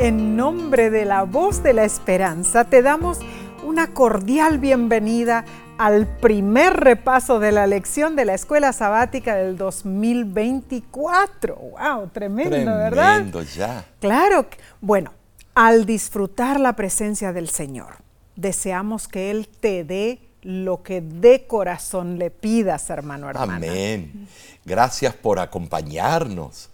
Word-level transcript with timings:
En 0.00 0.36
nombre 0.36 0.90
de 0.90 1.04
la 1.04 1.24
voz 1.24 1.64
de 1.64 1.72
la 1.72 1.82
esperanza 1.82 2.64
te 2.64 2.82
damos 2.82 3.18
una 3.66 3.94
cordial 3.94 4.58
bienvenida 4.58 5.44
al 5.76 6.06
primer 6.06 6.74
repaso 6.74 7.40
de 7.40 7.50
la 7.50 7.66
lección 7.66 8.14
de 8.14 8.24
la 8.24 8.34
escuela 8.34 8.72
sabática 8.72 9.34
del 9.34 9.56
2024. 9.56 11.56
¡Wow! 11.56 12.10
Tremendo, 12.12 12.76
¿verdad? 12.76 13.14
Tremendo 13.14 13.42
ya. 13.42 13.84
Claro. 13.98 14.46
Bueno, 14.80 15.12
al 15.56 15.84
disfrutar 15.84 16.60
la 16.60 16.74
presencia 16.74 17.32
del 17.32 17.48
Señor, 17.48 17.96
deseamos 18.36 19.08
que 19.08 19.32
Él 19.32 19.48
te 19.48 19.82
dé 19.82 20.20
lo 20.42 20.84
que 20.84 21.00
de 21.00 21.48
corazón 21.48 22.20
le 22.20 22.30
pidas, 22.30 22.88
hermano, 22.90 23.28
hermana. 23.28 23.56
Amén. 23.56 24.28
Gracias 24.64 25.12
por 25.14 25.40
acompañarnos. 25.40 26.70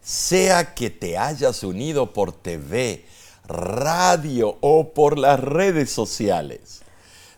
Sea 0.00 0.74
que 0.74 0.90
te 0.90 1.18
hayas 1.18 1.62
unido 1.62 2.12
por 2.12 2.32
TV, 2.32 3.04
radio 3.46 4.56
o 4.60 4.92
por 4.92 5.18
las 5.18 5.40
redes 5.40 5.90
sociales. 5.90 6.82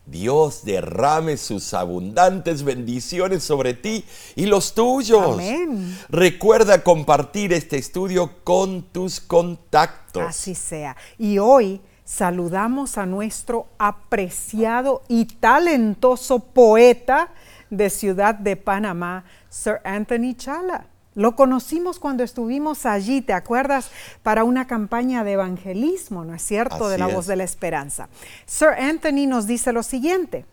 Dios 0.06 0.64
derrame 0.64 1.36
sus 1.36 1.72
abundantes 1.72 2.64
bendiciones 2.64 3.44
sobre 3.44 3.74
ti 3.74 4.04
y 4.34 4.46
los 4.46 4.74
tuyos. 4.74 5.34
Amén. 5.34 5.96
Recuerda 6.08 6.82
compartir 6.82 7.52
este 7.52 7.78
estudio 7.78 8.42
con 8.42 8.82
tus 8.82 9.20
contactos. 9.20 10.24
Así 10.26 10.54
sea. 10.56 10.96
Y 11.16 11.38
hoy 11.38 11.80
saludamos 12.04 12.98
a 12.98 13.06
nuestro 13.06 13.68
apreciado 13.78 15.02
y 15.06 15.26
talentoso 15.26 16.40
poeta 16.40 17.28
de 17.70 17.88
Ciudad 17.88 18.34
de 18.34 18.56
Panamá, 18.56 19.24
Sir 19.48 19.76
Anthony 19.84 20.34
Chala. 20.36 20.86
Lo 21.20 21.36
conocimos 21.36 21.98
cuando 21.98 22.24
estuvimos 22.24 22.86
allí, 22.86 23.20
¿te 23.20 23.34
acuerdas? 23.34 23.90
Para 24.22 24.42
una 24.42 24.66
campaña 24.66 25.22
de 25.22 25.32
evangelismo, 25.32 26.24
¿no 26.24 26.34
es 26.34 26.40
cierto? 26.40 26.88
de 26.88 26.96
la 26.96 27.08
es. 27.08 27.14
voz 27.14 27.26
de 27.26 27.36
la 27.36 27.44
esperanza. 27.44 28.08
Sir 28.46 28.68
Anthony 28.68 29.26
nos 29.28 29.46
dice 29.46 29.74
lo 29.74 29.82
siguiente. 29.82 30.46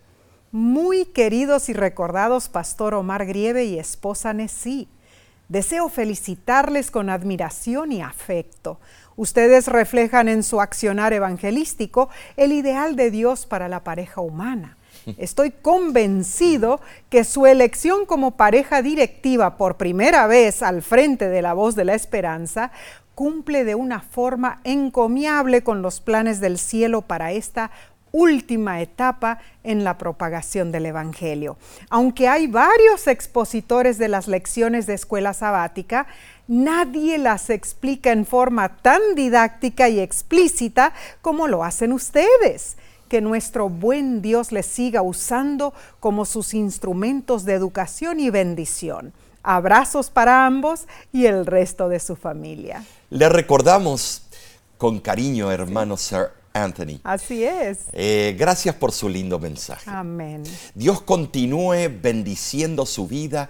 Muy 0.52 1.06
queridos 1.06 1.70
y 1.70 1.72
recordados 1.72 2.50
Pastor 2.50 2.92
Omar 2.92 3.24
Grieve 3.24 3.64
y 3.64 3.78
esposa 3.78 4.34
Nesí, 4.34 4.88
deseo 5.48 5.88
felicitarles 5.88 6.90
con 6.90 7.08
admiración 7.08 7.90
y 7.90 8.02
afecto. 8.02 8.78
Ustedes 9.16 9.68
reflejan 9.68 10.28
en 10.28 10.42
su 10.42 10.60
accionar 10.60 11.14
evangelístico 11.14 12.10
el 12.36 12.52
ideal 12.52 12.94
de 12.94 13.10
Dios 13.10 13.46
para 13.46 13.68
la 13.68 13.84
pareja 13.84 14.20
humana. 14.20 14.76
Estoy 15.16 15.50
convencido 15.50 16.80
que 17.08 17.24
su 17.24 17.46
elección 17.46 18.04
como 18.06 18.32
pareja 18.32 18.82
directiva 18.82 19.56
por 19.56 19.76
primera 19.76 20.26
vez 20.26 20.62
al 20.62 20.82
frente 20.82 21.28
de 21.28 21.42
la 21.42 21.54
voz 21.54 21.74
de 21.74 21.84
la 21.84 21.94
esperanza 21.94 22.72
cumple 23.14 23.64
de 23.64 23.74
una 23.74 24.00
forma 24.00 24.60
encomiable 24.64 25.62
con 25.62 25.82
los 25.82 26.00
planes 26.00 26.40
del 26.40 26.58
cielo 26.58 27.02
para 27.02 27.32
esta 27.32 27.70
última 28.12 28.80
etapa 28.80 29.38
en 29.64 29.84
la 29.84 29.98
propagación 29.98 30.72
del 30.72 30.86
Evangelio. 30.86 31.58
Aunque 31.90 32.28
hay 32.28 32.46
varios 32.46 33.06
expositores 33.06 33.98
de 33.98 34.08
las 34.08 34.28
lecciones 34.28 34.86
de 34.86 34.94
escuela 34.94 35.34
sabática, 35.34 36.06
nadie 36.46 37.18
las 37.18 37.50
explica 37.50 38.12
en 38.12 38.24
forma 38.24 38.76
tan 38.78 39.00
didáctica 39.14 39.88
y 39.88 40.00
explícita 40.00 40.92
como 41.20 41.48
lo 41.48 41.64
hacen 41.64 41.92
ustedes 41.92 42.76
que 43.08 43.20
nuestro 43.20 43.68
buen 43.68 44.22
Dios 44.22 44.52
les 44.52 44.66
siga 44.66 45.02
usando 45.02 45.74
como 46.00 46.24
sus 46.24 46.54
instrumentos 46.54 47.44
de 47.44 47.54
educación 47.54 48.20
y 48.20 48.30
bendición. 48.30 49.12
Abrazos 49.42 50.10
para 50.10 50.46
ambos 50.46 50.86
y 51.12 51.26
el 51.26 51.46
resto 51.46 51.88
de 51.88 52.00
su 52.00 52.16
familia. 52.16 52.84
Le 53.10 53.28
recordamos 53.28 54.22
con 54.76 55.00
cariño, 55.00 55.50
hermano 55.50 55.96
Sir 55.96 56.28
Anthony. 56.52 57.00
Así 57.04 57.44
es. 57.44 57.80
Eh, 57.92 58.36
gracias 58.38 58.74
por 58.74 58.92
su 58.92 59.08
lindo 59.08 59.38
mensaje. 59.38 59.90
Amén. 59.90 60.44
Dios 60.74 61.00
continúe 61.00 61.88
bendiciendo 62.00 62.84
su 62.86 63.06
vida 63.06 63.48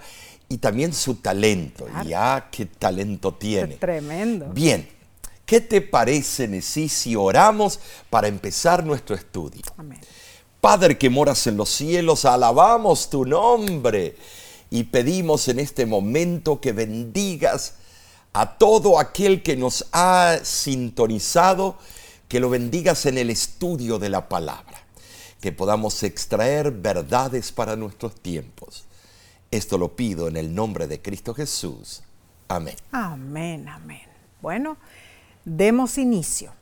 y 0.48 0.58
también 0.58 0.92
su 0.92 1.16
talento. 1.16 1.84
Claro. 1.86 2.08
Ya, 2.08 2.48
qué 2.50 2.66
talento 2.66 3.34
tiene. 3.34 3.74
Tremendo. 3.76 4.46
Bien, 4.52 4.88
¿qué 5.48 5.62
te 5.62 5.80
parece, 5.80 6.46
Nesí, 6.46 6.90
si 6.90 7.16
oramos 7.16 7.80
para 8.10 8.28
empezar 8.28 8.84
nuestro 8.84 9.16
estudio? 9.16 9.62
Amén. 9.78 9.98
Padre 10.60 10.98
que 10.98 11.08
moras 11.08 11.46
en 11.46 11.56
los 11.56 11.70
cielos, 11.70 12.26
alabamos 12.26 13.08
tu 13.08 13.24
nombre 13.24 14.14
y 14.68 14.84
pedimos 14.84 15.48
en 15.48 15.58
este 15.58 15.86
momento 15.86 16.60
que 16.60 16.72
bendigas 16.72 17.76
a 18.34 18.58
todo 18.58 18.98
aquel 18.98 19.42
que 19.42 19.56
nos 19.56 19.86
ha 19.92 20.38
sintonizado, 20.42 21.78
que 22.28 22.40
lo 22.40 22.50
bendigas 22.50 23.06
en 23.06 23.16
el 23.16 23.30
estudio 23.30 23.98
de 23.98 24.10
la 24.10 24.28
palabra, 24.28 24.84
que 25.40 25.50
podamos 25.50 26.02
extraer 26.02 26.72
verdades 26.72 27.52
para 27.52 27.74
nuestros 27.74 28.20
tiempos. 28.20 28.84
Esto 29.50 29.78
lo 29.78 29.96
pido 29.96 30.28
en 30.28 30.36
el 30.36 30.54
nombre 30.54 30.86
de 30.86 31.00
Cristo 31.00 31.32
Jesús. 31.32 32.02
Amén. 32.48 32.76
Amén, 32.92 33.66
amén. 33.66 34.02
Bueno, 34.42 34.76
demos 35.44 35.98
inicio. 35.98 36.52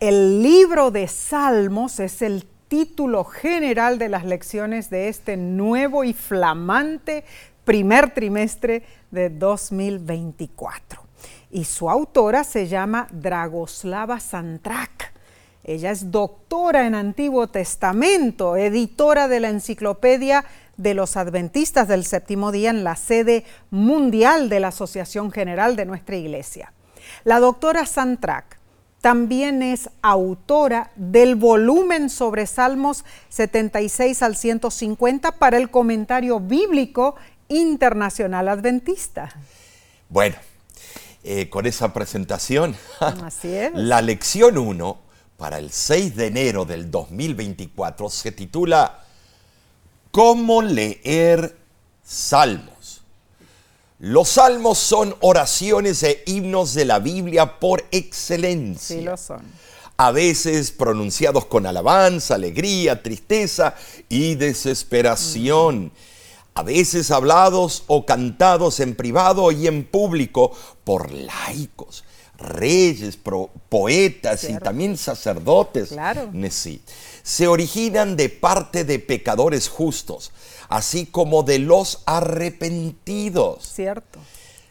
El 0.00 0.42
libro 0.42 0.90
de 0.90 1.08
Salmos 1.08 2.00
es 2.00 2.22
el 2.22 2.46
título 2.68 3.24
general 3.24 3.98
de 3.98 4.08
las 4.08 4.24
lecciones 4.24 4.90
de 4.90 5.08
este 5.08 5.36
nuevo 5.36 6.04
y 6.04 6.12
flamante 6.12 7.24
primer 7.64 8.14
trimestre 8.14 8.84
de 9.10 9.30
2024. 9.30 11.02
Y 11.50 11.64
su 11.64 11.90
autora 11.90 12.44
se 12.44 12.66
llama 12.66 13.08
Dragoslava 13.10 14.20
Santrak. 14.20 15.12
Ella 15.64 15.90
es 15.90 16.10
doctora 16.10 16.86
en 16.86 16.94
Antiguo 16.94 17.48
Testamento, 17.48 18.56
editora 18.56 19.28
de 19.28 19.40
la 19.40 19.50
Enciclopedia 19.50 20.44
de 20.76 20.94
los 20.94 21.16
Adventistas 21.16 21.88
del 21.88 22.04
Séptimo 22.04 22.52
Día 22.52 22.70
en 22.70 22.84
la 22.84 22.96
sede 22.96 23.44
mundial 23.70 24.48
de 24.48 24.60
la 24.60 24.68
Asociación 24.68 25.30
General 25.30 25.76
de 25.76 25.84
nuestra 25.84 26.16
Iglesia. 26.16 26.72
La 27.24 27.40
doctora 27.40 27.86
Santrak 27.86 28.58
también 29.00 29.62
es 29.62 29.90
autora 30.02 30.90
del 30.96 31.36
volumen 31.36 32.10
sobre 32.10 32.46
Salmos 32.46 33.04
76 33.28 34.22
al 34.22 34.36
150 34.36 35.32
para 35.32 35.56
el 35.56 35.70
comentario 35.70 36.40
bíblico 36.40 37.14
internacional 37.48 38.48
adventista. 38.48 39.30
Bueno, 40.08 40.36
eh, 41.22 41.48
con 41.48 41.66
esa 41.66 41.92
presentación, 41.92 42.76
Así 43.00 43.54
es. 43.54 43.72
la 43.74 44.02
lección 44.02 44.58
1 44.58 44.98
para 45.36 45.58
el 45.58 45.70
6 45.70 46.16
de 46.16 46.26
enero 46.26 46.64
del 46.64 46.90
2024 46.90 48.10
se 48.10 48.32
titula 48.32 49.04
¿Cómo 50.10 50.62
leer 50.62 51.56
salmos? 52.02 52.77
Los 53.98 54.28
salmos 54.28 54.78
son 54.78 55.16
oraciones 55.20 56.02
e 56.04 56.22
himnos 56.26 56.74
de 56.74 56.84
la 56.84 57.00
Biblia 57.00 57.58
por 57.58 57.84
excelencia. 57.90 58.96
Sí 58.96 59.02
lo 59.02 59.16
son. 59.16 59.42
A 59.96 60.12
veces 60.12 60.70
pronunciados 60.70 61.46
con 61.46 61.66
alabanza, 61.66 62.36
alegría, 62.36 63.02
tristeza 63.02 63.74
y 64.08 64.36
desesperación. 64.36 65.90
A 66.54 66.62
veces 66.62 67.10
hablados 67.10 67.84
o 67.88 68.06
cantados 68.06 68.80
en 68.80 68.94
privado 68.94 69.50
y 69.52 69.66
en 69.66 69.84
público 69.84 70.52
por 70.84 71.10
laicos, 71.12 72.04
reyes, 72.36 73.16
pro- 73.16 73.50
poetas 73.68 74.44
y 74.44 74.56
también 74.58 74.96
sacerdotes. 74.96 75.88
Claro. 75.90 76.30
Sí. 76.50 76.80
Se 77.24 77.48
originan 77.48 78.16
de 78.16 78.28
parte 78.28 78.84
de 78.84 78.98
pecadores 79.00 79.68
justos, 79.68 80.30
así 80.68 81.06
como 81.06 81.42
de 81.42 81.58
los 81.58 82.02
arrepentidos. 82.06 83.64
Cierto. 83.64 84.18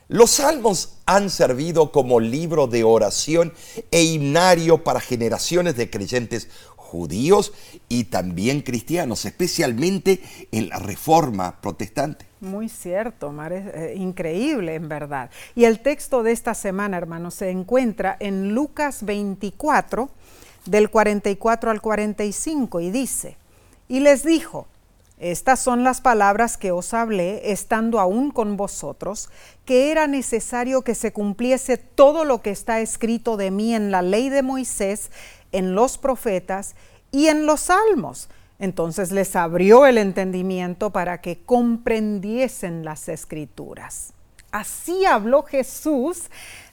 Los 0.09 0.31
salmos 0.31 0.94
han 1.05 1.29
servido 1.29 1.91
como 1.91 2.21
libro 2.21 2.67
de 2.67 2.85
oración 2.85 3.53
e 3.91 4.03
himnario 4.03 4.83
para 4.83 5.01
generaciones 5.01 5.75
de 5.75 5.89
creyentes 5.89 6.47
judíos 6.77 7.51
y 7.89 8.05
también 8.05 8.61
cristianos, 8.61 9.25
especialmente 9.25 10.21
en 10.53 10.69
la 10.69 10.79
reforma 10.79 11.59
protestante. 11.59 12.25
Muy 12.39 12.69
cierto, 12.69 13.31
Mar, 13.31 13.51
es 13.51 13.65
eh, 13.73 13.95
increíble 13.97 14.75
en 14.75 14.88
verdad. 14.88 15.29
Y 15.55 15.65
el 15.65 15.81
texto 15.81 16.23
de 16.23 16.31
esta 16.31 16.53
semana, 16.53 16.97
hermanos, 16.97 17.33
se 17.33 17.50
encuentra 17.50 18.15
en 18.19 18.53
Lucas 18.53 19.03
24, 19.03 20.09
del 20.65 20.89
44 20.89 21.71
al 21.71 21.81
45, 21.81 22.79
y 22.79 22.91
dice, 22.91 23.35
y 23.89 24.00
les 24.00 24.23
dijo, 24.23 24.67
estas 25.19 25.59
son 25.59 25.83
las 25.83 25.99
palabras 25.99 26.57
que 26.57 26.71
os 26.71 26.93
hablé 26.93 27.51
estando 27.51 27.99
aún 27.99 28.29
con 28.29 28.55
vosotros, 28.55 29.29
que 29.65 29.91
era 29.91 30.05
necesario 30.05 30.83
que 30.83 30.93
se 30.93 31.11
cumpliese 31.11 31.77
todo 31.77 32.23
lo 32.23 32.43
que 32.43 32.51
está 32.51 32.81
escrito 32.81 33.35
de 33.35 33.49
mí 33.49 33.73
en 33.73 33.89
la 33.89 34.03
ley 34.03 34.29
de 34.29 34.43
Moisés, 34.43 35.09
en 35.51 35.73
los 35.73 35.97
profetas 35.97 36.75
y 37.11 37.27
en 37.27 37.47
los 37.47 37.61
salmos. 37.61 38.29
Entonces 38.59 39.11
les 39.11 39.35
abrió 39.35 39.87
el 39.87 39.97
entendimiento 39.97 40.91
para 40.91 41.19
que 41.19 41.39
comprendiesen 41.43 42.85
las 42.85 43.09
escrituras. 43.09 44.13
Así 44.51 45.05
habló 45.05 45.43
Jesús 45.43 46.23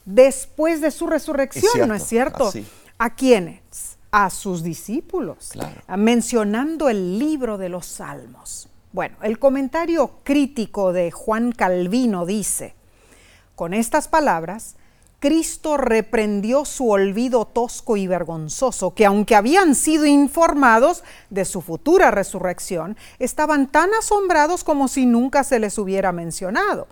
después 0.04 0.82
de 0.82 0.90
su 0.90 1.06
resurrección, 1.06 1.88
¿no 1.88 1.94
es 1.94 2.04
cierto? 2.06 2.52
¿A 2.98 3.14
quiénes? 3.14 3.93
A 4.16 4.30
sus 4.30 4.62
discípulos, 4.62 5.50
mencionando 5.88 6.88
el 6.88 7.18
libro 7.18 7.58
de 7.58 7.68
los 7.68 7.84
Salmos. 7.84 8.68
Bueno, 8.92 9.16
el 9.22 9.40
comentario 9.40 10.20
crítico 10.22 10.92
de 10.92 11.10
Juan 11.10 11.50
Calvino 11.50 12.24
dice, 12.24 12.76
con 13.56 13.74
estas 13.74 14.06
palabras, 14.06 14.76
Cristo 15.18 15.78
reprendió 15.78 16.64
su 16.64 16.90
olvido 16.90 17.44
tosco 17.44 17.96
y 17.96 18.06
vergonzoso, 18.06 18.94
que 18.94 19.04
aunque 19.04 19.34
habían 19.34 19.74
sido 19.74 20.06
informados 20.06 21.02
de 21.28 21.44
su 21.44 21.60
futura 21.60 22.12
resurrección, 22.12 22.96
estaban 23.18 23.66
tan 23.66 23.92
asombrados 23.94 24.62
como 24.62 24.86
si 24.86 25.06
nunca 25.06 25.42
se 25.42 25.58
les 25.58 25.76
hubiera 25.76 26.12
mencionado. 26.12 26.86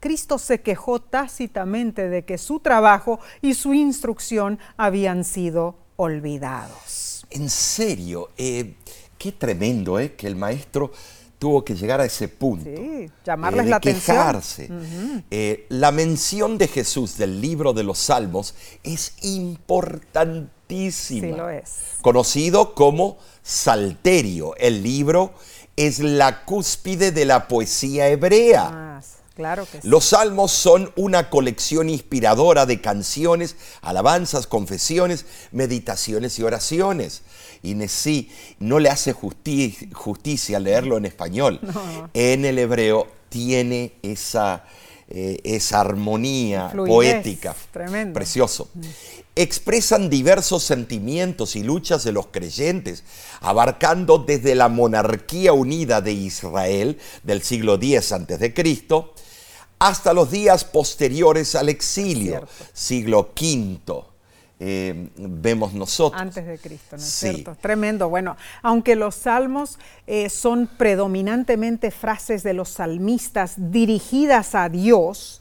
Cristo 0.00 0.38
se 0.38 0.62
quejó 0.62 1.02
tácitamente 1.02 2.08
de 2.08 2.24
que 2.24 2.38
su 2.38 2.60
trabajo 2.60 3.20
y 3.42 3.52
su 3.52 3.74
instrucción 3.74 4.58
habían 4.78 5.24
sido 5.24 5.81
olvidados. 6.02 7.24
En 7.30 7.48
serio, 7.48 8.30
eh, 8.36 8.74
qué 9.18 9.32
tremendo 9.32 9.98
eh, 9.98 10.14
que 10.14 10.26
el 10.26 10.36
maestro 10.36 10.92
tuvo 11.38 11.64
que 11.64 11.74
llegar 11.74 12.00
a 12.00 12.04
ese 12.04 12.28
punto. 12.28 12.70
Sí, 12.70 13.10
llamarles 13.24 13.66
eh, 13.66 13.68
la 13.68 13.80
quejarse. 13.80 14.68
Eh, 15.30 15.66
la 15.70 15.90
mención 15.90 16.58
de 16.58 16.68
Jesús 16.68 17.18
del 17.18 17.40
libro 17.40 17.72
de 17.72 17.82
los 17.82 17.98
Salmos 17.98 18.54
es 18.84 19.14
importantísima. 19.22 21.26
Sí, 21.26 21.32
lo 21.32 21.48
es. 21.48 21.70
Conocido 22.00 22.74
como 22.74 23.18
Salterio. 23.42 24.54
El 24.56 24.82
libro 24.82 25.32
es 25.74 25.98
la 25.98 26.44
cúspide 26.44 27.10
de 27.10 27.24
la 27.24 27.48
poesía 27.48 28.08
hebrea. 28.08 28.70
Ah, 28.72 28.91
claro 29.42 29.66
que 29.70 29.80
sí. 29.80 29.88
Los 29.88 30.06
salmos 30.06 30.52
son 30.52 30.92
una 30.96 31.30
colección 31.30 31.88
inspiradora 31.90 32.66
de 32.66 32.80
canciones, 32.80 33.56
alabanzas, 33.80 34.46
confesiones, 34.46 35.26
meditaciones 35.50 36.38
y 36.38 36.42
oraciones 36.42 37.22
y 37.62 37.76
sí 37.88 38.30
no 38.58 38.78
le 38.78 38.90
hace 38.90 39.12
justicia 39.12 40.58
leerlo 40.58 40.96
en 40.96 41.06
español. 41.06 41.60
En 42.14 42.44
el 42.44 42.58
hebreo 42.58 43.06
tiene 43.28 43.94
esa, 44.02 44.64
eh, 45.08 45.40
esa 45.44 45.80
armonía 45.80 46.70
poética. 46.70 47.54
Tremendo. 47.72 48.14
Precioso. 48.14 48.68
Mm. 48.74 48.80
Expresan 49.34 50.10
diversos 50.10 50.62
sentimientos 50.62 51.56
y 51.56 51.62
luchas 51.62 52.04
de 52.04 52.12
los 52.12 52.26
creyentes, 52.26 53.02
abarcando 53.40 54.18
desde 54.18 54.54
la 54.54 54.68
monarquía 54.68 55.54
unida 55.54 56.02
de 56.02 56.12
Israel 56.12 56.98
del 57.22 57.42
siglo 57.42 57.76
X 57.76 58.12
a.C., 58.12 58.52
hasta 59.82 60.12
los 60.12 60.30
días 60.30 60.64
posteriores 60.64 61.56
al 61.56 61.68
exilio, 61.68 62.46
siglo 62.72 63.32
V 63.34 64.12
eh, 64.60 65.08
vemos 65.16 65.72
nosotros. 65.72 66.22
Antes 66.22 66.46
de 66.46 66.56
Cristo, 66.56 66.96
¿no 66.96 67.02
es 67.02 67.08
cierto? 67.08 67.56
Tremendo. 67.60 68.08
Bueno, 68.08 68.36
aunque 68.62 68.94
los 68.94 69.16
salmos 69.16 69.80
eh, 70.06 70.30
son 70.30 70.68
predominantemente 70.68 71.90
frases 71.90 72.44
de 72.44 72.54
los 72.54 72.68
salmistas 72.68 73.54
dirigidas 73.56 74.54
a 74.54 74.68
Dios, 74.68 75.40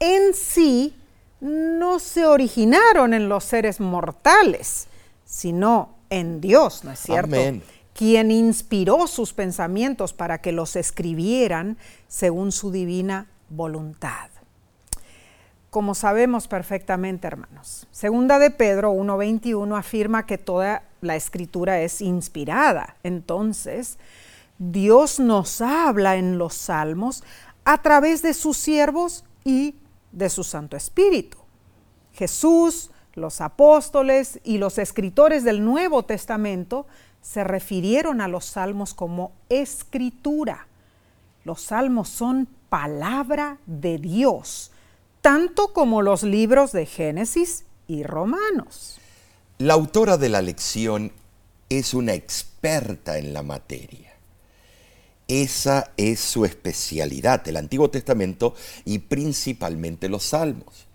en 0.00 0.34
sí 0.34 0.96
no 1.40 2.00
se 2.00 2.26
originaron 2.26 3.14
en 3.14 3.28
los 3.28 3.44
seres 3.44 3.78
mortales, 3.78 4.88
sino 5.24 5.94
en 6.10 6.40
Dios, 6.40 6.82
¿no 6.82 6.90
es 6.90 6.98
cierto? 6.98 7.36
Quien 7.94 8.32
inspiró 8.32 9.06
sus 9.06 9.32
pensamientos 9.32 10.12
para 10.12 10.40
que 10.40 10.50
los 10.50 10.74
escribieran 10.74 11.78
según 12.08 12.50
su 12.50 12.72
divina 12.72 13.28
voluntad 13.50 14.30
como 15.70 15.94
sabemos 15.94 16.48
perfectamente, 16.48 17.28
hermanos. 17.28 17.86
Segunda 17.92 18.38
de 18.40 18.50
Pedro 18.50 18.92
1.21 18.92 19.78
afirma 19.78 20.26
que 20.26 20.36
toda 20.36 20.82
la 21.00 21.14
escritura 21.14 21.80
es 21.80 22.00
inspirada. 22.00 22.96
Entonces, 23.04 23.98
Dios 24.58 25.20
nos 25.20 25.60
habla 25.60 26.16
en 26.16 26.38
los 26.38 26.54
salmos 26.54 27.22
a 27.64 27.80
través 27.82 28.20
de 28.20 28.34
sus 28.34 28.56
siervos 28.56 29.24
y 29.44 29.76
de 30.10 30.28
su 30.28 30.42
Santo 30.42 30.76
Espíritu. 30.76 31.38
Jesús, 32.12 32.90
los 33.14 33.40
apóstoles 33.40 34.40
y 34.42 34.58
los 34.58 34.76
escritores 34.76 35.44
del 35.44 35.64
Nuevo 35.64 36.04
Testamento 36.04 36.86
se 37.22 37.44
refirieron 37.44 38.20
a 38.20 38.28
los 38.28 38.44
salmos 38.44 38.92
como 38.92 39.32
escritura. 39.48 40.66
Los 41.44 41.62
salmos 41.62 42.08
son 42.08 42.48
palabra 42.70 43.58
de 43.66 43.98
Dios 43.98 44.70
tanto 45.20 45.72
como 45.72 46.02
los 46.02 46.22
libros 46.22 46.72
de 46.72 46.86
Génesis 46.86 47.64
y 47.86 48.02
Romanos. 48.02 48.98
La 49.58 49.74
autora 49.74 50.16
de 50.16 50.28
la 50.28 50.40
lección 50.40 51.12
es 51.68 51.94
una 51.94 52.14
experta 52.14 53.18
en 53.18 53.32
la 53.32 53.42
materia. 53.42 54.12
Esa 55.28 55.92
es 55.96 56.18
su 56.20 56.44
especialidad, 56.44 57.46
el 57.46 57.56
Antiguo 57.56 57.90
Testamento 57.90 58.54
y 58.84 58.98
principalmente 58.98 60.08
los 60.08 60.24
salmos. 60.24 60.86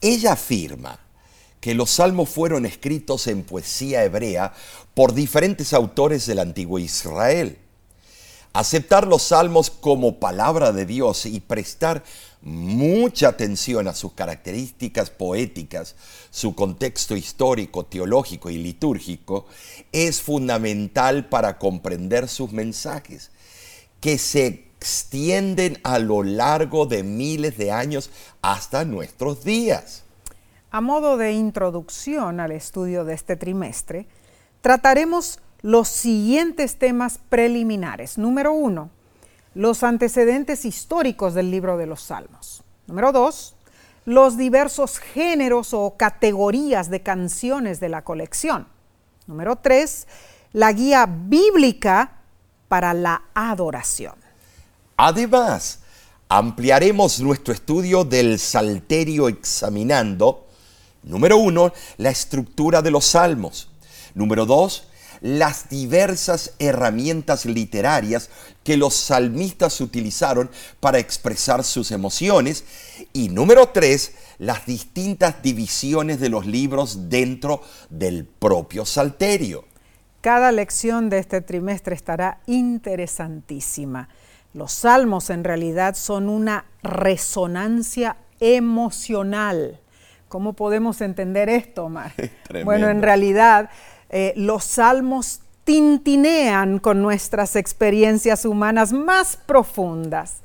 Ella 0.00 0.32
afirma 0.32 0.98
que 1.60 1.74
los 1.74 1.90
salmos 1.90 2.28
fueron 2.28 2.66
escritos 2.66 3.28
en 3.28 3.44
poesía 3.44 4.02
hebrea 4.02 4.52
por 4.94 5.14
diferentes 5.14 5.72
autores 5.72 6.26
del 6.26 6.40
antiguo 6.40 6.80
Israel. 6.80 7.58
Aceptar 8.52 9.06
los 9.06 9.22
salmos 9.22 9.70
como 9.70 10.18
palabra 10.20 10.72
de 10.72 10.84
Dios 10.84 11.24
y 11.24 11.40
prestar 11.40 12.04
mucha 12.42 13.28
atención 13.28 13.88
a 13.88 13.94
sus 13.94 14.12
características 14.12 15.10
poéticas, 15.10 15.94
su 16.30 16.54
contexto 16.54 17.16
histórico, 17.16 17.86
teológico 17.86 18.50
y 18.50 18.58
litúrgico, 18.58 19.46
es 19.92 20.20
fundamental 20.20 21.28
para 21.28 21.58
comprender 21.58 22.28
sus 22.28 22.52
mensajes, 22.52 23.30
que 24.00 24.18
se 24.18 24.46
extienden 24.46 25.78
a 25.84 25.98
lo 26.00 26.22
largo 26.22 26.86
de 26.86 27.04
miles 27.04 27.56
de 27.56 27.70
años 27.70 28.10
hasta 28.42 28.84
nuestros 28.84 29.44
días. 29.44 30.02
A 30.72 30.80
modo 30.80 31.16
de 31.16 31.32
introducción 31.32 32.40
al 32.40 32.50
estudio 32.50 33.04
de 33.04 33.14
este 33.14 33.36
trimestre, 33.36 34.06
trataremos 34.60 35.38
los 35.62 35.88
siguientes 35.88 36.78
temas 36.78 37.18
preliminares. 37.28 38.18
Número 38.18 38.52
uno, 38.52 38.90
los 39.54 39.82
antecedentes 39.82 40.64
históricos 40.64 41.34
del 41.34 41.50
libro 41.50 41.76
de 41.76 41.86
los 41.86 42.02
Salmos. 42.02 42.62
Número 42.86 43.12
dos, 43.12 43.54
los 44.04 44.36
diversos 44.36 44.98
géneros 44.98 45.72
o 45.72 45.94
categorías 45.96 46.90
de 46.90 47.02
canciones 47.02 47.78
de 47.78 47.88
la 47.88 48.02
colección. 48.02 48.66
Número 49.26 49.56
tres, 49.56 50.08
la 50.52 50.72
guía 50.72 51.06
bíblica 51.06 52.18
para 52.68 52.92
la 52.92 53.22
adoración. 53.34 54.14
Además, 54.96 55.80
ampliaremos 56.28 57.20
nuestro 57.20 57.54
estudio 57.54 58.04
del 58.04 58.38
Salterio 58.38 59.28
examinando, 59.28 60.46
número 61.02 61.36
uno, 61.36 61.72
la 61.98 62.10
estructura 62.10 62.82
de 62.82 62.90
los 62.90 63.04
salmos. 63.04 63.68
Número 64.14 64.44
dos, 64.44 64.88
las 65.22 65.68
diversas 65.68 66.52
herramientas 66.58 67.46
literarias 67.46 68.28
que 68.64 68.76
los 68.76 68.94
salmistas 68.94 69.80
utilizaron 69.80 70.50
para 70.80 70.98
expresar 70.98 71.62
sus 71.62 71.92
emociones. 71.92 72.64
Y 73.12 73.28
número 73.28 73.68
tres, 73.68 74.14
las 74.38 74.66
distintas 74.66 75.40
divisiones 75.40 76.18
de 76.18 76.28
los 76.28 76.44
libros 76.44 77.08
dentro 77.08 77.62
del 77.88 78.24
propio 78.24 78.84
salterio. 78.84 79.64
Cada 80.20 80.50
lección 80.50 81.08
de 81.08 81.18
este 81.18 81.40
trimestre 81.40 81.94
estará 81.94 82.40
interesantísima. 82.46 84.08
Los 84.54 84.72
salmos 84.72 85.30
en 85.30 85.44
realidad 85.44 85.94
son 85.94 86.28
una 86.28 86.64
resonancia 86.82 88.16
emocional. 88.40 89.80
¿Cómo 90.28 90.54
podemos 90.54 91.00
entender 91.00 91.48
esto, 91.48 91.84
Omar? 91.84 92.12
Bueno, 92.64 92.90
en 92.90 93.02
realidad 93.02 93.70
eh, 94.12 94.34
los 94.36 94.64
salmos 94.64 95.40
tintinean 95.64 96.78
con 96.78 97.00
nuestras 97.02 97.56
experiencias 97.56 98.44
humanas 98.44 98.92
más 98.92 99.36
profundas, 99.36 100.42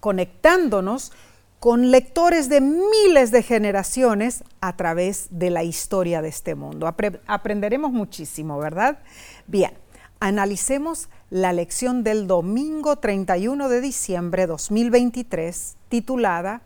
conectándonos 0.00 1.12
con 1.60 1.90
lectores 1.90 2.48
de 2.48 2.60
miles 2.60 3.30
de 3.30 3.42
generaciones 3.42 4.42
a 4.60 4.76
través 4.76 5.28
de 5.30 5.50
la 5.50 5.62
historia 5.62 6.22
de 6.22 6.28
este 6.28 6.54
mundo. 6.54 6.92
aprenderemos 7.26 7.92
muchísimo, 7.92 8.58
¿verdad? 8.58 8.98
Bien, 9.46 9.72
analicemos 10.20 11.08
la 11.30 11.52
lección 11.52 12.02
del 12.02 12.26
domingo 12.26 12.96
31 12.96 13.68
de 13.68 13.80
diciembre 13.80 14.46
2023, 14.46 15.76
titulada 15.88 16.62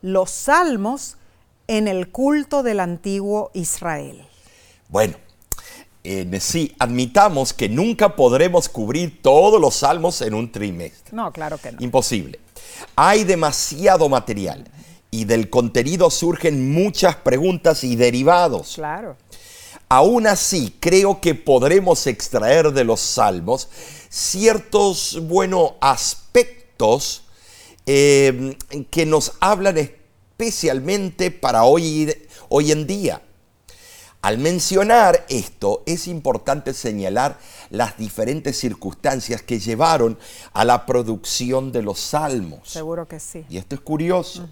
Los 0.00 0.30
Salmos 0.30 1.18
en 1.66 1.88
el 1.88 2.10
culto 2.10 2.62
del 2.62 2.80
antiguo 2.80 3.50
Israel. 3.54 4.26
Bueno, 4.88 5.16
eh, 6.04 6.40
sí, 6.40 6.74
admitamos 6.78 7.52
que 7.52 7.68
nunca 7.68 8.16
podremos 8.16 8.68
cubrir 8.68 9.22
todos 9.22 9.60
los 9.60 9.76
salmos 9.76 10.20
en 10.22 10.34
un 10.34 10.50
trimestre. 10.50 11.14
No, 11.14 11.32
claro 11.32 11.58
que 11.58 11.72
no. 11.72 11.78
Imposible. 11.80 12.40
Hay 12.96 13.24
demasiado 13.24 14.08
material 14.08 14.64
y 15.10 15.26
del 15.26 15.48
contenido 15.48 16.10
surgen 16.10 16.72
muchas 16.72 17.16
preguntas 17.16 17.84
y 17.84 17.96
derivados. 17.96 18.74
Claro. 18.74 19.16
Aún 19.88 20.26
así, 20.26 20.74
creo 20.80 21.20
que 21.20 21.34
podremos 21.34 22.06
extraer 22.06 22.72
de 22.72 22.82
los 22.82 23.00
salmos 23.00 23.68
ciertos, 24.08 25.20
buenos 25.22 25.72
aspectos 25.80 27.24
eh, 27.86 28.56
que 28.90 29.06
nos 29.06 29.32
hablan 29.40 29.76
especialmente 29.78 31.30
para 31.30 31.64
hoy, 31.64 32.12
hoy 32.48 32.72
en 32.72 32.86
día. 32.86 33.22
Al 34.22 34.38
mencionar 34.38 35.26
esto, 35.28 35.82
es 35.84 36.06
importante 36.06 36.74
señalar 36.74 37.38
las 37.70 37.98
diferentes 37.98 38.56
circunstancias 38.56 39.42
que 39.42 39.58
llevaron 39.58 40.16
a 40.52 40.64
la 40.64 40.86
producción 40.86 41.72
de 41.72 41.82
los 41.82 41.98
salmos. 41.98 42.68
Seguro 42.68 43.08
que 43.08 43.18
sí. 43.18 43.44
Y 43.50 43.56
esto 43.56 43.74
es 43.74 43.80
curioso. 43.80 44.48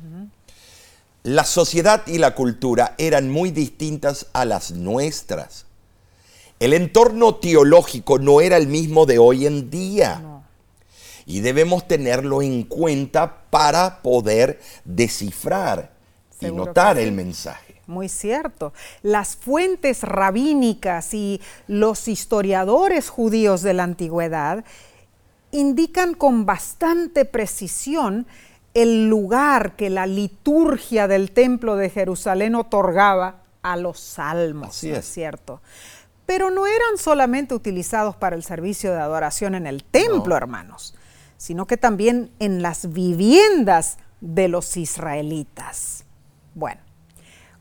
La 1.22 1.44
sociedad 1.44 2.04
y 2.08 2.18
la 2.18 2.34
cultura 2.34 2.96
eran 2.98 3.30
muy 3.30 3.52
distintas 3.52 4.26
a 4.32 4.44
las 4.44 4.72
nuestras. 4.72 5.66
El 6.58 6.72
entorno 6.72 7.36
teológico 7.36 8.18
no 8.18 8.40
era 8.40 8.56
el 8.56 8.66
mismo 8.66 9.06
de 9.06 9.18
hoy 9.20 9.46
en 9.46 9.70
día. 9.70 10.42
Y 11.26 11.40
debemos 11.42 11.86
tenerlo 11.86 12.42
en 12.42 12.64
cuenta 12.64 13.44
para 13.50 14.02
poder 14.02 14.60
descifrar 14.84 15.92
y 16.40 16.46
notar 16.46 16.98
el 16.98 17.12
mensaje. 17.12 17.69
Muy 17.90 18.08
cierto. 18.08 18.72
Las 19.02 19.34
fuentes 19.34 20.04
rabínicas 20.04 21.12
y 21.12 21.40
los 21.66 22.06
historiadores 22.06 23.08
judíos 23.08 23.62
de 23.62 23.74
la 23.74 23.82
antigüedad 23.82 24.64
indican 25.50 26.14
con 26.14 26.46
bastante 26.46 27.24
precisión 27.24 28.28
el 28.74 29.08
lugar 29.08 29.74
que 29.74 29.90
la 29.90 30.06
liturgia 30.06 31.08
del 31.08 31.32
templo 31.32 31.74
de 31.74 31.90
Jerusalén 31.90 32.54
otorgaba 32.54 33.42
a 33.62 33.76
los 33.76 33.98
salmos, 33.98 34.68
Así 34.68 34.92
es. 34.92 35.04
cierto? 35.04 35.60
Pero 36.26 36.50
no 36.52 36.68
eran 36.68 36.96
solamente 36.96 37.54
utilizados 37.54 38.14
para 38.14 38.36
el 38.36 38.44
servicio 38.44 38.92
de 38.92 39.00
adoración 39.00 39.56
en 39.56 39.66
el 39.66 39.82
templo, 39.82 40.36
hermanos, 40.36 40.94
sino 41.36 41.66
que 41.66 41.76
también 41.76 42.30
en 42.38 42.62
las 42.62 42.92
viviendas 42.92 43.98
de 44.20 44.46
los 44.46 44.76
israelitas. 44.76 46.04
Bueno, 46.54 46.80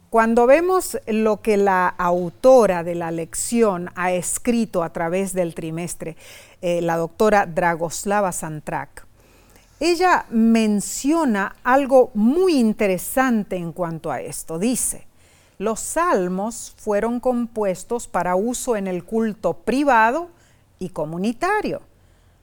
cuando 0.09 0.47
vemos 0.47 0.97
lo 1.07 1.41
que 1.41 1.57
la 1.57 1.87
autora 1.87 2.83
de 2.83 2.95
la 2.95 3.11
lección 3.11 3.91
ha 3.95 4.11
escrito 4.11 4.83
a 4.83 4.91
través 4.91 5.33
del 5.33 5.53
trimestre, 5.53 6.17
eh, 6.61 6.81
la 6.81 6.97
doctora 6.97 7.45
Dragoslava 7.45 8.31
Santrak, 8.31 9.05
ella 9.79 10.25
menciona 10.29 11.55
algo 11.63 12.11
muy 12.13 12.55
interesante 12.59 13.55
en 13.55 13.71
cuanto 13.71 14.11
a 14.11 14.19
esto. 14.19 14.59
Dice, 14.59 15.07
los 15.57 15.79
salmos 15.79 16.73
fueron 16.77 17.19
compuestos 17.19 18.07
para 18.07 18.35
uso 18.35 18.75
en 18.75 18.87
el 18.87 19.05
culto 19.05 19.53
privado 19.53 20.29
y 20.79 20.89
comunitario. 20.89 21.81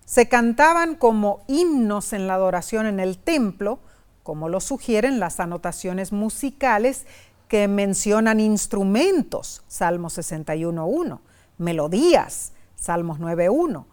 Se 0.04 0.28
cantaban 0.28 0.94
como 0.94 1.40
himnos 1.48 2.12
en 2.12 2.26
la 2.26 2.34
adoración 2.34 2.86
en 2.86 3.00
el 3.00 3.18
templo, 3.18 3.80
como 4.22 4.48
lo 4.48 4.60
sugieren 4.60 5.20
las 5.20 5.38
anotaciones 5.40 6.12
musicales 6.12 7.06
que 7.48 7.68
mencionan 7.68 8.40
instrumentos, 8.40 9.62
Salmo 9.68 10.08
61.1, 10.08 11.20
melodías, 11.58 12.52
Salmos 12.74 13.20
9.1, 13.20 13.84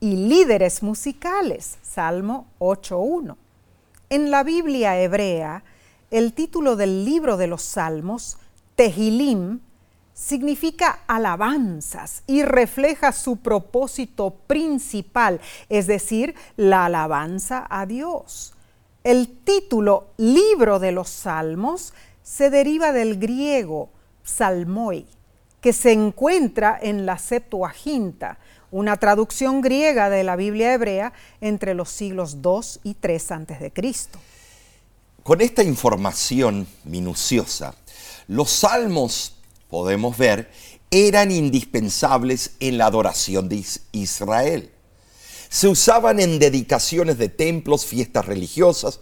y 0.00 0.16
líderes 0.16 0.82
musicales, 0.82 1.78
Salmo 1.82 2.46
8.1. 2.58 3.36
En 4.08 4.30
la 4.30 4.42
Biblia 4.42 4.98
hebrea, 5.00 5.62
el 6.10 6.32
título 6.32 6.76
del 6.76 7.04
libro 7.04 7.36
de 7.36 7.46
los 7.46 7.62
Salmos, 7.62 8.38
Tehilim, 8.76 9.60
significa 10.14 11.00
alabanzas 11.06 12.22
y 12.26 12.42
refleja 12.42 13.12
su 13.12 13.36
propósito 13.36 14.34
principal, 14.46 15.40
es 15.68 15.86
decir, 15.86 16.34
la 16.56 16.86
alabanza 16.86 17.66
a 17.70 17.86
Dios. 17.86 18.54
El 19.02 19.28
título 19.28 20.08
Libro 20.18 20.78
de 20.78 20.92
los 20.92 21.08
Salmos 21.08 21.94
se 22.22 22.50
deriva 22.50 22.92
del 22.92 23.18
griego 23.18 23.90
psalmoi, 24.24 25.06
que 25.60 25.72
se 25.72 25.92
encuentra 25.92 26.78
en 26.80 27.06
la 27.06 27.18
Septuaginta, 27.18 28.38
una 28.70 28.96
traducción 28.96 29.60
griega 29.60 30.10
de 30.10 30.22
la 30.24 30.36
Biblia 30.36 30.72
hebrea 30.72 31.12
entre 31.40 31.74
los 31.74 31.90
siglos 31.90 32.40
2 32.40 32.80
y 32.84 32.94
3 32.94 33.32
a.C. 33.32 33.72
Con 35.22 35.40
esta 35.40 35.62
información 35.62 36.66
minuciosa, 36.84 37.74
los 38.28 38.50
salmos, 38.50 39.36
podemos 39.68 40.16
ver, 40.16 40.50
eran 40.90 41.30
indispensables 41.30 42.52
en 42.60 42.78
la 42.78 42.86
adoración 42.86 43.48
de 43.48 43.64
Israel 43.92 44.70
se 45.50 45.66
usaban 45.66 46.20
en 46.20 46.38
dedicaciones 46.38 47.18
de 47.18 47.28
templos, 47.28 47.84
fiestas 47.84 48.24
religiosas, 48.24 49.00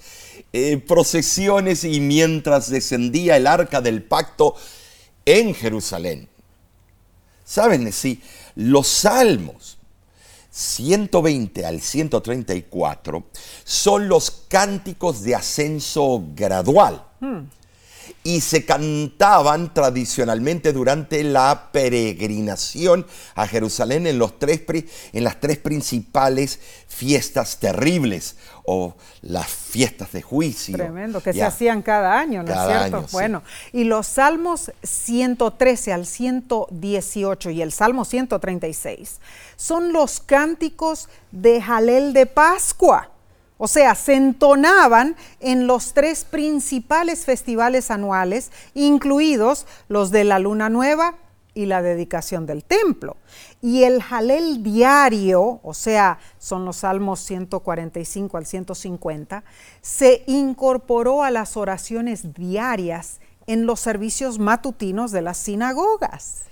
eh, 0.52 0.78
procesiones 0.78 1.84
y 1.84 2.00
mientras 2.00 2.70
descendía 2.70 3.36
el 3.36 3.46
arca 3.46 3.80
del 3.80 4.02
pacto 4.02 4.54
en 5.24 5.54
Jerusalén. 5.54 6.28
¿Saben? 7.44 7.92
Sí, 7.92 8.22
los 8.54 8.88
salmos 8.88 9.78
120 10.50 11.64
al 11.66 11.80
134 11.80 13.24
son 13.64 14.08
los 14.08 14.30
cánticos 14.48 15.22
de 15.22 15.34
ascenso 15.34 16.24
gradual. 16.34 17.04
Hmm 17.20 17.57
y 18.24 18.40
se 18.40 18.64
cantaban 18.64 19.72
tradicionalmente 19.72 20.72
durante 20.72 21.22
la 21.22 21.70
peregrinación 21.72 23.06
a 23.34 23.46
Jerusalén 23.46 24.06
en, 24.06 24.18
los 24.18 24.38
tres, 24.38 24.62
en 25.12 25.24
las 25.24 25.40
tres 25.40 25.58
principales 25.58 26.58
fiestas 26.88 27.58
terribles 27.58 28.36
o 28.64 28.94
las 29.22 29.46
fiestas 29.46 30.12
de 30.12 30.20
juicio. 30.20 30.76
Tremendo, 30.76 31.22
que 31.22 31.32
se 31.32 31.42
hacían 31.42 31.80
cada 31.80 32.18
año, 32.18 32.42
¿no 32.42 32.52
es 32.52 32.66
cierto? 32.66 33.06
bueno, 33.12 33.42
y 33.72 33.84
los 33.84 34.06
salmos 34.06 34.72
113 34.82 35.92
al 35.92 36.04
118 36.04 37.50
y 37.50 37.62
el 37.62 37.72
salmo 37.72 38.04
136 38.04 39.20
son 39.56 39.92
los 39.92 40.20
cánticos 40.20 41.08
de 41.30 41.62
Jalel 41.62 42.12
de 42.12 42.26
Pascua 42.26 43.10
o 43.58 43.66
sea, 43.68 43.94
se 43.96 44.14
entonaban 44.14 45.16
en 45.40 45.66
los 45.66 45.92
tres 45.92 46.24
principales 46.24 47.24
festivales 47.24 47.90
anuales, 47.90 48.50
incluidos 48.74 49.66
los 49.88 50.10
de 50.10 50.24
la 50.24 50.38
luna 50.38 50.68
nueva 50.70 51.16
y 51.54 51.66
la 51.66 51.82
dedicación 51.82 52.46
del 52.46 52.62
templo. 52.62 53.16
Y 53.60 53.82
el 53.82 54.00
jalel 54.00 54.62
diario, 54.62 55.58
o 55.64 55.74
sea, 55.74 56.20
son 56.38 56.64
los 56.64 56.76
salmos 56.78 57.18
145 57.20 58.36
al 58.36 58.46
150, 58.46 59.42
se 59.82 60.22
incorporó 60.28 61.24
a 61.24 61.32
las 61.32 61.56
oraciones 61.56 62.32
diarias 62.32 63.18
en 63.48 63.66
los 63.66 63.80
servicios 63.80 64.38
matutinos 64.38 65.10
de 65.10 65.22
las 65.22 65.38
sinagogas. 65.38 66.42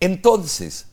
Entonces, 0.00 0.86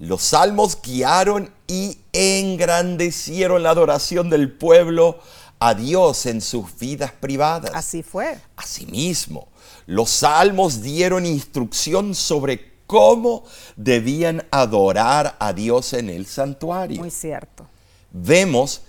los 0.00 0.22
salmos 0.22 0.80
guiaron 0.82 1.52
y 1.66 1.98
engrandecieron 2.14 3.62
la 3.62 3.70
adoración 3.70 4.30
del 4.30 4.50
pueblo 4.50 5.18
a 5.58 5.74
Dios 5.74 6.24
en 6.24 6.40
sus 6.40 6.74
vidas 6.78 7.12
privadas. 7.12 7.70
Así 7.74 8.02
fue. 8.02 8.40
Asimismo, 8.56 9.48
los 9.84 10.08
salmos 10.08 10.80
dieron 10.80 11.26
instrucción 11.26 12.14
sobre 12.14 12.72
cómo 12.86 13.44
debían 13.76 14.46
adorar 14.50 15.36
a 15.38 15.52
Dios 15.52 15.92
en 15.92 16.08
el 16.08 16.24
santuario. 16.24 16.98
Muy 16.98 17.10
cierto. 17.10 17.66
Vemos 18.10 18.80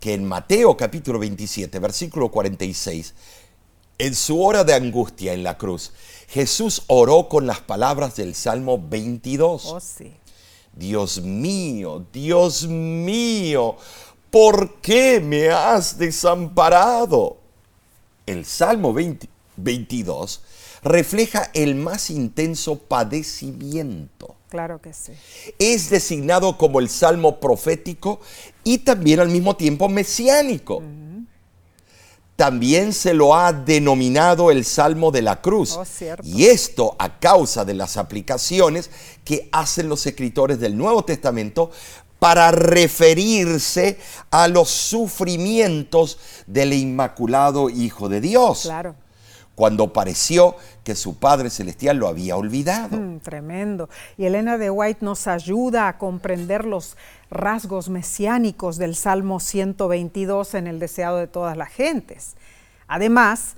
que 0.00 0.14
en 0.14 0.24
Mateo 0.24 0.76
capítulo 0.76 1.20
27, 1.20 1.78
versículo 1.78 2.28
46, 2.32 3.14
en 3.98 4.14
su 4.16 4.42
hora 4.42 4.64
de 4.64 4.74
angustia 4.74 5.32
en 5.32 5.44
la 5.44 5.56
cruz, 5.56 5.92
Jesús 6.26 6.82
oró 6.88 7.28
con 7.28 7.46
las 7.46 7.60
palabras 7.60 8.16
del 8.16 8.34
Salmo 8.34 8.84
22. 8.84 9.66
Oh, 9.66 9.78
sí. 9.78 10.12
Dios 10.76 11.22
mío, 11.22 12.04
Dios 12.12 12.68
mío, 12.68 13.76
¿por 14.30 14.74
qué 14.82 15.20
me 15.20 15.48
has 15.48 15.96
desamparado? 15.96 17.38
El 18.26 18.44
Salmo 18.44 18.94
22 19.56 20.42
refleja 20.82 21.50
el 21.54 21.74
más 21.74 22.10
intenso 22.10 22.78
padecimiento. 22.78 24.36
Claro 24.50 24.80
que 24.80 24.92
sí. 24.92 25.12
Es 25.58 25.90
designado 25.90 26.58
como 26.58 26.78
el 26.78 26.88
salmo 26.88 27.40
profético 27.40 28.20
y 28.62 28.78
también 28.78 29.20
al 29.20 29.28
mismo 29.28 29.56
tiempo 29.56 29.88
mesiánico. 29.88 30.82
También 32.36 32.92
se 32.92 33.14
lo 33.14 33.34
ha 33.34 33.52
denominado 33.52 34.50
el 34.50 34.64
Salmo 34.64 35.10
de 35.10 35.22
la 35.22 35.40
Cruz. 35.40 35.76
Oh, 35.76 35.84
y 36.22 36.44
esto 36.46 36.94
a 36.98 37.18
causa 37.18 37.64
de 37.64 37.74
las 37.74 37.96
aplicaciones 37.96 38.90
que 39.24 39.48
hacen 39.52 39.88
los 39.88 40.06
escritores 40.06 40.60
del 40.60 40.76
Nuevo 40.76 41.04
Testamento 41.04 41.70
para 42.18 42.50
referirse 42.50 43.98
a 44.30 44.48
los 44.48 44.68
sufrimientos 44.68 46.18
del 46.46 46.72
Inmaculado 46.72 47.70
Hijo 47.70 48.08
de 48.08 48.20
Dios, 48.20 48.62
Claro. 48.62 48.94
Cuando 49.56 49.92
pareció 49.92 50.54
que 50.84 50.94
su 50.94 51.18
Padre 51.18 51.50
Celestial 51.50 51.96
lo 51.96 52.08
había 52.08 52.36
olvidado. 52.36 52.96
Mm, 52.96 53.20
tremendo. 53.20 53.88
Y 54.16 54.26
Elena 54.26 54.58
de 54.58 54.70
White 54.70 55.04
nos 55.04 55.26
ayuda 55.26 55.88
a 55.88 55.98
comprender 55.98 56.66
los 56.66 56.96
rasgos 57.30 57.88
mesiánicos 57.88 58.76
del 58.76 58.94
Salmo 58.94 59.40
122 59.40 60.54
en 60.54 60.66
el 60.66 60.78
deseado 60.78 61.16
de 61.16 61.26
todas 61.26 61.56
las 61.56 61.70
gentes. 61.70 62.36
Además, 62.86 63.56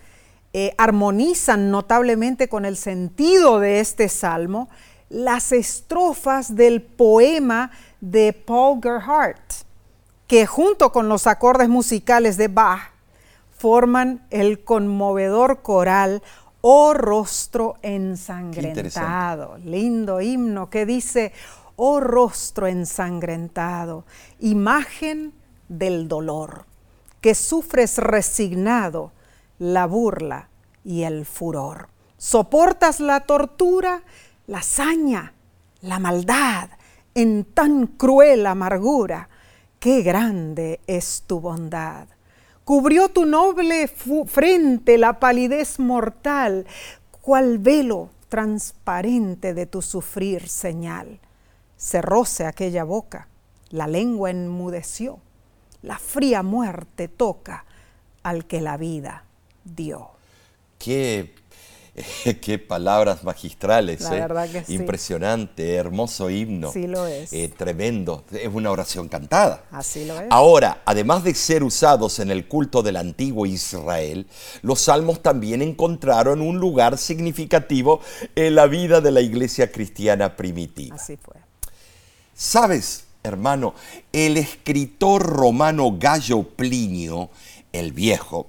eh, 0.52 0.72
armonizan 0.78 1.70
notablemente 1.70 2.48
con 2.48 2.64
el 2.64 2.76
sentido 2.76 3.58
de 3.58 3.80
este 3.80 4.08
salmo 4.08 4.68
las 5.10 5.50
estrofas 5.50 6.54
del 6.54 6.80
poema 6.80 7.72
de 8.00 8.32
Paul 8.32 8.80
Gerhardt, 8.80 9.64
que 10.28 10.46
junto 10.46 10.92
con 10.92 11.08
los 11.08 11.26
acordes 11.26 11.68
musicales 11.68 12.36
de 12.36 12.46
Bach 12.46 12.92
forman 13.58 14.26
el 14.30 14.64
conmovedor 14.64 15.62
coral 15.62 16.22
Oh 16.60 16.92
rostro 16.92 17.76
ensangrentado. 17.82 19.58
Lindo 19.58 20.20
himno 20.20 20.68
que 20.68 20.86
dice, 20.86 21.32
oh 21.76 22.00
rostro 22.00 22.66
ensangrentado, 22.66 24.04
imagen 24.40 25.32
del 25.68 26.08
dolor, 26.08 26.64
que 27.20 27.34
sufres 27.36 27.98
resignado 27.98 29.12
la 29.60 29.86
burla 29.86 30.48
y 30.84 31.04
el 31.04 31.26
furor. 31.26 31.88
Soportas 32.16 32.98
la 32.98 33.20
tortura, 33.20 34.02
la 34.48 34.58
hazaña, 34.58 35.34
la 35.80 36.00
maldad 36.00 36.70
en 37.14 37.44
tan 37.44 37.86
cruel 37.86 38.46
amargura. 38.46 39.28
Qué 39.78 40.02
grande 40.02 40.80
es 40.88 41.22
tu 41.24 41.38
bondad 41.38 42.08
cubrió 42.68 43.08
tu 43.08 43.24
noble 43.24 43.88
frente 44.26 44.98
la 44.98 45.18
palidez 45.18 45.78
mortal, 45.78 46.66
cual 47.22 47.56
velo 47.56 48.10
transparente 48.28 49.54
de 49.54 49.64
tu 49.64 49.80
sufrir 49.80 50.50
señal. 50.50 51.18
Cerróse 51.78 52.44
aquella 52.44 52.84
boca, 52.84 53.28
la 53.70 53.86
lengua 53.86 54.28
enmudeció, 54.28 55.18
la 55.80 55.98
fría 55.98 56.42
muerte 56.42 57.08
toca 57.08 57.64
al 58.22 58.44
que 58.44 58.60
la 58.60 58.76
vida 58.76 59.24
dio. 59.64 60.10
qué 62.42 62.58
palabras 62.58 63.24
magistrales. 63.24 64.00
La 64.02 64.16
¿eh? 64.16 64.20
verdad 64.20 64.50
que 64.50 64.64
sí. 64.64 64.74
Impresionante, 64.74 65.74
hermoso 65.74 66.30
himno. 66.30 66.72
Sí 66.72 66.86
lo 66.86 67.06
es. 67.06 67.32
Eh, 67.32 67.48
tremendo. 67.56 68.24
Es 68.32 68.48
una 68.52 68.70
oración 68.70 69.08
cantada. 69.08 69.64
Así 69.70 70.04
lo 70.04 70.18
es. 70.20 70.26
Ahora, 70.30 70.82
además 70.84 71.24
de 71.24 71.34
ser 71.34 71.62
usados 71.62 72.18
en 72.18 72.30
el 72.30 72.48
culto 72.48 72.82
del 72.82 72.96
antiguo 72.96 73.46
Israel, 73.46 74.26
los 74.62 74.80
salmos 74.80 75.22
también 75.22 75.62
encontraron 75.62 76.40
un 76.40 76.58
lugar 76.58 76.98
significativo 76.98 78.00
en 78.34 78.54
la 78.54 78.66
vida 78.66 79.00
de 79.00 79.10
la 79.10 79.20
iglesia 79.20 79.70
cristiana 79.70 80.36
primitiva. 80.36 80.96
Así 80.96 81.16
fue. 81.16 81.36
¿Sabes, 82.34 83.04
hermano? 83.22 83.74
El 84.12 84.36
escritor 84.36 85.22
romano 85.22 85.96
Gallo 85.98 86.42
Plinio, 86.44 87.30
el 87.72 87.92
viejo, 87.92 88.48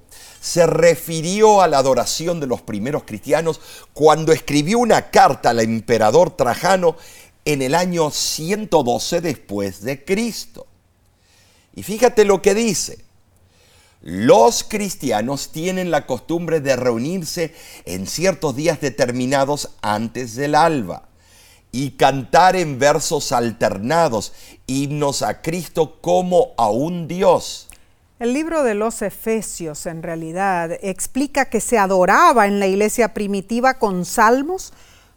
se 0.49 0.65
refirió 0.65 1.61
a 1.61 1.67
la 1.67 1.77
adoración 1.77 2.39
de 2.39 2.47
los 2.47 2.61
primeros 2.61 3.03
cristianos 3.03 3.61
cuando 3.93 4.31
escribió 4.31 4.79
una 4.79 5.11
carta 5.11 5.51
al 5.51 5.59
emperador 5.59 6.35
Trajano 6.35 6.97
en 7.45 7.61
el 7.61 7.75
año 7.75 8.09
112 8.09 9.21
después 9.21 9.83
de 9.83 10.03
Cristo. 10.03 10.65
Y 11.75 11.83
fíjate 11.83 12.25
lo 12.25 12.41
que 12.41 12.55
dice. 12.55 13.05
Los 14.01 14.63
cristianos 14.63 15.51
tienen 15.51 15.91
la 15.91 16.07
costumbre 16.07 16.61
de 16.61 16.75
reunirse 16.75 17.53
en 17.85 18.07
ciertos 18.07 18.55
días 18.55 18.81
determinados 18.81 19.69
antes 19.81 20.35
del 20.35 20.55
alba 20.55 21.09
y 21.71 21.91
cantar 21.91 22.55
en 22.55 22.79
versos 22.79 23.31
alternados 23.31 24.33
himnos 24.65 25.21
a 25.21 25.43
Cristo 25.43 26.01
como 26.01 26.53
a 26.57 26.69
un 26.69 27.07
Dios. 27.07 27.68
El 28.19 28.33
libro 28.33 28.63
de 28.63 28.75
los 28.75 29.01
Efesios 29.01 29.85
en 29.85 30.03
realidad 30.03 30.73
explica 30.81 31.45
que 31.45 31.61
se 31.61 31.77
adoraba 31.77 32.47
en 32.47 32.59
la 32.59 32.67
iglesia 32.67 33.13
primitiva 33.13 33.75
con 33.75 34.03
salmos, 34.03 34.73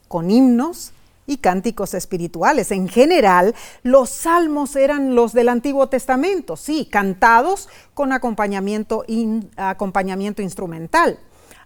con 0.07 0.31
himnos 0.31 0.93
y 1.27 1.39
cánticos 1.39 1.95
espirituales. 1.95 2.71
En 2.71 2.89
general, 2.89 3.57
los 3.83 4.09
salmos 4.09 4.77
eran 4.77 5.17
los 5.17 5.33
del 5.33 5.49
Antiguo 5.49 5.89
Testamento, 5.89 6.57
sí, 6.57 6.87
cantados 6.89 7.69
con 7.93 8.13
acompañamiento, 8.13 9.05
in, 9.09 9.51
acompañamiento 9.57 10.41
instrumental. 10.41 11.19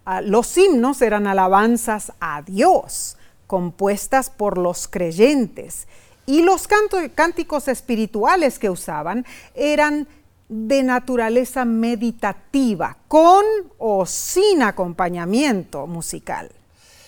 Uh, 0.06 0.22
los 0.22 0.56
himnos 0.56 1.02
eran 1.02 1.26
alabanzas 1.26 2.14
a 2.18 2.40
Dios, 2.40 3.18
compuestas 3.46 4.30
por 4.30 4.56
los 4.56 4.88
creyentes. 4.88 5.86
Y 6.24 6.40
los 6.40 6.66
cánticos 6.66 7.68
espirituales 7.68 8.58
que 8.58 8.70
usaban 8.70 9.26
eran 9.54 10.08
de 10.48 10.82
naturaleza 10.82 11.64
meditativa, 11.64 12.96
con 13.08 13.44
o 13.78 14.06
sin 14.06 14.62
acompañamiento 14.62 15.86
musical. 15.86 16.50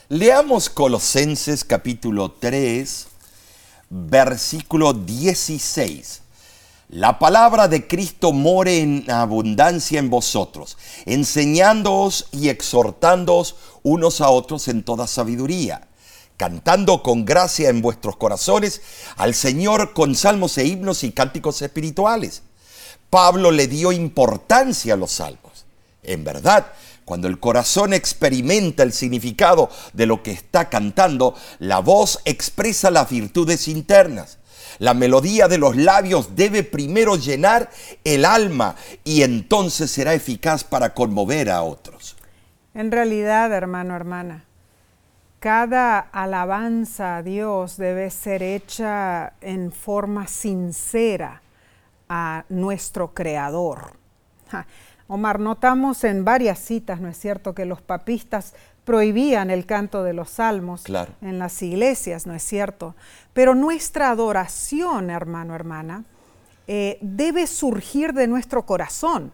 Leamos 0.08 0.70
Colosenses 0.70 1.64
capítulo 1.64 2.32
3, 2.32 3.06
versículo 3.90 4.92
16. 4.92 6.22
La 6.90 7.18
palabra 7.18 7.68
de 7.68 7.86
Cristo 7.86 8.32
more 8.32 8.80
en 8.80 9.10
abundancia 9.10 9.98
en 9.98 10.08
vosotros, 10.08 10.78
enseñándoos 11.04 12.28
y 12.32 12.48
exhortándoos 12.48 13.56
unos 13.82 14.22
a 14.22 14.30
otros 14.30 14.68
en 14.68 14.82
toda 14.82 15.06
sabiduría, 15.06 15.86
cantando 16.38 17.02
con 17.02 17.26
gracia 17.26 17.68
en 17.68 17.82
vuestros 17.82 18.16
corazones 18.16 18.80
al 19.16 19.34
Señor 19.34 19.92
con 19.92 20.14
salmos 20.14 20.56
e 20.56 20.64
himnos 20.64 21.04
y 21.04 21.12
cánticos 21.12 21.60
espirituales. 21.60 22.42
Pablo 23.10 23.50
le 23.50 23.66
dio 23.66 23.92
importancia 23.92 24.94
a 24.94 24.96
los 24.96 25.12
salmos. 25.12 25.66
En 26.02 26.24
verdad, 26.24 26.66
cuando 27.04 27.26
el 27.26 27.40
corazón 27.40 27.94
experimenta 27.94 28.82
el 28.82 28.92
significado 28.92 29.70
de 29.94 30.06
lo 30.06 30.22
que 30.22 30.30
está 30.30 30.68
cantando, 30.68 31.34
la 31.58 31.78
voz 31.78 32.20
expresa 32.26 32.90
las 32.90 33.08
virtudes 33.08 33.66
internas. 33.68 34.38
La 34.78 34.94
melodía 34.94 35.48
de 35.48 35.58
los 35.58 35.74
labios 35.74 36.36
debe 36.36 36.62
primero 36.62 37.16
llenar 37.16 37.70
el 38.04 38.24
alma 38.24 38.76
y 39.04 39.22
entonces 39.22 39.90
será 39.90 40.12
eficaz 40.12 40.64
para 40.64 40.92
conmover 40.92 41.50
a 41.50 41.62
otros. 41.62 42.16
En 42.74 42.92
realidad, 42.92 43.52
hermano, 43.52 43.96
hermana, 43.96 44.44
cada 45.40 45.98
alabanza 45.98 47.16
a 47.16 47.22
Dios 47.22 47.78
debe 47.78 48.10
ser 48.10 48.42
hecha 48.42 49.32
en 49.40 49.72
forma 49.72 50.26
sincera 50.26 51.42
a 52.08 52.44
nuestro 52.48 53.14
Creador. 53.14 53.92
Ja. 54.50 54.66
Omar, 55.08 55.40
notamos 55.40 56.04
en 56.04 56.24
varias 56.24 56.58
citas, 56.58 57.00
¿no 57.00 57.08
es 57.08 57.18
cierto?, 57.18 57.54
que 57.54 57.64
los 57.64 57.80
papistas 57.80 58.54
prohibían 58.84 59.50
el 59.50 59.66
canto 59.66 60.02
de 60.02 60.12
los 60.12 60.30
salmos 60.30 60.82
claro. 60.82 61.12
en 61.20 61.38
las 61.38 61.60
iglesias, 61.62 62.26
¿no 62.26 62.34
es 62.34 62.42
cierto? 62.42 62.94
Pero 63.32 63.54
nuestra 63.54 64.10
adoración, 64.10 65.10
hermano, 65.10 65.54
hermana, 65.54 66.04
eh, 66.66 66.98
debe 67.00 67.46
surgir 67.46 68.12
de 68.12 68.26
nuestro 68.26 68.64
corazón 68.64 69.32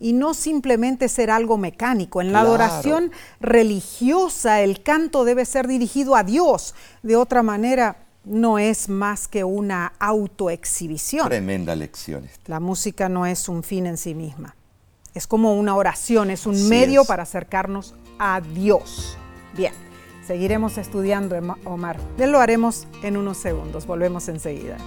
y 0.00 0.12
no 0.12 0.34
simplemente 0.34 1.08
ser 1.08 1.30
algo 1.30 1.56
mecánico. 1.56 2.20
En 2.20 2.30
claro. 2.30 2.44
la 2.44 2.48
adoración 2.48 3.12
religiosa 3.40 4.60
el 4.60 4.82
canto 4.82 5.24
debe 5.24 5.44
ser 5.44 5.68
dirigido 5.68 6.16
a 6.16 6.24
Dios. 6.24 6.74
De 7.02 7.14
otra 7.14 7.44
manera, 7.44 7.96
no 8.24 8.58
es 8.58 8.88
más 8.88 9.28
que 9.28 9.44
una 9.44 9.92
autoexhibición. 9.98 11.28
Tremenda 11.28 11.74
lección. 11.74 12.24
Esta. 12.24 12.50
La 12.50 12.60
música 12.60 13.08
no 13.08 13.26
es 13.26 13.48
un 13.48 13.62
fin 13.62 13.86
en 13.86 13.96
sí 13.96 14.14
misma. 14.14 14.54
Es 15.14 15.26
como 15.26 15.54
una 15.54 15.76
oración, 15.76 16.30
es 16.30 16.46
un 16.46 16.54
Así 16.54 16.64
medio 16.68 17.02
es. 17.02 17.08
para 17.08 17.24
acercarnos 17.24 17.94
a 18.18 18.40
Dios. 18.40 19.16
Bien, 19.56 19.74
seguiremos 20.26 20.78
estudiando, 20.78 21.36
Omar. 21.64 21.98
Lo 22.18 22.40
haremos 22.40 22.86
en 23.02 23.16
unos 23.16 23.36
segundos. 23.36 23.86
Volvemos 23.86 24.28
enseguida. 24.28 24.78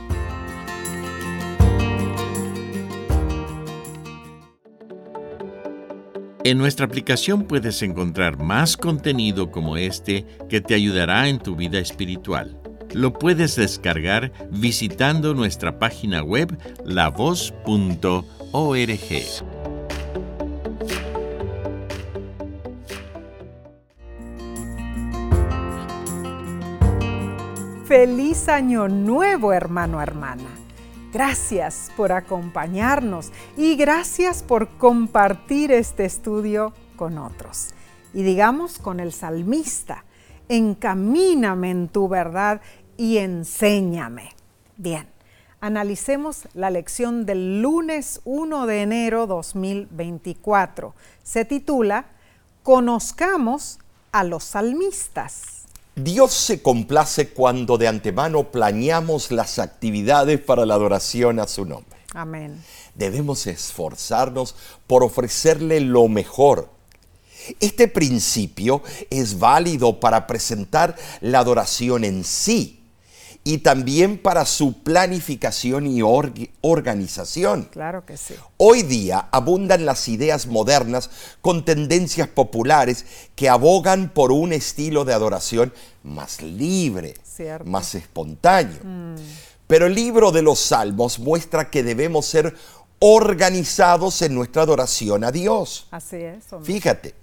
En 6.43 6.59
nuestra 6.59 6.85
aplicación 6.85 7.45
puedes 7.45 7.81
encontrar 7.81 8.37
más 8.37 8.77
contenido 8.77 9.49
como 9.49 9.77
este 9.77 10.25
que 10.47 10.61
te 10.61 10.75
ayudará 10.75 11.27
en 11.27 11.39
tu 11.39 11.55
vida 11.55 11.79
espiritual. 11.79 12.61
Lo 12.95 13.11
puedes 13.11 13.57
descargar 13.57 14.31
visitando 14.51 15.33
nuestra 15.33 15.79
página 15.79 16.23
web 16.23 16.57
lavoz.org. 16.85 17.61
Feliz 27.85 28.47
año 28.47 28.87
nuevo, 28.87 29.51
hermano, 29.51 30.01
hermana. 30.01 30.49
Gracias 31.11 31.91
por 31.97 32.13
acompañarnos 32.13 33.33
y 33.57 33.75
gracias 33.75 34.41
por 34.41 34.69
compartir 34.77 35.73
este 35.73 36.05
estudio 36.05 36.71
con 36.95 37.17
otros. 37.17 37.71
Y 38.13 38.23
digamos 38.23 38.79
con 38.79 39.01
el 39.01 39.11
salmista, 39.11 40.05
encamíname 40.47 41.71
en 41.71 41.89
tu 41.89 42.07
verdad 42.07 42.61
y 42.97 43.17
enséñame. 43.17 44.31
Bien, 44.77 45.07
analicemos 45.61 46.47
la 46.53 46.69
lección 46.69 47.25
del 47.25 47.61
lunes 47.61 48.21
1 48.25 48.65
de 48.65 48.81
enero 48.81 49.27
2024. 49.27 50.93
Se 51.23 51.45
titula 51.45 52.05
Conozcamos 52.63 53.79
a 54.11 54.23
los 54.23 54.43
salmistas. 54.43 55.65
Dios 55.95 56.33
se 56.33 56.61
complace 56.61 57.29
cuando 57.29 57.77
de 57.77 57.87
antemano 57.87 58.51
planeamos 58.51 59.31
las 59.31 59.59
actividades 59.59 60.41
para 60.41 60.65
la 60.65 60.73
adoración 60.73 61.39
a 61.39 61.47
su 61.47 61.65
nombre. 61.65 61.97
Amén. 62.13 62.61
Debemos 62.95 63.47
esforzarnos 63.47 64.55
por 64.87 65.03
ofrecerle 65.03 65.79
lo 65.79 66.07
mejor. 66.07 66.69
Este 67.59 67.87
principio 67.87 68.81
es 69.09 69.37
válido 69.37 69.99
para 69.99 70.25
presentar 70.27 70.95
la 71.21 71.39
adoración 71.39 72.03
en 72.03 72.23
sí 72.23 72.84
y 73.47 73.59
también 73.59 74.17
para 74.17 74.43
su 74.43 74.81
planificación 74.81 75.85
y 75.85 76.01
organización. 76.61 77.69
Claro 77.71 78.03
que 78.03 78.17
sí. 78.17 78.33
Hoy 78.57 78.81
día 78.81 79.29
abundan 79.31 79.85
las 79.85 80.07
ideas 80.07 80.47
modernas 80.47 81.11
con 81.41 81.63
tendencias 81.63 82.27
populares 82.27 83.05
que 83.35 83.47
abogan 83.47 84.09
por 84.09 84.31
un 84.31 84.51
estilo 84.51 85.05
de 85.05 85.13
adoración 85.13 85.71
más 86.01 86.41
libre, 86.41 87.13
más 87.65 87.93
espontáneo. 87.93 88.79
Mm. 88.83 89.15
Pero 89.67 89.85
el 89.85 89.93
libro 89.93 90.31
de 90.31 90.41
los 90.41 90.59
Salmos 90.59 91.19
muestra 91.19 91.69
que 91.69 91.83
debemos 91.83 92.25
ser 92.25 92.55
organizados 92.97 94.23
en 94.23 94.33
nuestra 94.33 94.63
adoración 94.63 95.23
a 95.23 95.31
Dios. 95.31 95.87
Así 95.91 96.15
es. 96.15 96.45
Fíjate, 96.63 97.13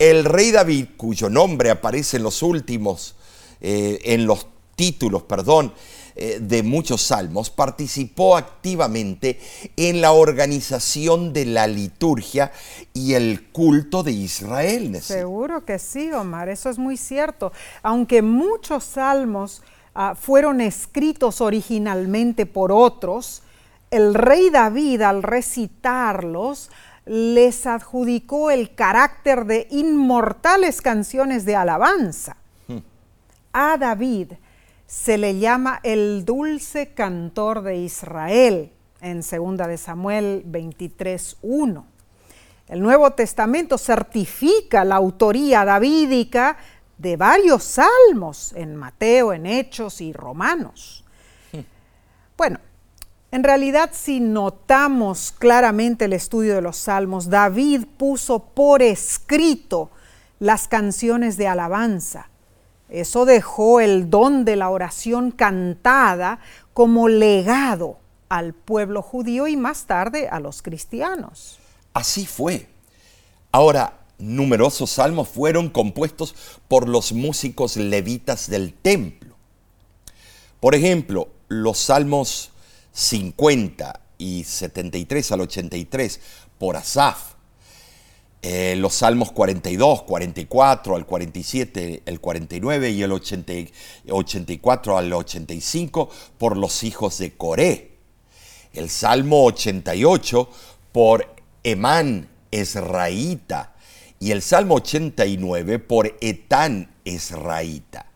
el 0.00 0.24
rey 0.24 0.50
David, 0.50 0.88
cuyo 0.96 1.30
nombre 1.30 1.70
aparece 1.70 2.16
en 2.16 2.24
los 2.24 2.42
últimos, 2.42 3.14
eh, 3.60 4.00
en 4.02 4.26
los 4.26 4.48
títulos, 4.76 5.24
perdón, 5.24 5.72
eh, 6.18 6.38
de 6.40 6.62
muchos 6.62 7.02
salmos, 7.02 7.50
participó 7.50 8.38
activamente 8.38 9.38
en 9.76 10.00
la 10.00 10.12
organización 10.12 11.34
de 11.34 11.44
la 11.44 11.66
liturgia 11.66 12.52
y 12.94 13.12
el 13.12 13.48
culto 13.48 14.02
de 14.02 14.12
Israel. 14.12 14.98
Seguro 15.02 15.66
que 15.66 15.78
sí, 15.78 16.10
Omar, 16.12 16.48
eso 16.48 16.70
es 16.70 16.78
muy 16.78 16.96
cierto. 16.96 17.52
Aunque 17.82 18.22
muchos 18.22 18.84
salmos 18.84 19.62
ah, 19.94 20.14
fueron 20.18 20.62
escritos 20.62 21.42
originalmente 21.42 22.46
por 22.46 22.72
otros, 22.72 23.42
el 23.90 24.14
rey 24.14 24.48
David 24.48 25.02
al 25.02 25.22
recitarlos 25.22 26.70
les 27.04 27.66
adjudicó 27.66 28.50
el 28.50 28.74
carácter 28.74 29.44
de 29.44 29.68
inmortales 29.70 30.80
canciones 30.80 31.44
de 31.44 31.56
alabanza. 31.56 32.38
Hmm. 32.68 32.78
A 33.52 33.76
David 33.76 34.32
se 34.86 35.18
le 35.18 35.38
llama 35.38 35.80
el 35.82 36.24
dulce 36.24 36.94
cantor 36.94 37.62
de 37.62 37.76
Israel 37.76 38.72
en 39.00 39.20
2 39.20 39.68
de 39.68 39.78
Samuel 39.78 40.44
23:1. 40.46 41.84
El 42.68 42.80
Nuevo 42.80 43.10
Testamento 43.12 43.78
certifica 43.78 44.84
la 44.84 44.96
autoría 44.96 45.64
davídica 45.64 46.56
de 46.98 47.16
varios 47.16 47.64
salmos 47.64 48.52
en 48.54 48.74
Mateo, 48.74 49.32
en 49.32 49.46
Hechos 49.46 50.00
y 50.00 50.12
Romanos. 50.12 51.04
Bueno, 52.36 52.58
en 53.30 53.42
realidad 53.42 53.90
si 53.94 54.20
notamos 54.20 55.32
claramente 55.38 56.04
el 56.04 56.12
estudio 56.12 56.54
de 56.54 56.60
los 56.60 56.76
salmos, 56.76 57.30
David 57.30 57.86
puso 57.96 58.40
por 58.40 58.82
escrito 58.82 59.90
las 60.38 60.68
canciones 60.68 61.38
de 61.38 61.48
alabanza 61.48 62.28
eso 62.88 63.24
dejó 63.24 63.80
el 63.80 64.10
don 64.10 64.44
de 64.44 64.56
la 64.56 64.70
oración 64.70 65.30
cantada 65.30 66.38
como 66.72 67.08
legado 67.08 67.98
al 68.28 68.54
pueblo 68.54 69.02
judío 69.02 69.48
y 69.48 69.56
más 69.56 69.86
tarde 69.86 70.28
a 70.28 70.40
los 70.40 70.62
cristianos. 70.62 71.58
Así 71.94 72.26
fue. 72.26 72.68
Ahora, 73.52 74.00
numerosos 74.18 74.90
salmos 74.90 75.28
fueron 75.28 75.68
compuestos 75.68 76.34
por 76.68 76.88
los 76.88 77.12
músicos 77.12 77.76
levitas 77.76 78.48
del 78.48 78.72
templo. 78.74 79.34
Por 80.60 80.74
ejemplo, 80.74 81.28
los 81.48 81.78
salmos 81.78 82.50
50 82.92 84.00
y 84.18 84.44
73 84.44 85.32
al 85.32 85.40
83 85.42 86.20
por 86.58 86.76
Asaf, 86.76 87.35
eh, 88.48 88.76
los 88.76 88.94
salmos 88.94 89.32
42, 89.32 90.04
44 90.04 90.94
al 90.94 91.04
47, 91.04 92.02
el 92.06 92.20
49 92.20 92.90
y 92.90 93.02
el 93.02 93.10
84 93.10 94.98
al 94.98 95.12
85 95.12 96.08
por 96.38 96.56
los 96.56 96.84
hijos 96.84 97.18
de 97.18 97.36
Coré. 97.36 97.96
El 98.72 98.88
salmo 98.88 99.46
88 99.46 100.48
por 100.92 101.34
Emán 101.64 102.28
Esraíta 102.52 103.74
y 104.20 104.30
el 104.30 104.42
salmo 104.42 104.76
89 104.76 105.80
por 105.80 106.16
Etán 106.20 106.94
Esraíta. 107.04 108.06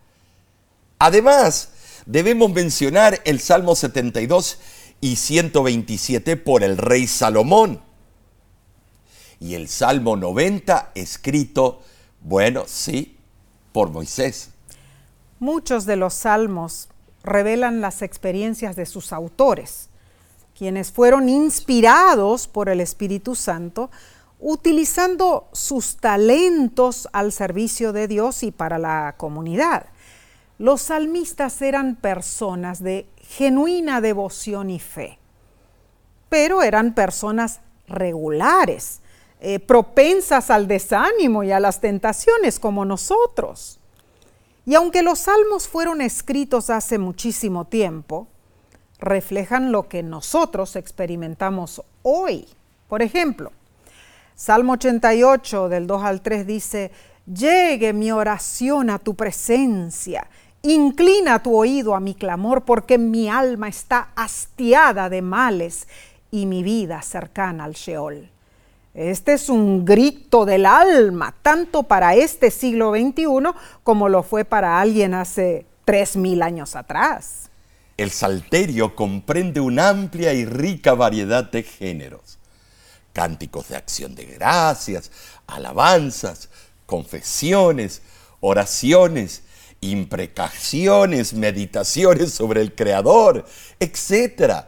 Además, 1.01 1.71
debemos 2.07 2.53
mencionar 2.53 3.21
el 3.25 3.41
salmo 3.41 3.75
72 3.75 4.59
y 5.01 5.17
127 5.17 6.37
por 6.37 6.63
el 6.63 6.77
rey 6.79 7.09
Salomón 7.09 7.90
y 9.41 9.55
el 9.55 9.69
Salmo 9.69 10.17
90 10.17 10.93
escrito, 10.95 11.81
bueno, 12.21 12.65
sí, 12.67 13.17
por 13.73 13.91
Moisés. 13.91 14.51
Muchos 15.39 15.87
de 15.87 15.97
los 15.97 16.13
salmos 16.13 16.89
revelan 17.25 17.81
las 17.81 18.03
experiencias 18.03 18.77
de 18.77 18.85
sus 18.85 19.13
autores, 19.13 19.89
quienes 20.57 20.93
fueron 20.93 21.31
inspirados 21.31 22.47
por 22.47 22.69
el 22.69 22.81
Espíritu 22.81 23.35
Santo, 23.35 23.91
utilizando 24.39 25.49
sus 25.53 25.97
talentos 25.97 27.09
al 27.13 27.33
servicio 27.33 27.93
de 27.95 28.09
Dios 28.09 28.43
y 28.43 28.53
para 28.53 28.79
la 28.79 29.15
comunidad. 29.17 29.87
Los 30.59 30.83
salmistas 30.83 31.63
eran 31.63 31.97
personas 31.97 32.83
de 32.83 33.07
genuina 33.17 34.03
devoción 34.03 34.69
y 34.69 34.79
fe, 34.79 35.19
pero 36.29 36.63
eran 36.63 36.95
personas 36.95 37.61
regulares, 37.89 39.00
eh, 39.41 39.59
propensas 39.59 40.51
al 40.51 40.69
desánimo 40.69 41.43
y 41.43 41.51
a 41.51 41.61
las 41.61 41.81
tentaciones 41.81 42.61
como 42.61 42.85
nosotros. 42.85 43.79
Y 44.67 44.75
aunque 44.75 45.03
los 45.03 45.21
salmos 45.21 45.67
fueron 45.67 46.03
escritos 46.03 46.69
hace 46.69 46.99
muchísimo 46.99 47.65
tiempo, 47.65 48.29
reflejan 48.99 49.73
lo 49.73 49.89
que 49.89 50.03
nosotros 50.03 50.77
experimentamos 50.77 51.83
hoy. 52.03 52.47
Por 52.89 53.03
ejemplo, 53.03 53.51
Salmo 54.35 54.75
88 54.75 55.69
del 55.69 55.87
2 55.87 56.03
al 56.05 56.21
3 56.21 56.47
dice, 56.47 56.91
llegue 57.27 57.93
mi 57.93 58.13
oración 58.13 58.91
a 58.91 58.99
tu 58.99 59.15
presencia, 59.15 60.27
inclina 60.63 61.43
tu 61.43 61.57
oído 61.57 61.95
a 61.95 62.01
mi 62.01 62.15
clamor, 62.15 62.65
porque 62.65 62.99
mi 62.99 63.29
alma 63.29 63.69
está 63.69 64.11
hastiada 64.17 65.09
de 65.09 65.23
males 65.23 65.89
y 66.31 66.47
mi 66.47 66.63
vida 66.63 67.01
cercana 67.03 67.65
al 67.65 67.73
Sheol. 67.73 68.31
Este 68.95 69.35
es 69.35 69.49
un 69.49 69.85
grito 69.85 70.45
del 70.45 70.67
alma, 70.67 71.35
tanto 71.43 71.85
para 71.85 72.17
este 72.17 72.51
siglo 72.51 72.93
XXI 72.93 73.25
como 73.85 74.09
lo 74.09 74.23
fue 74.23 74.45
para 74.45 74.81
alguien 74.81 75.15
hace 75.15 75.67
tres 75.85 76.17
mil 76.17 76.43
años 76.43 76.75
atrás. 76.75 77.51
El 77.97 78.11
salterio 78.11 78.97
comprende 78.97 79.61
una 79.61 79.91
amplia 79.91 80.33
y 80.33 80.45
rica 80.45 80.95
variedad 80.95 81.45
de 81.51 81.63
géneros. 81.63 82.39
Cánticos 83.13 83.69
de 83.69 83.77
acción 83.77 84.15
de 84.15 84.25
gracias, 84.25 85.11
alabanzas, 85.47 86.49
confesiones, 86.87 88.03
oraciones, 88.41 89.43
imprecaciones, 89.81 91.35
meditaciones 91.35 92.33
sobre 92.33 92.61
el 92.61 92.75
Creador, 92.75 93.45
etc. 93.79 94.65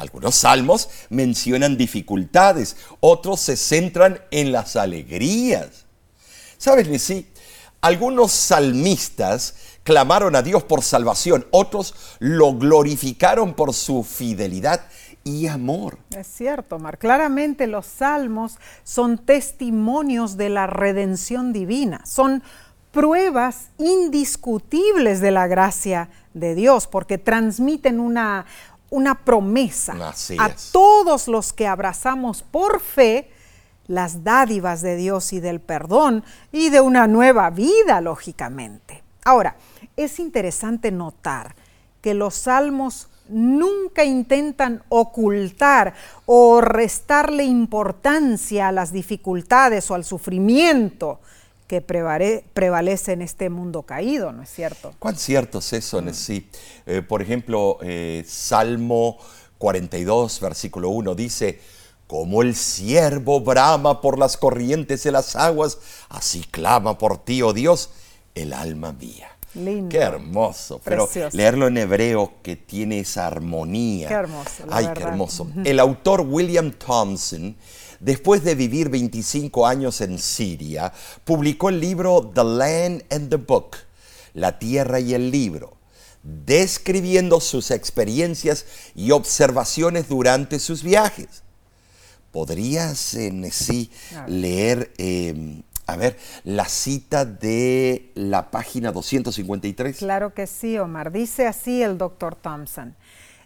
Algunos 0.00 0.34
salmos 0.34 0.88
mencionan 1.10 1.76
dificultades, 1.76 2.76
otros 3.00 3.38
se 3.40 3.56
centran 3.56 4.18
en 4.30 4.50
las 4.50 4.74
alegrías. 4.76 5.84
¿Sabes, 6.56 7.02
sí? 7.02 7.28
Algunos 7.82 8.32
salmistas 8.32 9.54
clamaron 9.82 10.36
a 10.36 10.42
Dios 10.42 10.62
por 10.62 10.82
salvación, 10.82 11.46
otros 11.50 11.94
lo 12.18 12.54
glorificaron 12.54 13.52
por 13.52 13.74
su 13.74 14.02
fidelidad 14.02 14.80
y 15.22 15.46
amor. 15.48 15.98
Es 16.16 16.26
cierto, 16.26 16.78
Mar. 16.78 16.96
Claramente 16.96 17.66
los 17.66 17.84
salmos 17.84 18.58
son 18.84 19.18
testimonios 19.18 20.38
de 20.38 20.48
la 20.48 20.66
redención 20.66 21.52
divina, 21.52 22.00
son 22.06 22.42
pruebas 22.90 23.68
indiscutibles 23.78 25.20
de 25.20 25.30
la 25.30 25.46
gracia 25.46 26.08
de 26.34 26.54
Dios, 26.54 26.86
porque 26.86 27.18
transmiten 27.18 28.00
una, 28.00 28.46
una 28.90 29.24
promesa 29.24 29.94
a 30.38 30.50
todos 30.72 31.28
los 31.28 31.52
que 31.52 31.66
abrazamos 31.66 32.42
por 32.42 32.80
fe 32.80 33.30
las 33.86 34.22
dádivas 34.22 34.82
de 34.82 34.96
Dios 34.96 35.32
y 35.32 35.40
del 35.40 35.60
perdón 35.60 36.24
y 36.52 36.70
de 36.70 36.80
una 36.80 37.06
nueva 37.06 37.50
vida, 37.50 38.00
lógicamente. 38.00 39.02
Ahora, 39.24 39.56
es 39.96 40.20
interesante 40.20 40.92
notar 40.92 41.54
que 42.00 42.14
los 42.14 42.34
salmos 42.34 43.08
nunca 43.28 44.04
intentan 44.04 44.82
ocultar 44.88 45.94
o 46.26 46.60
restarle 46.60 47.44
importancia 47.44 48.68
a 48.68 48.72
las 48.72 48.92
dificultades 48.92 49.90
o 49.90 49.94
al 49.94 50.04
sufrimiento 50.04 51.20
que 51.70 51.80
prevalece 51.80 53.12
en 53.12 53.22
este 53.22 53.48
mundo 53.48 53.82
caído, 53.82 54.32
¿no 54.32 54.42
es 54.42 54.50
cierto? 54.50 54.92
¿Cuán 54.98 55.14
cierto 55.16 55.60
es 55.60 55.72
eso, 55.72 56.02
mm. 56.02 56.12
sí? 56.12 56.50
Eh, 56.84 57.00
por 57.00 57.22
ejemplo, 57.22 57.78
eh, 57.80 58.24
Salmo 58.26 59.18
42, 59.58 60.40
versículo 60.40 60.88
1 60.88 61.14
dice, 61.14 61.60
como 62.08 62.42
el 62.42 62.56
siervo 62.56 63.40
brama 63.40 64.00
por 64.00 64.18
las 64.18 64.36
corrientes 64.36 65.04
de 65.04 65.12
las 65.12 65.36
aguas, 65.36 65.78
así 66.08 66.40
clama 66.40 66.98
por 66.98 67.18
ti, 67.18 67.40
oh 67.40 67.52
Dios, 67.52 67.90
el 68.34 68.52
alma 68.52 68.90
mía. 68.90 69.28
Qué 69.52 69.98
hermoso. 69.98 70.80
Pero 70.84 71.08
leerlo 71.32 71.68
en 71.68 71.76
hebreo 71.76 72.32
que 72.42 72.56
tiene 72.56 73.00
esa 73.00 73.28
armonía. 73.28 74.08
Qué 74.08 74.14
hermoso. 74.14 74.64
Ay, 74.70 74.88
qué 74.94 75.02
hermoso. 75.02 75.46
El 75.64 75.78
autor 75.78 76.22
William 76.22 76.72
Thompson, 76.72 77.56
después 78.00 78.42
de 78.42 78.54
vivir 78.54 78.88
25 78.88 79.66
años 79.66 80.00
en 80.00 80.18
Siria, 80.18 80.92
publicó 81.24 81.68
el 81.68 81.80
libro 81.80 82.32
The 82.34 82.44
Land 82.44 83.04
and 83.10 83.30
the 83.30 83.36
Book, 83.36 83.76
La 84.34 84.58
Tierra 84.58 84.98
y 84.98 85.14
el 85.14 85.30
Libro, 85.30 85.76
describiendo 86.22 87.40
sus 87.40 87.70
experiencias 87.70 88.66
y 88.94 89.12
observaciones 89.12 90.08
durante 90.08 90.58
sus 90.58 90.82
viajes. 90.82 91.42
¿Podrías, 92.32 93.14
en 93.14 93.50
sí, 93.50 93.90
leer 94.26 94.92
em, 94.98 95.62
a 95.90 95.96
ver, 95.96 96.16
la 96.44 96.66
cita 96.66 97.24
de 97.24 98.12
la 98.14 98.52
página 98.52 98.92
253. 98.92 99.96
Claro 99.98 100.32
que 100.34 100.46
sí, 100.46 100.78
Omar. 100.78 101.10
Dice 101.10 101.48
así 101.48 101.82
el 101.82 101.98
doctor 101.98 102.36
Thompson. 102.36 102.94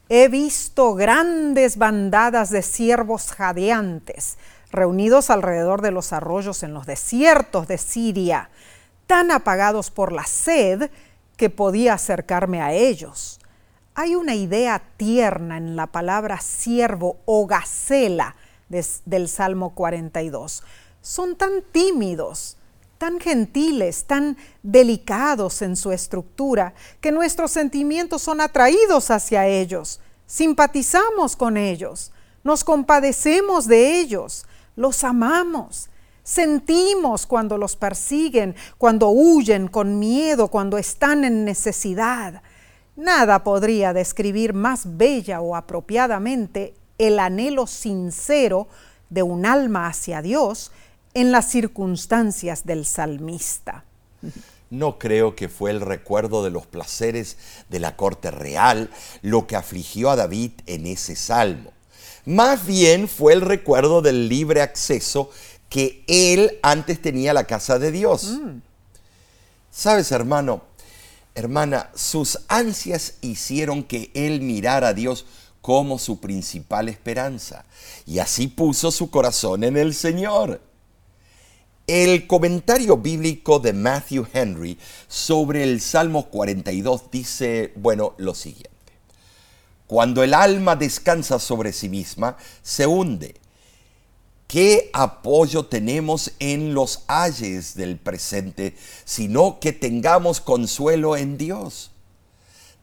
He 0.09 0.29
visto 0.29 0.95
grandes 0.95 1.77
bandadas 1.77 2.51
de 2.51 2.63
ciervos 2.63 3.33
jadeantes 3.33 4.37
reunidos 4.71 5.31
alrededor 5.31 5.83
de 5.83 5.93
los 5.93 6.13
arroyos 6.13 6.63
en 6.63 6.75
los 6.75 6.85
desiertos 6.87 7.69
de 7.69 7.79
Siria, 7.79 8.51
tan 9.07 9.31
apagados 9.31 9.91
por 9.91 10.13
la 10.13 10.25
sed 10.25 10.91
que 11.37 11.49
podía 11.49 11.95
acercarme 11.95 12.61
a 12.61 12.73
ellos. 12.73 13.41
Hay 13.95 14.17
una 14.17 14.35
idea 14.35 14.83
tierna 14.97 15.57
en 15.57 15.77
la 15.77 15.87
palabra 15.87 16.41
siervo 16.41 17.19
o 17.25 17.47
gacela 17.47 18.35
del 18.69 19.29
Salmo 19.29 19.75
42 19.75 20.65
son 21.05 21.37
tan 21.37 21.63
tímidos, 21.71 22.57
tan 23.05 23.21
gentiles, 23.21 24.07
tan 24.07 24.35
delicados 24.63 25.61
en 25.61 25.77
su 25.77 25.93
estructura, 25.93 26.73
que 27.03 27.13
nuestros 27.13 27.51
sentimientos 27.51 28.23
son 28.23 28.41
atraídos 28.41 29.11
hacia 29.11 29.47
ellos, 29.47 30.01
simpatizamos 30.27 31.37
con 31.37 31.59
ellos, 31.59 32.13
nos 32.45 32.65
compadecemos 32.65 33.67
de 33.67 34.01
ellos, 34.01 34.47
los 34.75 35.05
amamos, 35.05 35.91
sentimos 36.23 37.27
cuando 37.27 37.59
los 37.59 37.77
persiguen, 37.77 38.57
cuando 38.79 39.11
huyen 39.11 39.69
con 39.69 39.99
miedo, 39.99 40.49
cuando 40.49 40.79
están 40.79 41.25
en 41.25 41.45
necesidad. 41.45 42.41
Nada 42.97 43.45
podría 43.45 43.93
describir 43.93 44.55
más 44.55 44.97
bella 44.97 45.43
o 45.43 45.57
apropiadamente 45.57 46.75
el 46.97 47.19
anhelo 47.19 47.67
sincero 47.67 48.67
de 49.11 49.23
un 49.23 49.45
alma 49.45 49.89
hacia 49.89 50.23
Dios 50.23 50.73
en 51.15 51.33
las 51.33 51.51
circunstancias 51.51 52.67
del 52.67 52.85
salmista. 52.85 53.85
No 54.71 54.99
creo 54.99 55.37
que 55.37 55.49
fue 55.49 55.71
el 55.71 55.81
recuerdo 55.81 56.43
de 56.43 56.51
los 56.51 56.67
placeres 56.67 57.37
de 57.69 57.79
la 57.79 57.97
corte 57.97 58.31
real 58.31 58.91
lo 59.23 59.47
que 59.47 59.57
afligió 59.57 60.11
a 60.11 60.17
David 60.17 60.51
en 60.67 60.87
ese 60.87 61.15
salmo. 61.15 61.73
Más 62.27 62.67
bien 62.67 63.09
fue 63.09 63.35
el 63.35 63.41
recuerdo 63.43 64.03
del 64.03 64.29
libre 64.29 64.63
acceso 64.63 65.31
que 65.69 66.03
él 66.07 66.59
antes 66.63 67.01
tenía 67.01 67.31
a 67.33 67.35
la 67.35 67.47
casa 67.47 67.79
de 67.79 67.93
Dios. 67.93 68.25
Mm. 68.25 68.61
Sabes, 69.71 70.11
hermano, 70.13 70.63
hermana, 71.35 71.91
sus 71.95 72.39
ansias 72.49 73.15
hicieron 73.21 73.85
que 73.85 74.11
él 74.15 74.41
mirara 74.41 74.89
a 74.89 74.95
Dios 74.95 75.27
como 75.61 75.99
su 75.99 76.21
principal 76.21 76.89
esperanza 76.89 77.65
y 78.07 78.19
así 78.19 78.49
puso 78.49 78.91
su 78.91 79.11
corazón 79.11 79.65
en 79.65 79.77
el 79.77 79.95
Señor. 79.95 80.61
El 81.87 82.27
comentario 82.27 82.97
bíblico 82.97 83.59
de 83.59 83.75
Matthew 83.75 84.27
Henry 84.33 84.79
sobre 85.07 85.65
el 85.65 85.83
Salmo 85.83 86.31
42 86.31 87.11
dice, 87.11 87.75
bueno, 87.77 88.15
lo 88.17 88.35
siguiente. 88.35 88.71
Cuando 89.87 90.23
el 90.23 90.33
alma 90.33 90.77
descansa 90.77 91.39
sobre 91.39 91.75
sí 91.75 91.91
misma, 91.91 92.39
se 92.63 92.87
hunde. 92.87 93.35
¿Qué 94.47 94.89
apoyo 94.95 95.67
tenemos 95.67 96.33
en 96.39 96.73
los 96.73 97.05
ayes 97.07 97.75
del 97.75 97.99
presente, 97.99 98.75
sino 99.05 99.61
que 99.61 99.75
tengamos 99.75 100.41
consuelo 100.41 101.19
en 101.19 101.37
Dios? 101.37 101.91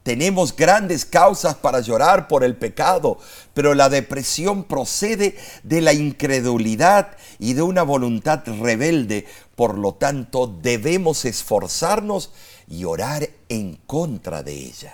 Tenemos 0.03 0.55
grandes 0.55 1.05
causas 1.05 1.53
para 1.55 1.79
llorar 1.79 2.27
por 2.27 2.43
el 2.43 2.55
pecado, 2.55 3.19
pero 3.53 3.75
la 3.75 3.87
depresión 3.87 4.63
procede 4.63 5.35
de 5.61 5.81
la 5.81 5.93
incredulidad 5.93 7.15
y 7.37 7.53
de 7.53 7.61
una 7.61 7.83
voluntad 7.83 8.41
rebelde. 8.59 9.27
Por 9.55 9.77
lo 9.77 9.93
tanto, 9.93 10.47
debemos 10.47 11.25
esforzarnos 11.25 12.33
y 12.67 12.85
orar 12.85 13.29
en 13.47 13.75
contra 13.85 14.41
de 14.41 14.53
ella. 14.53 14.93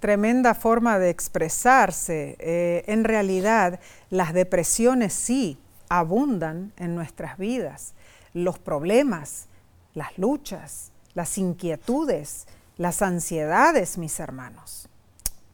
Tremenda 0.00 0.54
forma 0.54 0.98
de 0.98 1.08
expresarse. 1.08 2.36
Eh, 2.38 2.84
en 2.88 3.04
realidad, 3.04 3.80
las 4.10 4.34
depresiones 4.34 5.14
sí 5.14 5.56
abundan 5.88 6.72
en 6.76 6.94
nuestras 6.94 7.38
vidas. 7.38 7.94
Los 8.34 8.58
problemas, 8.58 9.46
las 9.94 10.18
luchas, 10.18 10.92
las 11.14 11.38
inquietudes, 11.38 12.46
las 12.76 13.02
ansiedades, 13.02 13.98
mis 13.98 14.20
hermanos. 14.20 14.88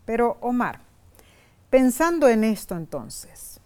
Pero, 0.05 0.39
Omar, 0.41 0.81
pensando 1.71 2.29
en 2.29 2.45
esto 2.45 2.77
entonces, 2.77 3.61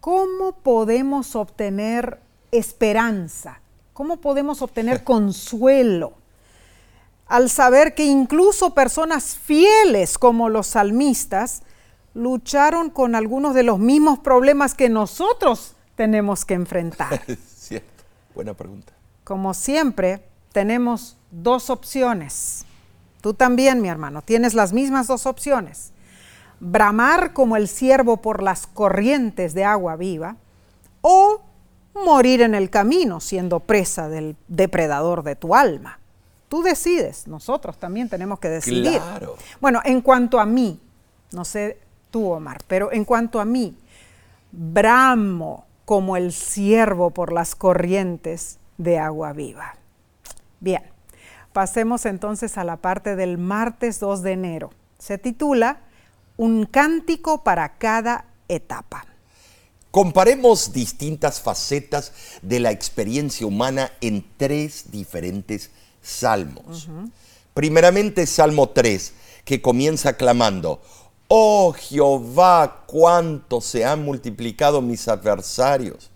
¿cómo 0.00 0.52
podemos 0.52 1.36
obtener 1.36 2.20
esperanza? 2.50 3.60
¿Cómo 3.92 4.20
podemos 4.20 4.62
obtener 4.62 5.04
consuelo? 5.04 6.14
Al 7.26 7.48
saber 7.48 7.94
que 7.94 8.04
incluso 8.04 8.74
personas 8.74 9.36
fieles 9.36 10.18
como 10.18 10.48
los 10.48 10.66
salmistas 10.66 11.62
lucharon 12.12 12.90
con 12.90 13.14
algunos 13.14 13.54
de 13.54 13.62
los 13.62 13.78
mismos 13.78 14.18
problemas 14.18 14.74
que 14.74 14.88
nosotros 14.88 15.74
tenemos 15.96 16.44
que 16.44 16.54
enfrentar. 16.54 17.22
Cierto, 17.56 18.04
buena 18.34 18.54
pregunta. 18.54 18.92
Como 19.24 19.54
siempre, 19.54 20.22
tenemos 20.54 21.16
dos 21.32 21.68
opciones. 21.68 22.64
Tú 23.20 23.34
también, 23.34 23.82
mi 23.82 23.88
hermano, 23.88 24.22
tienes 24.22 24.54
las 24.54 24.72
mismas 24.72 25.08
dos 25.08 25.26
opciones. 25.26 25.90
Bramar 26.60 27.32
como 27.32 27.56
el 27.56 27.66
ciervo 27.66 28.18
por 28.18 28.40
las 28.40 28.68
corrientes 28.68 29.52
de 29.52 29.64
agua 29.64 29.96
viva 29.96 30.36
o 31.00 31.40
morir 31.92 32.40
en 32.40 32.54
el 32.54 32.70
camino 32.70 33.18
siendo 33.18 33.58
presa 33.58 34.08
del 34.08 34.36
depredador 34.46 35.24
de 35.24 35.34
tu 35.34 35.56
alma. 35.56 35.98
Tú 36.48 36.62
decides, 36.62 37.26
nosotros 37.26 37.76
también 37.76 38.08
tenemos 38.08 38.38
que 38.38 38.48
decidir. 38.48 39.00
Claro. 39.00 39.36
Bueno, 39.60 39.80
en 39.84 40.00
cuanto 40.02 40.38
a 40.38 40.46
mí, 40.46 40.80
no 41.32 41.44
sé 41.44 41.78
tú, 42.12 42.30
Omar, 42.30 42.62
pero 42.68 42.92
en 42.92 43.04
cuanto 43.04 43.40
a 43.40 43.44
mí, 43.44 43.76
bramo 44.52 45.66
como 45.84 46.16
el 46.16 46.32
ciervo 46.32 47.10
por 47.10 47.32
las 47.32 47.56
corrientes 47.56 48.60
de 48.78 49.00
agua 49.00 49.32
viva. 49.32 49.74
Bien, 50.64 50.80
pasemos 51.52 52.06
entonces 52.06 52.56
a 52.56 52.64
la 52.64 52.78
parte 52.78 53.16
del 53.16 53.36
martes 53.36 54.00
2 54.00 54.22
de 54.22 54.32
enero. 54.32 54.70
Se 54.98 55.18
titula 55.18 55.82
Un 56.38 56.64
cántico 56.64 57.44
para 57.44 57.76
cada 57.76 58.24
etapa. 58.48 59.04
Comparemos 59.90 60.72
distintas 60.72 61.42
facetas 61.42 62.14
de 62.40 62.60
la 62.60 62.70
experiencia 62.70 63.46
humana 63.46 63.92
en 64.00 64.24
tres 64.38 64.90
diferentes 64.90 65.70
salmos. 66.00 66.88
Primeramente, 67.52 68.26
Salmo 68.26 68.70
3, 68.70 69.12
que 69.44 69.60
comienza 69.60 70.16
clamando, 70.16 70.80
Oh 71.28 71.74
Jehová, 71.78 72.84
cuánto 72.86 73.60
se 73.60 73.84
han 73.84 74.02
multiplicado 74.02 74.80
mis 74.80 75.08
adversarios. 75.08 76.10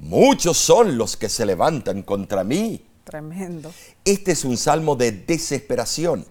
Muchos 0.00 0.58
son 0.58 0.98
los 0.98 1.16
que 1.16 1.28
se 1.28 1.46
levantan 1.46 2.02
contra 2.02 2.42
mí. 2.42 2.84
Tremendo. 3.04 3.72
Este 4.04 4.32
es 4.32 4.44
un 4.44 4.56
salmo 4.56 4.96
de 4.96 5.12
desesperación. 5.12 6.26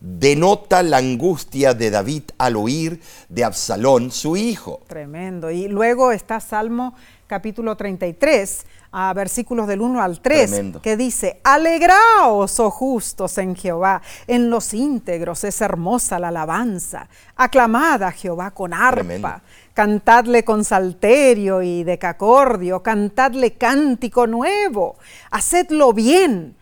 Denota 0.00 0.82
la 0.82 0.96
angustia 0.98 1.74
de 1.74 1.90
David 1.90 2.24
al 2.36 2.56
oír 2.56 3.00
de 3.28 3.44
Absalón, 3.44 4.10
su 4.10 4.36
hijo. 4.36 4.80
Tremendo. 4.88 5.50
Y 5.50 5.68
luego 5.68 6.10
está 6.10 6.40
Salmo 6.40 6.94
capítulo 7.32 7.76
33, 7.76 8.66
a 8.90 9.14
versículos 9.14 9.66
del 9.66 9.80
1 9.80 10.02
al 10.02 10.20
3, 10.20 10.50
Tremendo. 10.50 10.82
que 10.82 10.98
dice, 10.98 11.40
Alegraos, 11.44 12.60
oh 12.60 12.70
justos, 12.70 13.38
en 13.38 13.56
Jehová, 13.56 14.02
en 14.26 14.50
los 14.50 14.74
íntegros 14.74 15.42
es 15.44 15.62
hermosa 15.62 16.18
la 16.18 16.28
alabanza. 16.28 17.08
Aclamad 17.36 18.02
a 18.02 18.12
Jehová 18.12 18.50
con 18.50 18.74
arpa, 18.74 18.96
Tremendo. 18.96 19.40
Cantadle 19.74 20.44
con 20.44 20.64
salterio 20.64 21.62
y 21.62 21.84
decacordio, 21.84 22.82
cantadle 22.82 23.54
cántico 23.54 24.26
nuevo, 24.26 24.96
hacedlo 25.30 25.92
bien, 25.92 26.56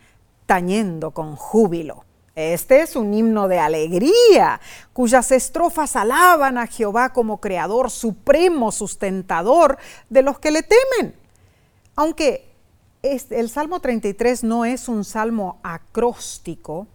tañendo 0.45 1.11
con 1.11 1.35
júbilo. 1.35 2.05
Este 2.33 2.81
es 2.81 2.95
un 2.95 3.13
himno 3.13 3.49
de 3.49 3.59
alegría, 3.59 4.61
cuyas 4.93 5.31
estrofas 5.31 5.97
alaban 5.97 6.57
a 6.57 6.67
Jehová 6.67 7.11
como 7.11 7.41
creador 7.41 7.91
supremo, 7.91 8.71
sustentador 8.71 9.77
de 10.09 10.21
los 10.21 10.39
que 10.39 10.51
le 10.51 10.63
temen. 10.63 11.13
Aunque 11.95 12.49
este- 13.01 13.39
el 13.39 13.49
Salmo 13.49 13.81
33 13.81 14.45
no 14.45 14.63
es 14.63 14.87
un 14.87 15.03
salmo 15.03 15.59
acróstico, 15.61 16.87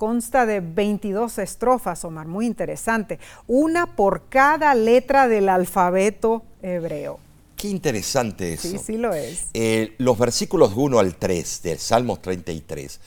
consta 0.00 0.46
de 0.46 0.60
22 0.60 1.36
estrofas, 1.40 2.06
Omar, 2.06 2.26
muy 2.26 2.46
interesante, 2.46 3.18
una 3.46 3.96
por 3.96 4.30
cada 4.30 4.74
letra 4.74 5.28
del 5.28 5.50
alfabeto 5.50 6.42
hebreo. 6.62 7.18
Qué 7.54 7.68
interesante 7.68 8.54
eso. 8.54 8.66
Sí, 8.66 8.78
sí 8.78 8.96
lo 8.96 9.12
es. 9.12 9.48
Eh, 9.52 9.94
los 9.98 10.18
versículos 10.18 10.72
1 10.74 10.98
al 10.98 11.16
3 11.16 11.60
del 11.62 11.78
Salmos 11.78 12.22
33 12.22 12.98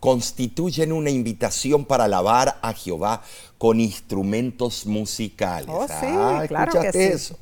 constituyen 0.00 0.92
una 0.92 1.10
invitación 1.10 1.84
para 1.84 2.04
alabar 2.04 2.58
a 2.62 2.72
Jehová 2.72 3.22
con 3.58 3.78
instrumentos 3.78 4.86
musicales. 4.86 5.68
Oh, 5.70 5.86
sí, 5.86 5.92
Ah, 6.00 6.44
claro 6.48 6.70
¿escuchaste 6.72 6.98
que 6.98 7.08
sí. 7.08 7.14
eso? 7.14 7.38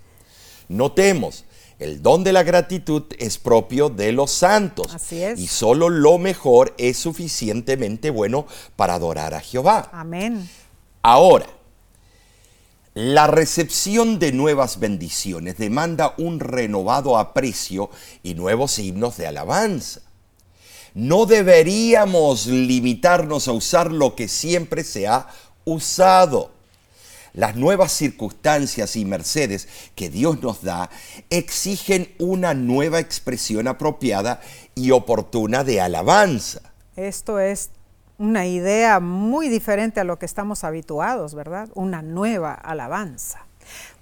Notemos, 0.68 1.44
el 1.78 2.02
don 2.02 2.24
de 2.24 2.32
la 2.32 2.42
gratitud 2.42 3.04
es 3.18 3.36
propio 3.38 3.90
de 3.90 4.12
los 4.12 4.30
santos. 4.30 4.94
Así 4.94 5.22
es. 5.22 5.38
Y 5.38 5.46
solo 5.46 5.90
lo 5.90 6.18
mejor 6.18 6.74
es 6.78 6.98
suficientemente 6.98 8.10
bueno 8.10 8.46
para 8.76 8.94
adorar 8.94 9.34
a 9.34 9.40
Jehová. 9.40 9.90
Amén. 9.92 10.48
Ahora, 11.02 11.46
la 12.94 13.26
recepción 13.26 14.18
de 14.18 14.32
nuevas 14.32 14.80
bendiciones 14.80 15.58
demanda 15.58 16.14
un 16.16 16.40
renovado 16.40 17.18
aprecio 17.18 17.90
y 18.22 18.32
nuevos 18.34 18.78
himnos 18.78 19.18
de 19.18 19.26
alabanza. 19.26 20.00
No 20.94 21.26
deberíamos 21.26 22.46
limitarnos 22.46 23.48
a 23.48 23.52
usar 23.52 23.92
lo 23.92 24.14
que 24.14 24.28
siempre 24.28 24.82
se 24.82 25.06
ha 25.06 25.28
usado. 25.66 26.55
Las 27.36 27.54
nuevas 27.54 27.92
circunstancias 27.92 28.96
y 28.96 29.04
mercedes 29.04 29.68
que 29.94 30.08
Dios 30.08 30.42
nos 30.42 30.62
da 30.62 30.88
exigen 31.28 32.14
una 32.18 32.54
nueva 32.54 32.98
expresión 32.98 33.68
apropiada 33.68 34.40
y 34.74 34.90
oportuna 34.90 35.62
de 35.62 35.82
alabanza. 35.82 36.62
Esto 36.96 37.38
es 37.38 37.68
una 38.16 38.46
idea 38.46 39.00
muy 39.00 39.50
diferente 39.50 40.00
a 40.00 40.04
lo 40.04 40.18
que 40.18 40.24
estamos 40.24 40.64
habituados, 40.64 41.34
¿verdad? 41.34 41.68
Una 41.74 42.00
nueva 42.00 42.54
alabanza. 42.54 43.44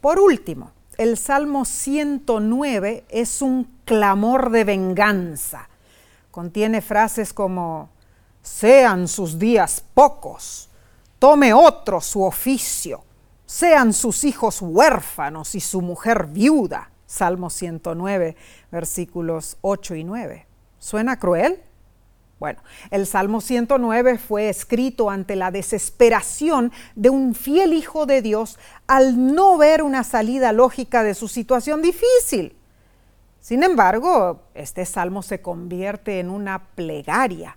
Por 0.00 0.20
último, 0.20 0.70
el 0.96 1.18
Salmo 1.18 1.64
109 1.64 3.04
es 3.08 3.42
un 3.42 3.68
clamor 3.84 4.50
de 4.50 4.62
venganza. 4.62 5.68
Contiene 6.30 6.80
frases 6.80 7.32
como, 7.32 7.88
sean 8.42 9.08
sus 9.08 9.40
días 9.40 9.82
pocos, 9.92 10.68
tome 11.18 11.52
otro 11.52 12.00
su 12.00 12.22
oficio, 12.22 13.02
sean 13.46 13.92
sus 13.92 14.24
hijos 14.24 14.60
huérfanos 14.62 15.54
y 15.54 15.60
su 15.60 15.80
mujer 15.80 16.26
viuda. 16.26 16.90
Salmo 17.06 17.50
109, 17.50 18.36
versículos 18.70 19.58
8 19.60 19.94
y 19.94 20.04
9. 20.04 20.46
¿Suena 20.78 21.18
cruel? 21.18 21.62
Bueno, 22.40 22.60
el 22.90 23.06
Salmo 23.06 23.40
109 23.40 24.18
fue 24.18 24.48
escrito 24.48 25.08
ante 25.08 25.36
la 25.36 25.50
desesperación 25.50 26.72
de 26.94 27.08
un 27.08 27.34
fiel 27.34 27.72
hijo 27.72 28.06
de 28.06 28.20
Dios 28.22 28.58
al 28.86 29.34
no 29.34 29.56
ver 29.56 29.82
una 29.82 30.04
salida 30.04 30.52
lógica 30.52 31.02
de 31.02 31.14
su 31.14 31.28
situación 31.28 31.80
difícil. 31.80 32.56
Sin 33.40 33.62
embargo, 33.62 34.42
este 34.54 34.84
salmo 34.84 35.22
se 35.22 35.40
convierte 35.40 36.18
en 36.18 36.30
una 36.30 36.64
plegaria 36.74 37.56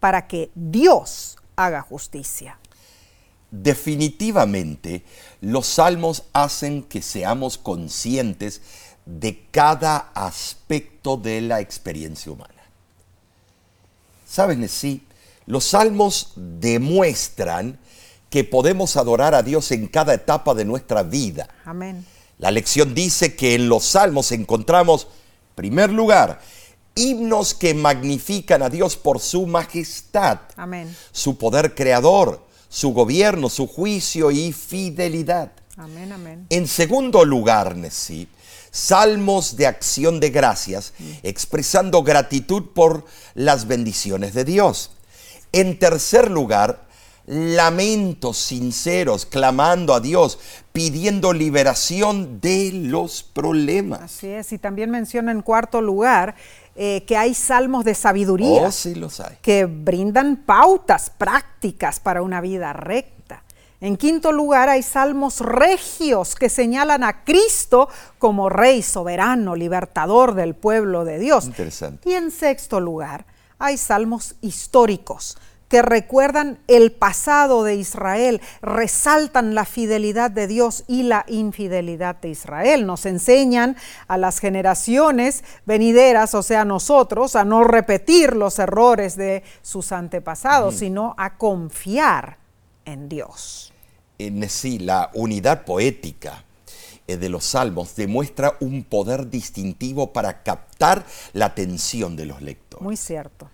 para 0.00 0.26
que 0.26 0.50
Dios 0.54 1.38
haga 1.56 1.82
justicia. 1.82 2.58
Definitivamente, 3.50 5.02
los 5.40 5.66
salmos 5.66 6.24
hacen 6.32 6.82
que 6.82 7.02
seamos 7.02 7.58
conscientes 7.58 8.62
de 9.06 9.44
cada 9.50 10.10
aspecto 10.14 11.16
de 11.16 11.40
la 11.40 11.60
experiencia 11.60 12.30
humana. 12.30 12.54
¿Sabes, 14.26 14.70
sí? 14.70 15.04
Los 15.46 15.64
salmos 15.64 16.32
demuestran 16.36 17.78
que 18.28 18.44
podemos 18.44 18.96
adorar 18.96 19.34
a 19.34 19.42
Dios 19.42 19.72
en 19.72 19.88
cada 19.88 20.14
etapa 20.14 20.54
de 20.54 20.64
nuestra 20.64 21.02
vida. 21.02 21.48
Amén. 21.64 22.06
La 22.38 22.52
lección 22.52 22.94
dice 22.94 23.34
que 23.34 23.56
en 23.56 23.68
los 23.68 23.84
salmos 23.84 24.30
encontramos, 24.30 25.04
en 25.04 25.54
primer 25.56 25.90
lugar, 25.90 26.40
himnos 26.94 27.54
que 27.54 27.74
magnifican 27.74 28.62
a 28.62 28.70
Dios 28.70 28.96
por 28.96 29.18
su 29.18 29.46
majestad, 29.46 30.38
Amén. 30.56 30.96
su 31.10 31.36
poder 31.36 31.74
creador, 31.74 32.46
su 32.70 32.94
gobierno, 32.94 33.50
su 33.50 33.66
juicio 33.66 34.30
y 34.30 34.52
fidelidad. 34.52 35.52
Amén, 35.76 36.12
amén. 36.12 36.46
En 36.48 36.66
segundo 36.66 37.24
lugar, 37.24 37.76
Nesí, 37.76 38.28
salmos 38.70 39.56
de 39.56 39.66
acción 39.66 40.20
de 40.20 40.30
gracias, 40.30 40.94
expresando 41.22 42.02
gratitud 42.02 42.68
por 42.74 43.04
las 43.34 43.66
bendiciones 43.66 44.32
de 44.32 44.44
Dios. 44.44 44.92
En 45.52 45.78
tercer 45.78 46.30
lugar, 46.30 46.88
lamentos 47.26 48.38
sinceros, 48.38 49.26
clamando 49.26 49.94
a 49.94 50.00
Dios, 50.00 50.38
pidiendo 50.72 51.32
liberación 51.32 52.40
de 52.40 52.70
los 52.72 53.22
problemas. 53.22 54.02
Así 54.02 54.28
es. 54.28 54.52
Y 54.52 54.58
también 54.58 54.90
menciona 54.90 55.32
en 55.32 55.42
cuarto 55.42 55.80
lugar 55.80 56.36
eh, 56.82 57.04
que 57.04 57.14
hay 57.14 57.34
salmos 57.34 57.84
de 57.84 57.94
sabiduría. 57.94 58.62
Oh, 58.62 58.72
sí 58.72 58.94
los 58.94 59.20
hay. 59.20 59.36
que 59.42 59.66
brindan 59.66 60.36
pautas 60.46 61.10
prácticas 61.10 62.00
para 62.00 62.22
una 62.22 62.40
vida 62.40 62.72
recta. 62.72 63.42
En 63.82 63.98
quinto 63.98 64.32
lugar, 64.32 64.70
hay 64.70 64.82
salmos 64.82 65.40
regios 65.40 66.34
que 66.34 66.48
señalan 66.48 67.04
a 67.04 67.22
Cristo 67.22 67.90
como 68.18 68.48
Rey 68.48 68.80
soberano, 68.80 69.56
libertador 69.56 70.34
del 70.34 70.54
pueblo 70.54 71.04
de 71.04 71.18
Dios. 71.18 71.44
Interesante. 71.44 72.08
Y 72.08 72.14
en 72.14 72.30
sexto 72.30 72.80
lugar, 72.80 73.26
hay 73.58 73.76
salmos 73.76 74.36
históricos 74.40 75.36
que 75.70 75.82
recuerdan 75.82 76.58
el 76.66 76.90
pasado 76.90 77.62
de 77.62 77.76
Israel, 77.76 78.40
resaltan 78.60 79.54
la 79.54 79.64
fidelidad 79.64 80.28
de 80.28 80.48
Dios 80.48 80.82
y 80.88 81.04
la 81.04 81.24
infidelidad 81.28 82.16
de 82.16 82.30
Israel. 82.30 82.86
Nos 82.86 83.06
enseñan 83.06 83.76
a 84.08 84.18
las 84.18 84.40
generaciones 84.40 85.44
venideras, 85.66 86.34
o 86.34 86.42
sea, 86.42 86.64
nosotros, 86.64 87.36
a 87.36 87.44
no 87.44 87.62
repetir 87.62 88.34
los 88.34 88.58
errores 88.58 89.16
de 89.16 89.44
sus 89.62 89.92
antepasados, 89.92 90.74
sino 90.74 91.14
a 91.16 91.38
confiar 91.38 92.38
en 92.84 93.08
Dios. 93.08 93.72
En 94.18 94.50
sí, 94.50 94.80
la 94.80 95.12
unidad 95.14 95.64
poética 95.64 96.42
eh, 97.06 97.16
de 97.16 97.28
los 97.28 97.44
salmos 97.44 97.94
demuestra 97.94 98.56
un 98.58 98.82
poder 98.82 99.30
distintivo 99.30 100.12
para 100.12 100.42
captar 100.42 101.06
la 101.32 101.46
atención 101.46 102.16
de 102.16 102.26
los 102.26 102.42
lectores. 102.42 102.82
Muy 102.82 102.96
cierto. 102.96 103.48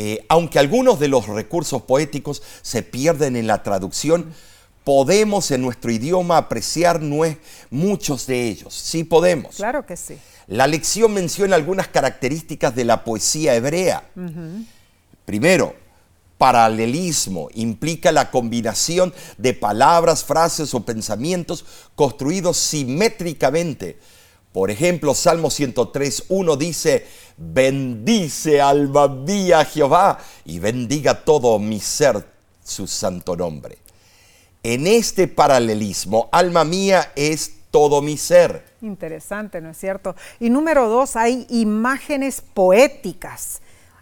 Eh, 0.00 0.24
aunque 0.28 0.60
algunos 0.60 1.00
de 1.00 1.08
los 1.08 1.26
recursos 1.26 1.82
poéticos 1.82 2.40
se 2.62 2.84
pierden 2.84 3.34
en 3.34 3.48
la 3.48 3.64
traducción, 3.64 4.32
podemos 4.84 5.50
en 5.50 5.60
nuestro 5.60 5.90
idioma 5.90 6.36
apreciar 6.36 7.00
muchos 7.70 8.26
de 8.28 8.48
ellos. 8.48 8.72
Sí 8.72 9.02
podemos. 9.02 9.56
Claro 9.56 9.84
que 9.84 9.96
sí. 9.96 10.16
La 10.46 10.68
lección 10.68 11.12
menciona 11.12 11.56
algunas 11.56 11.88
características 11.88 12.76
de 12.76 12.84
la 12.84 13.02
poesía 13.02 13.56
hebrea. 13.56 14.08
Primero, 15.24 15.74
paralelismo 16.38 17.48
implica 17.54 18.12
la 18.12 18.30
combinación 18.30 19.12
de 19.36 19.52
palabras, 19.52 20.24
frases 20.24 20.72
o 20.74 20.84
pensamientos 20.84 21.64
construidos 21.96 22.56
simétricamente. 22.56 23.98
Por 24.58 24.72
ejemplo, 24.72 25.14
Salmo 25.14 25.50
103, 25.50 26.24
1 26.30 26.56
dice, 26.56 27.06
bendice 27.36 28.60
alma 28.60 29.06
mía 29.06 29.64
Jehová 29.64 30.18
y 30.44 30.58
bendiga 30.58 31.22
todo 31.22 31.60
mi 31.60 31.78
ser 31.78 32.26
su 32.64 32.88
santo 32.88 33.36
nombre. 33.36 33.78
En 34.64 34.88
este 34.88 35.28
paralelismo, 35.28 36.28
alma 36.32 36.64
mía 36.64 37.12
es 37.14 37.52
todo 37.70 38.02
mi 38.02 38.16
ser. 38.16 38.64
Interesante, 38.82 39.60
¿no 39.60 39.70
es 39.70 39.78
cierto? 39.78 40.16
Y 40.40 40.50
número 40.50 40.88
dos, 40.88 41.14
hay 41.14 41.46
imágenes 41.50 42.40
poéticas. 42.40 43.60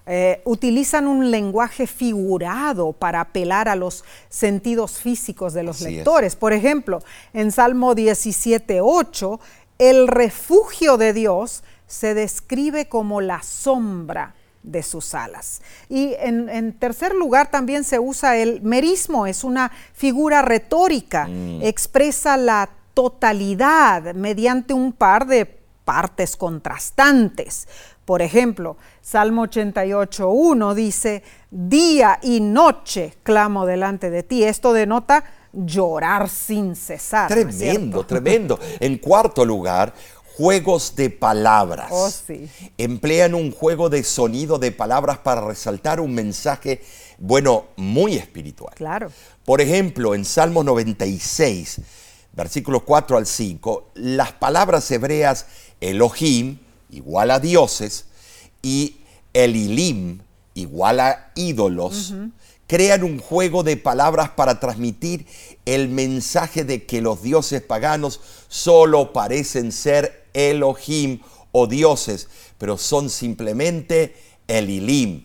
eh, 0.08 0.40
utilizan 0.44 1.06
un 1.08 1.32
lenguaje 1.32 1.86
figurado 1.88 2.92
para 2.92 3.20
apelar 3.20 3.68
a 3.68 3.74
los 3.74 4.04
sentidos 4.28 5.00
físicos 5.00 5.52
de 5.52 5.64
los 5.64 5.76
Así 5.76 5.86
es. 5.86 5.92
lectores. 5.96 6.36
Por 6.36 6.52
ejemplo, 6.52 7.02
en 7.34 7.50
Salmo 7.50 7.92
17.8, 7.92 9.40
el 9.78 10.08
refugio 10.08 10.96
de 10.96 11.12
Dios 11.12 11.62
se 11.86 12.14
describe 12.14 12.88
como 12.88 13.20
la 13.20 13.42
sombra 13.42 14.34
de 14.62 14.82
sus 14.82 15.14
alas. 15.14 15.62
Y 15.88 16.14
en, 16.18 16.48
en 16.48 16.72
tercer 16.72 17.14
lugar 17.14 17.50
también 17.50 17.84
se 17.84 17.98
usa 17.98 18.36
el 18.36 18.62
merismo, 18.62 19.26
es 19.26 19.44
una 19.44 19.70
figura 19.94 20.42
retórica, 20.42 21.28
expresa 21.62 22.36
la 22.36 22.68
totalidad 22.92 24.14
mediante 24.14 24.74
un 24.74 24.92
par 24.92 25.26
de 25.26 25.46
partes 25.84 26.36
contrastantes. 26.36 27.68
Por 28.04 28.22
ejemplo, 28.22 28.76
Salmo 29.00 29.46
88.1 29.46 30.74
dice, 30.74 31.22
día 31.50 32.18
y 32.22 32.40
noche 32.40 33.14
clamo 33.22 33.66
delante 33.66 34.10
de 34.10 34.22
ti. 34.22 34.44
Esto 34.44 34.72
denota 34.72 35.24
llorar 35.56 36.28
sin 36.28 36.76
cesar. 36.76 37.30
¿no 37.30 37.48
es 37.48 37.56
Tremendo, 37.58 38.04
tremendo. 38.04 38.60
En 38.80 38.98
cuarto 38.98 39.44
lugar, 39.44 39.94
juegos 40.36 40.94
de 40.94 41.10
palabras. 41.10 41.88
Oh, 41.90 42.10
sí. 42.10 42.48
Emplean 42.76 43.34
un 43.34 43.52
juego 43.52 43.88
de 43.88 44.04
sonido 44.04 44.58
de 44.58 44.70
palabras 44.72 45.18
para 45.18 45.40
resaltar 45.40 46.00
un 46.00 46.14
mensaje, 46.14 46.82
bueno, 47.18 47.66
muy 47.76 48.16
espiritual. 48.16 48.74
Claro. 48.74 49.10
Por 49.44 49.60
ejemplo, 49.60 50.14
en 50.14 50.24
Salmo 50.24 50.62
96, 50.62 51.80
versículos 52.32 52.82
4 52.82 53.16
al 53.16 53.26
5, 53.26 53.90
las 53.94 54.32
palabras 54.32 54.90
hebreas 54.90 55.46
Elohim 55.80 56.58
igual 56.90 57.30
a 57.30 57.40
dioses 57.40 58.06
y 58.62 58.98
Elilim 59.32 60.20
igual 60.54 61.00
a 61.00 61.30
ídolos 61.34 62.14
crean 62.66 63.04
un 63.04 63.18
juego 63.18 63.62
de 63.62 63.76
palabras 63.76 64.30
para 64.30 64.60
transmitir 64.60 65.26
el 65.64 65.88
mensaje 65.88 66.64
de 66.64 66.84
que 66.84 67.00
los 67.00 67.22
dioses 67.22 67.62
paganos 67.62 68.20
solo 68.48 69.12
parecen 69.12 69.72
ser 69.72 70.26
Elohim 70.34 71.20
o 71.52 71.66
dioses, 71.66 72.28
pero 72.58 72.76
son 72.76 73.08
simplemente 73.08 74.14
Elilim, 74.48 75.24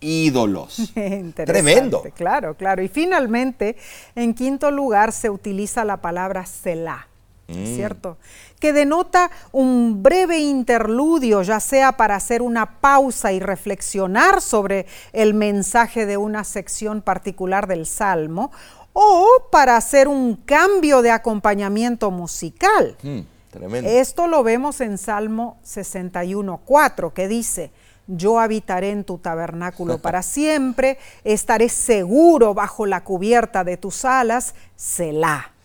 ídolos. 0.00 0.92
Tremendo. 1.34 2.02
Claro, 2.14 2.54
claro. 2.54 2.82
Y 2.82 2.88
finalmente, 2.88 3.76
en 4.14 4.34
quinto 4.34 4.70
lugar, 4.70 5.12
se 5.12 5.30
utiliza 5.30 5.84
la 5.84 6.00
palabra 6.00 6.46
Selah, 6.46 7.08
Mm. 7.48 7.76
¿cierto? 7.76 8.18
Que 8.58 8.72
denota 8.72 9.30
un 9.52 10.02
breve 10.02 10.38
interludio, 10.38 11.42
ya 11.42 11.60
sea 11.60 11.96
para 11.96 12.16
hacer 12.16 12.42
una 12.42 12.80
pausa 12.80 13.32
y 13.32 13.38
reflexionar 13.38 14.40
sobre 14.40 14.86
el 15.12 15.34
mensaje 15.34 16.06
de 16.06 16.16
una 16.16 16.42
sección 16.42 17.02
particular 17.02 17.68
del 17.68 17.86
Salmo, 17.86 18.50
o 18.92 19.26
para 19.52 19.76
hacer 19.76 20.08
un 20.08 20.36
cambio 20.36 21.02
de 21.02 21.10
acompañamiento 21.10 22.10
musical. 22.10 22.96
Mm, 23.02 23.20
tremendo. 23.50 23.90
Esto 23.90 24.26
lo 24.26 24.42
vemos 24.42 24.80
en 24.80 24.98
Salmo 24.98 25.58
61.4, 25.64 27.12
que 27.12 27.28
dice, 27.28 27.70
yo 28.08 28.40
habitaré 28.40 28.90
en 28.90 29.04
tu 29.04 29.18
tabernáculo 29.18 29.98
para 30.02 30.22
siempre, 30.22 30.98
estaré 31.22 31.68
seguro 31.68 32.54
bajo 32.54 32.86
la 32.86 33.04
cubierta 33.04 33.62
de 33.62 33.76
tus 33.76 34.04
alas, 34.04 34.54
Selah. 34.74 35.55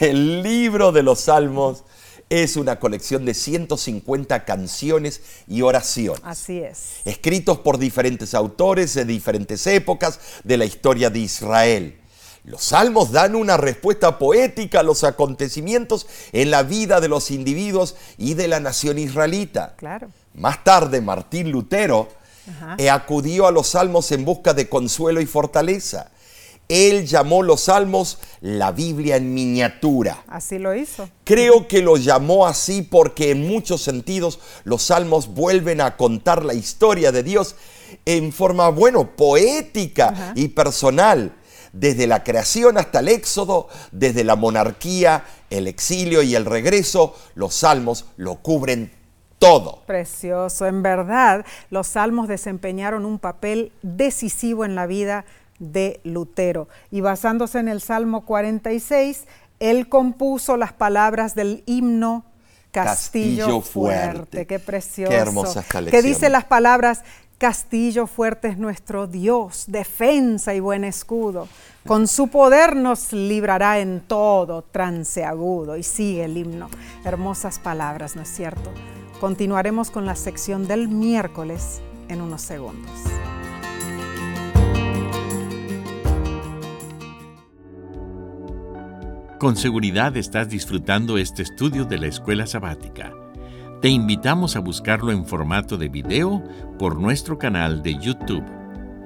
El 0.00 0.42
libro 0.42 0.92
de 0.92 1.02
los 1.02 1.20
Salmos 1.22 1.84
es 2.30 2.56
una 2.56 2.78
colección 2.80 3.24
de 3.24 3.34
150 3.34 4.44
canciones 4.44 5.20
y 5.46 5.62
oraciones, 5.62 6.22
Así 6.24 6.60
es. 6.60 6.96
escritos 7.04 7.58
por 7.58 7.78
diferentes 7.78 8.32
autores 8.34 8.94
de 8.94 9.04
diferentes 9.04 9.66
épocas 9.66 10.18
de 10.44 10.56
la 10.56 10.64
historia 10.64 11.10
de 11.10 11.18
Israel. 11.18 11.98
Los 12.44 12.64
salmos 12.64 13.12
dan 13.12 13.36
una 13.36 13.56
respuesta 13.56 14.18
poética 14.18 14.80
a 14.80 14.82
los 14.82 15.04
acontecimientos 15.04 16.06
en 16.32 16.50
la 16.50 16.62
vida 16.62 17.00
de 17.00 17.08
los 17.08 17.30
individuos 17.30 17.94
y 18.18 18.34
de 18.34 18.48
la 18.48 18.58
nación 18.60 18.98
israelita. 18.98 19.74
Claro. 19.76 20.08
Más 20.34 20.64
tarde, 20.64 21.00
Martín 21.00 21.52
Lutero 21.52 22.08
Ajá. 22.48 22.76
eh, 22.78 22.88
acudió 22.90 23.46
a 23.46 23.52
los 23.52 23.68
salmos 23.68 24.10
en 24.10 24.24
busca 24.24 24.54
de 24.54 24.68
consuelo 24.68 25.20
y 25.20 25.26
fortaleza. 25.26 26.10
Él 26.72 27.06
llamó 27.06 27.42
los 27.42 27.60
salmos 27.62 28.18
la 28.40 28.72
Biblia 28.72 29.16
en 29.16 29.34
miniatura. 29.34 30.24
Así 30.26 30.58
lo 30.58 30.74
hizo. 30.74 31.06
Creo 31.22 31.68
que 31.68 31.82
lo 31.82 31.98
llamó 31.98 32.46
así 32.46 32.80
porque 32.80 33.30
en 33.30 33.46
muchos 33.46 33.82
sentidos 33.82 34.40
los 34.64 34.84
salmos 34.84 35.34
vuelven 35.34 35.82
a 35.82 35.98
contar 35.98 36.46
la 36.46 36.54
historia 36.54 37.12
de 37.12 37.22
Dios 37.22 37.56
en 38.06 38.32
forma, 38.32 38.70
bueno, 38.70 39.14
poética 39.14 40.08
Ajá. 40.08 40.32
y 40.34 40.48
personal, 40.48 41.34
desde 41.74 42.06
la 42.06 42.24
creación 42.24 42.78
hasta 42.78 43.00
el 43.00 43.08
éxodo, 43.08 43.68
desde 43.90 44.24
la 44.24 44.34
monarquía, 44.34 45.24
el 45.50 45.66
exilio 45.66 46.22
y 46.22 46.34
el 46.34 46.46
regreso, 46.46 47.14
los 47.34 47.54
salmos 47.54 48.06
lo 48.16 48.36
cubren 48.36 48.92
todo. 49.38 49.82
Precioso. 49.86 50.64
En 50.66 50.82
verdad, 50.82 51.44
los 51.68 51.88
salmos 51.88 52.28
desempeñaron 52.28 53.04
un 53.04 53.18
papel 53.18 53.72
decisivo 53.82 54.64
en 54.64 54.74
la 54.74 54.86
vida 54.86 55.26
de 55.58 56.00
Lutero. 56.04 56.68
Y 56.90 57.00
basándose 57.00 57.58
en 57.58 57.68
el 57.68 57.80
Salmo 57.80 58.24
46, 58.24 59.24
él 59.60 59.88
compuso 59.88 60.56
las 60.56 60.72
palabras 60.72 61.34
del 61.34 61.62
himno 61.66 62.24
Castillo, 62.72 63.44
Castillo 63.44 63.60
Fuerte. 63.60 64.12
Fuerte. 64.12 64.46
Qué 64.46 64.58
precioso. 64.58 65.10
Qué 65.10 65.16
hermosa 65.16 65.60
esta 65.60 65.84
Que 65.84 66.02
dice 66.02 66.30
las 66.30 66.44
palabras, 66.44 67.02
Castillo 67.42 68.06
fuerte 68.06 68.46
es 68.46 68.56
nuestro 68.56 69.08
Dios, 69.08 69.64
defensa 69.66 70.54
y 70.54 70.60
buen 70.60 70.84
escudo. 70.84 71.48
Con 71.86 72.06
su 72.06 72.28
poder 72.28 72.76
nos 72.76 73.12
librará 73.12 73.80
en 73.80 74.00
todo 74.00 74.62
trance 74.62 75.24
agudo. 75.24 75.76
Y 75.76 75.82
sigue 75.82 76.24
el 76.24 76.36
himno. 76.36 76.70
Hermosas 77.04 77.58
palabras, 77.58 78.14
¿no 78.14 78.22
es 78.22 78.28
cierto? 78.28 78.70
Continuaremos 79.20 79.90
con 79.90 80.06
la 80.06 80.14
sección 80.14 80.68
del 80.68 80.86
miércoles 80.86 81.80
en 82.08 82.22
unos 82.22 82.42
segundos. 82.42 82.92
Con 89.42 89.56
seguridad 89.56 90.16
estás 90.16 90.48
disfrutando 90.48 91.18
este 91.18 91.42
estudio 91.42 91.84
de 91.84 91.98
la 91.98 92.06
escuela 92.06 92.46
sabática. 92.46 93.12
Te 93.80 93.88
invitamos 93.88 94.54
a 94.54 94.60
buscarlo 94.60 95.10
en 95.10 95.26
formato 95.26 95.76
de 95.76 95.88
video 95.88 96.44
por 96.78 96.96
nuestro 97.00 97.38
canal 97.38 97.82
de 97.82 97.98
YouTube. 97.98 98.44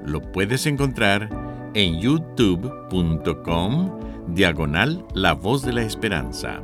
Lo 0.05 0.21
puedes 0.33 0.67
encontrar 0.67 1.31
en 1.73 2.01
youtube.com 2.01 3.99
diagonal 4.35 5.07
La 5.15 5.33
Voz 5.33 5.63
de 5.63 5.73
la 5.73 5.85
Esperanza. 5.85 6.61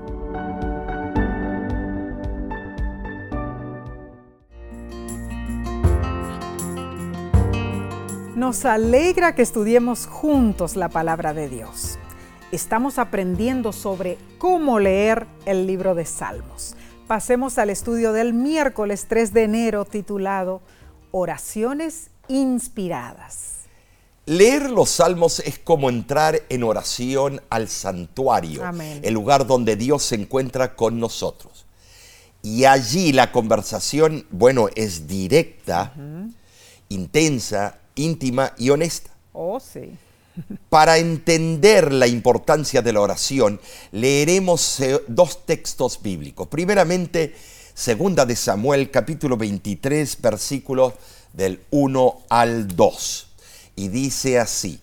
Nos 8.37 8.67
alegra 8.67 9.35
que 9.35 9.41
estudiemos 9.41 10.07
juntos 10.07 10.77
la 10.77 10.91
palabra 10.91 11.33
de 11.33 11.49
Dios. 11.49 11.99
Estamos 12.53 12.99
aprendiendo 12.99 13.73
sobre 13.73 14.19
cómo 14.37 14.79
leer 14.79 15.27
el 15.47 15.67
libro 15.67 15.95
de 15.95 16.05
Salmos. 16.05 16.77
Pasemos 17.07 17.57
al 17.57 17.71
estudio 17.71 18.13
del 18.13 18.35
miércoles 18.35 19.07
3 19.09 19.33
de 19.33 19.45
enero 19.45 19.87
titulado 19.87 20.61
Oraciones 21.13 22.11
inspiradas. 22.29 23.61
Leer 24.27 24.69
los 24.69 24.91
salmos 24.91 25.41
es 25.41 25.59
como 25.59 25.89
entrar 25.89 26.43
en 26.51 26.63
oración 26.63 27.41
al 27.49 27.69
santuario, 27.69 28.67
Amén. 28.67 29.01
el 29.03 29.15
lugar 29.15 29.47
donde 29.47 29.75
Dios 29.77 30.03
se 30.03 30.17
encuentra 30.17 30.77
con 30.77 31.01
nosotros. 31.01 31.65
Y 32.43 32.67
allí 32.67 33.13
la 33.13 33.33
conversación, 33.33 34.27
bueno, 34.31 34.69
es 34.75 35.07
directa, 35.07 35.95
intensa, 36.91 37.79
íntima 37.95 38.53
y 38.59 38.69
honesta. 38.69 39.11
Oh, 39.33 39.59
sí. 39.59 39.97
Para 40.69 40.99
entender 40.99 41.93
la 41.93 42.07
importancia 42.07 42.81
de 42.81 42.93
la 42.93 43.01
oración, 43.01 43.61
leeremos 43.91 44.81
eh, 44.81 45.03
dos 45.07 45.45
textos 45.45 46.01
bíblicos. 46.03 46.49
Primeramente, 46.49 47.35
segunda 47.75 48.25
de 48.25 48.37
Samuel, 48.37 48.91
capítulo 48.91 49.37
23, 49.37 50.23
versículos 50.23 50.95
del 51.35 51.61
1 51.71 52.23
al 52.31 52.69
2. 52.69 53.27
Y 53.77 53.89
dice 53.89 54.39
así: 54.39 54.81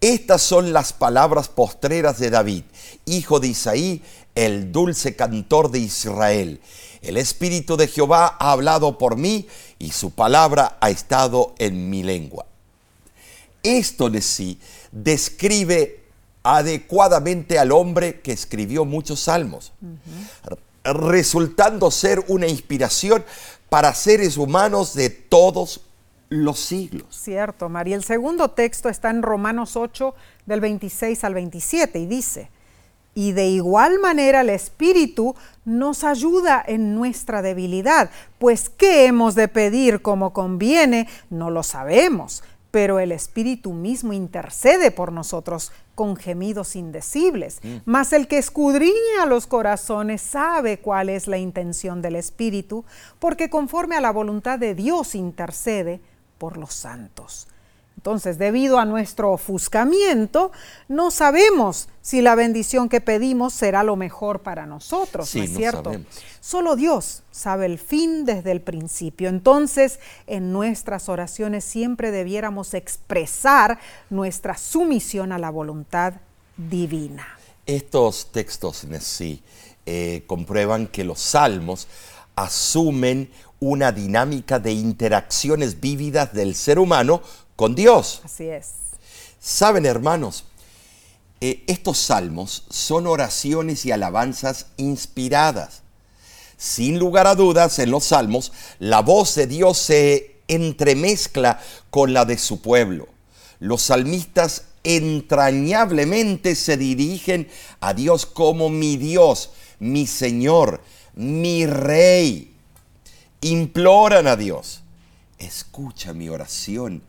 Estas 0.00 0.42
son 0.42 0.72
las 0.72 0.92
palabras 0.92 1.48
postreras 1.48 2.18
de 2.20 2.30
David, 2.30 2.62
hijo 3.06 3.40
de 3.40 3.48
Isaí, 3.48 4.02
el 4.36 4.70
dulce 4.70 5.16
cantor 5.16 5.72
de 5.72 5.80
Israel. 5.80 6.60
El 7.02 7.16
Espíritu 7.16 7.76
de 7.76 7.88
Jehová 7.88 8.36
ha 8.38 8.52
hablado 8.52 8.98
por 8.98 9.16
mí 9.16 9.48
y 9.80 9.90
su 9.90 10.12
palabra 10.12 10.76
ha 10.80 10.90
estado 10.90 11.54
en 11.58 11.90
mi 11.90 12.04
lengua. 12.04 12.46
Esto 13.62 14.10
de 14.10 14.22
sí 14.22 14.60
describe 15.02 16.00
adecuadamente 16.42 17.58
al 17.58 17.72
hombre 17.72 18.20
que 18.20 18.32
escribió 18.32 18.84
muchos 18.84 19.20
salmos, 19.20 19.72
resultando 20.84 21.90
ser 21.90 22.24
una 22.28 22.46
inspiración 22.46 23.24
para 23.68 23.92
seres 23.94 24.36
humanos 24.36 24.94
de 24.94 25.10
todos 25.10 25.82
los 26.28 26.58
siglos. 26.58 27.06
Cierto, 27.10 27.68
María. 27.68 27.96
El 27.96 28.04
segundo 28.04 28.50
texto 28.52 28.88
está 28.88 29.10
en 29.10 29.22
Romanos 29.22 29.76
8, 29.76 30.14
del 30.46 30.60
26 30.60 31.24
al 31.24 31.34
27, 31.34 31.98
y 31.98 32.06
dice, 32.06 32.50
y 33.14 33.32
de 33.32 33.48
igual 33.48 33.98
manera 33.98 34.42
el 34.42 34.50
Espíritu 34.50 35.34
nos 35.64 36.04
ayuda 36.04 36.62
en 36.66 36.94
nuestra 36.94 37.42
debilidad, 37.42 38.10
pues 38.38 38.68
qué 38.68 39.06
hemos 39.06 39.34
de 39.34 39.48
pedir 39.48 40.02
como 40.02 40.32
conviene, 40.32 41.08
no 41.30 41.50
lo 41.50 41.62
sabemos, 41.62 42.42
pero 42.76 42.98
el 42.98 43.10
Espíritu 43.10 43.72
mismo 43.72 44.12
intercede 44.12 44.90
por 44.90 45.10
nosotros 45.10 45.72
con 45.94 46.14
gemidos 46.14 46.76
indecibles. 46.76 47.58
Mm. 47.62 47.76
Mas 47.86 48.12
el 48.12 48.28
que 48.28 48.36
escudriña 48.36 49.24
los 49.26 49.46
corazones 49.46 50.20
sabe 50.20 50.78
cuál 50.78 51.08
es 51.08 51.26
la 51.26 51.38
intención 51.38 52.02
del 52.02 52.16
Espíritu, 52.16 52.84
porque 53.18 53.48
conforme 53.48 53.96
a 53.96 54.02
la 54.02 54.12
voluntad 54.12 54.58
de 54.58 54.74
Dios 54.74 55.14
intercede 55.14 56.02
por 56.36 56.58
los 56.58 56.74
santos. 56.74 57.48
Entonces, 58.06 58.38
debido 58.38 58.78
a 58.78 58.84
nuestro 58.84 59.32
ofuscamiento, 59.32 60.52
no 60.86 61.10
sabemos 61.10 61.88
si 62.02 62.22
la 62.22 62.36
bendición 62.36 62.88
que 62.88 63.00
pedimos 63.00 63.52
será 63.52 63.82
lo 63.82 63.96
mejor 63.96 64.42
para 64.42 64.64
nosotros, 64.64 65.34
¿no 65.34 65.42
es 65.42 65.50
cierto? 65.50 65.90
Solo 66.40 66.76
Dios 66.76 67.24
sabe 67.32 67.66
el 67.66 67.80
fin 67.80 68.24
desde 68.24 68.52
el 68.52 68.60
principio. 68.60 69.28
Entonces, 69.28 69.98
en 70.28 70.52
nuestras 70.52 71.08
oraciones 71.08 71.64
siempre 71.64 72.12
debiéramos 72.12 72.74
expresar 72.74 73.80
nuestra 74.08 74.56
sumisión 74.56 75.32
a 75.32 75.38
la 75.38 75.50
voluntad 75.50 76.14
divina. 76.56 77.26
Estos 77.66 78.30
textos 78.30 78.86
sí 79.00 79.42
eh, 79.84 80.22
comprueban 80.28 80.86
que 80.86 81.02
los 81.02 81.18
salmos 81.18 81.88
asumen 82.36 83.30
una 83.58 83.90
dinámica 83.90 84.60
de 84.60 84.72
interacciones 84.72 85.80
vívidas 85.80 86.32
del 86.34 86.54
ser 86.54 86.78
humano 86.78 87.22
con 87.56 87.74
Dios. 87.74 88.20
Así 88.24 88.48
es. 88.48 88.72
Saben, 89.40 89.86
hermanos, 89.86 90.44
eh, 91.40 91.64
estos 91.66 91.98
salmos 91.98 92.64
son 92.70 93.06
oraciones 93.06 93.84
y 93.86 93.92
alabanzas 93.92 94.66
inspiradas. 94.76 95.82
Sin 96.56 96.98
lugar 96.98 97.26
a 97.26 97.34
dudas, 97.34 97.78
en 97.78 97.90
los 97.90 98.04
salmos, 98.04 98.52
la 98.78 99.02
voz 99.02 99.34
de 99.34 99.46
Dios 99.46 99.76
se 99.78 100.36
entremezcla 100.48 101.60
con 101.90 102.14
la 102.14 102.24
de 102.24 102.38
su 102.38 102.62
pueblo. 102.62 103.08
Los 103.58 103.82
salmistas 103.82 104.64
entrañablemente 104.84 106.54
se 106.54 106.76
dirigen 106.76 107.48
a 107.80 107.92
Dios 107.92 108.24
como 108.24 108.70
mi 108.70 108.96
Dios, 108.96 109.50
mi 109.78 110.06
Señor, 110.06 110.82
mi 111.14 111.66
Rey. 111.66 112.54
Imploran 113.42 114.26
a 114.26 114.36
Dios, 114.36 114.80
escucha 115.38 116.14
mi 116.14 116.28
oración 116.28 117.02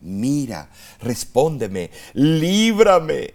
mira, 0.00 0.70
respóndeme, 1.00 1.90
líbrame. 2.14 3.34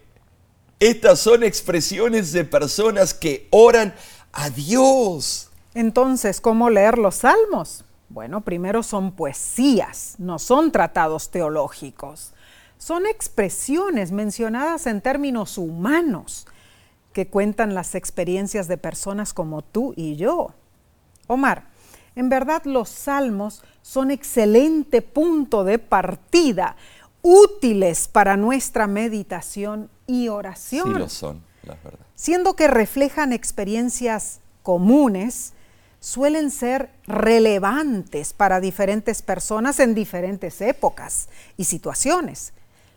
Estas 0.80 1.20
son 1.20 1.44
expresiones 1.44 2.32
de 2.32 2.44
personas 2.44 3.14
que 3.14 3.48
oran 3.52 3.94
a 4.34 4.50
Dios. 4.50 5.50
Entonces, 5.74 6.42
¿cómo 6.42 6.70
leer 6.70 6.98
los 6.98 7.16
salmos? 7.16 7.86
Bueno, 8.10 8.42
primero 8.42 8.84
son 8.84 9.12
poesías, 9.12 10.16
no 10.18 10.40
son 10.40 10.72
tratados 10.72 11.32
teológicos. 11.32 12.34
Son 12.78 13.06
expresiones 13.06 14.12
mencionadas 14.12 14.86
en 14.86 15.02
términos 15.02 15.58
humanos 15.58 16.46
que 17.14 17.28
cuentan 17.28 17.74
las 17.74 17.96
experiencias 17.96 18.68
de 18.68 18.78
personas 18.78 19.34
como 19.34 19.62
tú 19.64 19.94
y 19.96 20.18
yo. 20.18 20.54
Omar, 21.28 21.70
en 22.16 22.30
verdad 22.30 22.64
los 22.66 22.90
salmos 22.90 23.64
son 23.82 24.12
excelente 24.12 25.02
punto 25.02 25.64
de 25.64 25.80
partida, 25.80 26.76
útiles 27.22 28.08
para 28.08 28.38
nuestra 28.38 28.88
meditación 28.88 29.90
y 30.08 30.28
oración. 30.28 30.94
Sí 30.94 31.00
lo 31.00 31.10
son, 31.10 31.44
la 31.64 31.76
verdad. 31.84 32.06
Siendo 32.16 32.56
que 32.56 32.68
reflejan 32.68 33.34
experiencias 33.34 34.40
comunes, 34.64 35.54
suelen 36.00 36.52
ser 36.52 36.90
relevantes 37.08 38.34
para 38.34 38.60
diferentes 38.60 39.22
personas 39.22 39.80
en 39.80 39.96
diferentes 39.96 40.62
épocas 40.62 41.30
y 41.58 41.66
situaciones. 41.66 42.54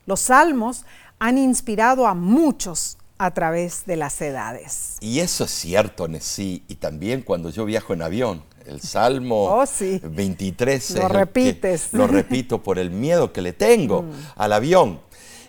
Los 0.06 0.20
salmos 0.20 0.84
han 1.18 1.38
inspirado 1.38 2.06
a 2.06 2.14
muchos 2.14 2.98
a 3.18 3.32
través 3.32 3.84
de 3.86 3.96
las 3.96 4.20
edades. 4.20 4.96
Y 5.00 5.18
eso 5.18 5.44
es 5.44 5.50
cierto, 5.50 6.06
Nessie, 6.06 6.62
y 6.68 6.76
también 6.76 7.22
cuando 7.22 7.50
yo 7.50 7.64
viajo 7.64 7.92
en 7.92 8.02
avión 8.02 8.42
el 8.68 8.80
Salmo 8.80 9.64
23. 10.02 10.90
Lo 10.90 11.08
repites. 11.08 11.92
lo 11.92 12.06
repito 12.06 12.62
por 12.62 12.78
el 12.78 12.90
miedo 12.90 13.32
que 13.32 13.42
le 13.42 13.52
tengo 13.52 14.02
mm. 14.04 14.12
al 14.36 14.52
avión. 14.52 15.00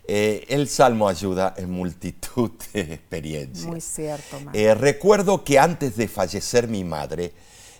Eh, 0.07 0.45
el 0.49 0.67
Salmo 0.67 1.07
ayuda 1.07 1.53
en 1.55 1.69
multitud 1.69 2.51
de 2.73 2.81
experiencias. 2.81 3.67
Muy 3.67 3.81
cierto. 3.81 4.39
Eh, 4.53 4.73
recuerdo 4.73 5.43
que 5.43 5.59
antes 5.59 5.95
de 5.97 6.07
fallecer 6.07 6.67
mi 6.67 6.83
madre, 6.83 7.31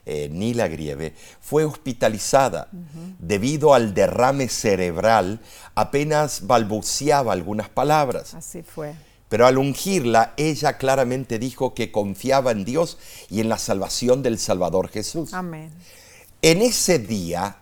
eh, 0.05 0.29
Nila 0.31 0.67
Grieve, 0.67 1.15
fue 1.41 1.65
hospitalizada 1.65 2.67
debido 3.17 3.73
al 3.73 3.95
derrame 3.95 4.47
cerebral, 4.47 5.39
apenas 5.73 6.45
balbuceaba 6.45 7.33
algunas 7.33 7.69
palabras. 7.69 8.35
Así 8.35 8.61
fue. 8.61 8.93
Pero 9.30 9.45
al 9.45 9.59
ungirla, 9.59 10.34
ella 10.38 10.77
claramente 10.77 11.38
dijo 11.38 11.75
que 11.75 11.91
confiaba 11.91 12.51
en 12.51 12.65
Dios 12.65 12.97
y 13.30 13.39
en 13.41 13.49
la 13.49 13.59
salvación 13.59 14.23
del 14.23 14.39
Salvador 14.39 14.89
Jesús. 14.89 15.34
Amén. 15.34 15.71
En 16.41 16.61
ese 16.63 16.97
día, 16.97 17.57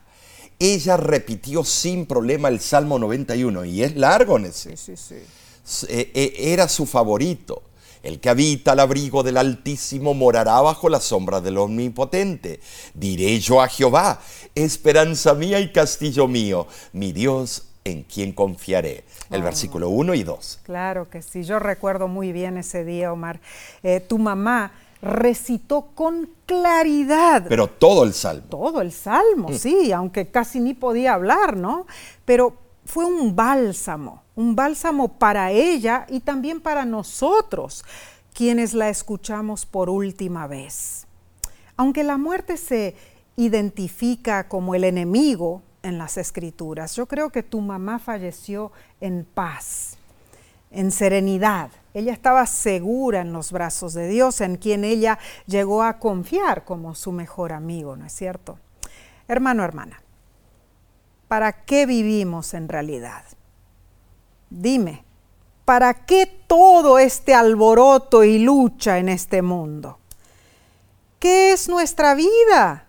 ella 0.60 0.98
repitió 0.98 1.66
sin 1.66 2.06
problema 2.06 2.48
el 2.48 2.62
Salmo 2.62 2.98
91, 2.98 3.66
y 3.66 3.84
es 3.84 3.96
largo, 3.98 4.40
ese. 4.40 4.78
Sí, 4.78 4.96
sí, 4.96 4.98
sí. 4.98 5.86
Eh, 5.90 6.12
eh, 6.14 6.34
era 6.38 6.70
su 6.70 6.86
favorito. 6.86 7.64
El 8.02 8.22
que 8.22 8.30
habita 8.30 8.72
al 8.72 8.80
abrigo 8.80 9.22
del 9.22 9.36
Altísimo 9.36 10.14
morará 10.14 10.62
bajo 10.62 10.88
la 10.88 11.02
sombra 11.02 11.42
del 11.42 11.58
Omnipotente. 11.58 12.62
Diré 12.94 13.38
yo 13.40 13.62
a 13.62 13.68
Jehová, 13.68 14.22
esperanza 14.56 15.34
mía 15.34 15.60
y 15.60 15.74
castillo 15.74 16.28
mío, 16.28 16.68
mi 16.94 17.12
Dios 17.12 17.67
en 17.88 18.04
quien 18.04 18.32
confiaré. 18.32 19.04
El 19.30 19.42
versículo 19.42 19.90
1 19.90 20.14
y 20.14 20.24
2. 20.24 20.60
Claro 20.64 21.10
que 21.10 21.22
sí, 21.22 21.44
yo 21.44 21.60
recuerdo 21.60 22.08
muy 22.08 22.32
bien 22.32 22.58
ese 22.58 22.84
día, 22.86 23.12
Omar. 23.12 23.40
Eh, 23.84 24.00
tu 24.00 24.18
mamá 24.18 24.72
recitó 25.02 25.90
con 25.94 26.30
claridad. 26.46 27.46
Pero 27.48 27.68
todo 27.68 28.04
el 28.04 28.14
salmo. 28.14 28.44
Todo 28.50 28.82
el 28.82 28.92
salmo, 28.92 29.50
mm. 29.50 29.54
sí, 29.54 29.92
aunque 29.92 30.28
casi 30.28 30.60
ni 30.60 30.74
podía 30.74 31.14
hablar, 31.14 31.56
¿no? 31.58 31.86
Pero 32.26 32.56
fue 32.86 33.06
un 33.06 33.36
bálsamo, 33.36 34.24
un 34.36 34.56
bálsamo 34.56 35.18
para 35.18 35.52
ella 35.52 36.06
y 36.10 36.22
también 36.22 36.62
para 36.62 36.86
nosotros, 36.86 37.84
quienes 38.34 38.74
la 38.74 38.90
escuchamos 38.90 39.66
por 39.66 39.90
última 39.90 40.48
vez. 40.48 41.06
Aunque 41.76 42.04
la 42.04 42.18
muerte 42.18 42.58
se 42.58 42.96
identifica 43.36 44.48
como 44.48 44.74
el 44.74 44.84
enemigo, 44.84 45.62
en 45.88 45.98
las 45.98 46.18
escrituras. 46.18 46.96
Yo 46.96 47.08
creo 47.08 47.30
que 47.30 47.44
tu 47.44 47.62
mamá 47.62 48.00
falleció 48.00 48.72
en 49.02 49.26
paz, 49.26 49.98
en 50.72 50.92
serenidad. 50.92 51.72
Ella 51.94 52.14
estaba 52.14 52.46
segura 52.46 53.22
en 53.22 53.34
los 53.34 53.52
brazos 53.52 53.94
de 53.94 54.08
Dios, 54.08 54.42
en 54.42 54.58
quien 54.58 54.84
ella 54.84 55.18
llegó 55.46 55.84
a 55.84 56.00
confiar 56.00 56.66
como 56.66 56.94
su 56.94 57.12
mejor 57.12 57.54
amigo, 57.54 57.96
¿no 57.96 58.06
es 58.06 58.14
cierto? 58.14 58.60
Hermano, 59.28 59.64
hermana, 59.64 60.02
¿para 61.28 61.66
qué 61.66 61.86
vivimos 61.86 62.54
en 62.54 62.70
realidad? 62.70 63.24
Dime, 64.50 65.04
¿para 65.66 66.06
qué 66.06 66.26
todo 66.48 67.00
este 67.00 67.34
alboroto 67.34 68.24
y 68.24 68.40
lucha 68.40 69.00
en 69.00 69.10
este 69.10 69.42
mundo? 69.42 70.00
¿Qué 71.20 71.52
es 71.52 71.68
nuestra 71.68 72.14
vida? 72.14 72.87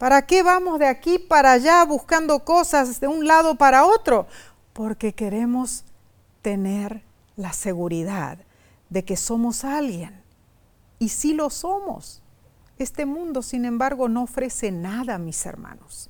¿Para 0.00 0.22
qué 0.22 0.42
vamos 0.42 0.78
de 0.78 0.86
aquí 0.86 1.18
para 1.18 1.52
allá 1.52 1.84
buscando 1.84 2.42
cosas 2.42 3.00
de 3.00 3.06
un 3.06 3.26
lado 3.26 3.56
para 3.56 3.84
otro? 3.84 4.26
Porque 4.72 5.12
queremos 5.12 5.84
tener 6.40 7.02
la 7.36 7.52
seguridad 7.52 8.38
de 8.88 9.04
que 9.04 9.18
somos 9.18 9.62
alguien. 9.62 10.18
Y 10.98 11.10
sí 11.10 11.34
lo 11.34 11.50
somos. 11.50 12.22
Este 12.78 13.04
mundo, 13.04 13.42
sin 13.42 13.66
embargo, 13.66 14.08
no 14.08 14.22
ofrece 14.22 14.72
nada, 14.72 15.18
mis 15.18 15.44
hermanos. 15.44 16.08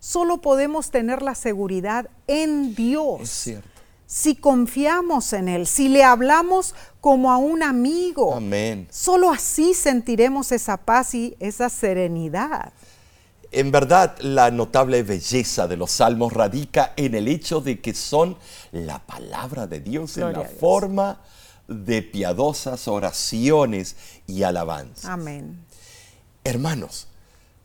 Solo 0.00 0.40
podemos 0.40 0.90
tener 0.90 1.20
la 1.20 1.34
seguridad 1.34 2.08
en 2.26 2.74
Dios. 2.74 3.20
Es 3.20 3.28
cierto. 3.28 3.68
Si 4.06 4.36
confiamos 4.36 5.34
en 5.34 5.48
Él, 5.48 5.66
si 5.66 5.90
le 5.90 6.04
hablamos 6.04 6.74
como 7.02 7.30
a 7.30 7.36
un 7.36 7.62
amigo. 7.62 8.34
Amén. 8.34 8.88
Solo 8.90 9.30
así 9.30 9.74
sentiremos 9.74 10.52
esa 10.52 10.78
paz 10.78 11.14
y 11.14 11.36
esa 11.38 11.68
serenidad. 11.68 12.72
En 13.52 13.70
verdad, 13.70 14.18
la 14.20 14.50
notable 14.50 15.02
belleza 15.02 15.66
de 15.68 15.76
los 15.76 15.90
salmos 15.92 16.32
radica 16.32 16.92
en 16.96 17.14
el 17.14 17.28
hecho 17.28 17.60
de 17.60 17.80
que 17.80 17.94
son 17.94 18.36
la 18.72 18.98
palabra 18.98 19.66
de 19.66 19.80
Dios 19.80 20.16
en 20.18 20.32
la 20.32 20.42
forma 20.42 21.20
de 21.68 22.02
piadosas 22.02 22.88
oraciones 22.88 23.96
y 24.26 24.42
alabanzas. 24.42 25.06
Amén. 25.06 25.64
Hermanos, 26.44 27.08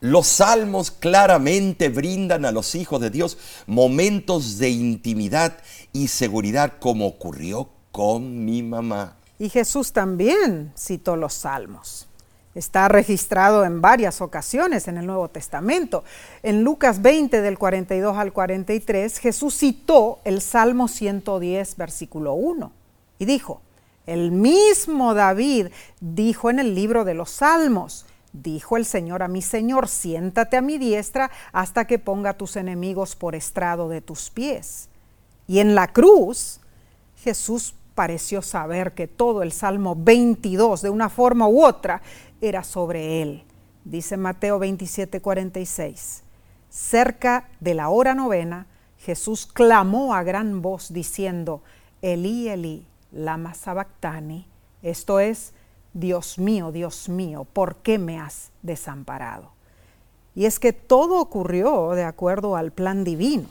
Los 0.03 0.25
salmos 0.25 0.89
claramente 0.89 1.89
brindan 1.89 2.43
a 2.45 2.51
los 2.51 2.73
hijos 2.73 2.99
de 2.99 3.11
Dios 3.11 3.37
momentos 3.67 4.57
de 4.57 4.71
intimidad 4.71 5.59
y 5.93 6.07
seguridad 6.07 6.73
como 6.79 7.05
ocurrió 7.05 7.69
con 7.91 8.43
mi 8.43 8.63
mamá. 8.63 9.17
Y 9.37 9.49
Jesús 9.49 9.93
también 9.93 10.73
citó 10.75 11.15
los 11.15 11.33
salmos. 11.35 12.07
Está 12.53 12.87
registrado 12.87 13.63
en 13.63 13.81
varias 13.81 14.21
ocasiones 14.21 14.87
en 14.87 14.97
el 14.97 15.05
Nuevo 15.05 15.29
Testamento. 15.29 16.03
En 16.43 16.63
Lucas 16.63 17.01
20 17.01 17.41
del 17.41 17.57
42 17.57 18.17
al 18.17 18.33
43, 18.33 19.17
Jesús 19.19 19.57
citó 19.57 20.19
el 20.25 20.41
Salmo 20.41 20.87
110, 20.87 21.77
versículo 21.77 22.33
1, 22.33 22.71
y 23.19 23.25
dijo, 23.25 23.61
el 24.05 24.31
mismo 24.31 25.13
David 25.13 25.67
dijo 25.99 26.49
en 26.49 26.59
el 26.59 26.75
libro 26.75 27.05
de 27.05 27.13
los 27.13 27.29
Salmos, 27.29 28.05
Dijo 28.33 28.77
el 28.77 28.85
Señor 28.85 29.23
a 29.23 29.27
mi 29.27 29.41
Señor, 29.41 29.89
siéntate 29.89 30.55
a 30.55 30.61
mi 30.61 30.77
diestra 30.77 31.31
hasta 31.51 31.85
que 31.85 31.99
ponga 31.99 32.37
tus 32.37 32.55
enemigos 32.55 33.15
por 33.15 33.35
estrado 33.35 33.89
de 33.89 33.99
tus 33.99 34.29
pies. 34.29 34.87
Y 35.47 35.59
en 35.59 35.75
la 35.75 35.91
cruz, 35.91 36.61
Jesús 37.17 37.75
pareció 37.93 38.41
saber 38.41 38.93
que 38.93 39.07
todo 39.07 39.43
el 39.43 39.51
Salmo 39.51 39.97
22, 39.97 40.81
de 40.81 40.89
una 40.89 41.09
forma 41.09 41.49
u 41.49 41.65
otra, 41.65 42.01
era 42.41 42.63
sobre 42.63 43.21
él. 43.21 43.43
Dice 43.85 44.17
Mateo 44.17 44.59
27, 44.59 45.21
46. 45.21 46.23
Cerca 46.69 47.49
de 47.59 47.73
la 47.73 47.89
hora 47.89 48.13
novena, 48.13 48.67
Jesús 48.99 49.47
clamó 49.47 50.13
a 50.13 50.23
gran 50.23 50.61
voz 50.61 50.93
diciendo, 50.93 51.61
Elí, 52.01 52.49
Elí, 52.49 52.85
lama 53.11 53.53
sabactani, 53.53 54.47
esto 54.81 55.19
es, 55.19 55.53
Dios 55.93 56.39
mío, 56.39 56.71
Dios 56.71 57.09
mío, 57.09 57.45
¿por 57.51 57.77
qué 57.77 57.97
me 57.97 58.19
has 58.19 58.51
desamparado? 58.61 59.51
Y 60.35 60.45
es 60.45 60.59
que 60.59 60.71
todo 60.71 61.19
ocurrió 61.19 61.91
de 61.91 62.03
acuerdo 62.03 62.55
al 62.55 62.71
plan 62.71 63.03
divino. 63.03 63.47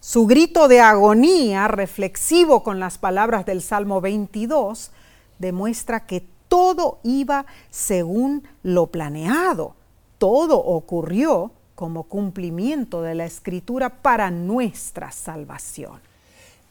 Su 0.00 0.26
grito 0.26 0.66
de 0.66 0.80
agonía, 0.80 1.68
reflexivo 1.68 2.62
con 2.62 2.80
las 2.80 2.98
palabras 2.98 3.46
del 3.46 3.62
Salmo 3.62 4.00
22, 4.00 4.90
demuestra 5.38 6.06
que 6.06 6.26
todo 6.50 6.98
iba 7.04 7.46
según 7.70 8.42
lo 8.64 8.88
planeado. 8.88 9.76
Todo 10.18 10.58
ocurrió 10.58 11.52
como 11.76 12.02
cumplimiento 12.02 13.00
de 13.00 13.14
la 13.14 13.24
escritura 13.24 14.02
para 14.02 14.30
nuestra 14.30 15.12
salvación. 15.12 16.00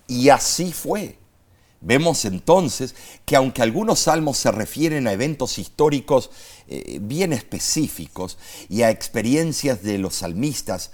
Y 0.05 0.29
así 0.29 0.73
fue. 0.73 1.17
Vemos 1.81 2.25
entonces 2.25 2.93
que 3.23 3.37
aunque 3.37 3.61
algunos 3.61 3.99
salmos 3.99 4.37
se 4.37 4.51
refieren 4.51 5.07
a 5.07 5.13
eventos 5.13 5.57
históricos 5.57 6.29
eh, 6.67 6.99
bien 7.01 7.31
específicos 7.31 8.37
y 8.67 8.81
a 8.81 8.89
experiencias 8.89 9.81
de 9.81 9.97
los 9.97 10.15
salmistas 10.15 10.91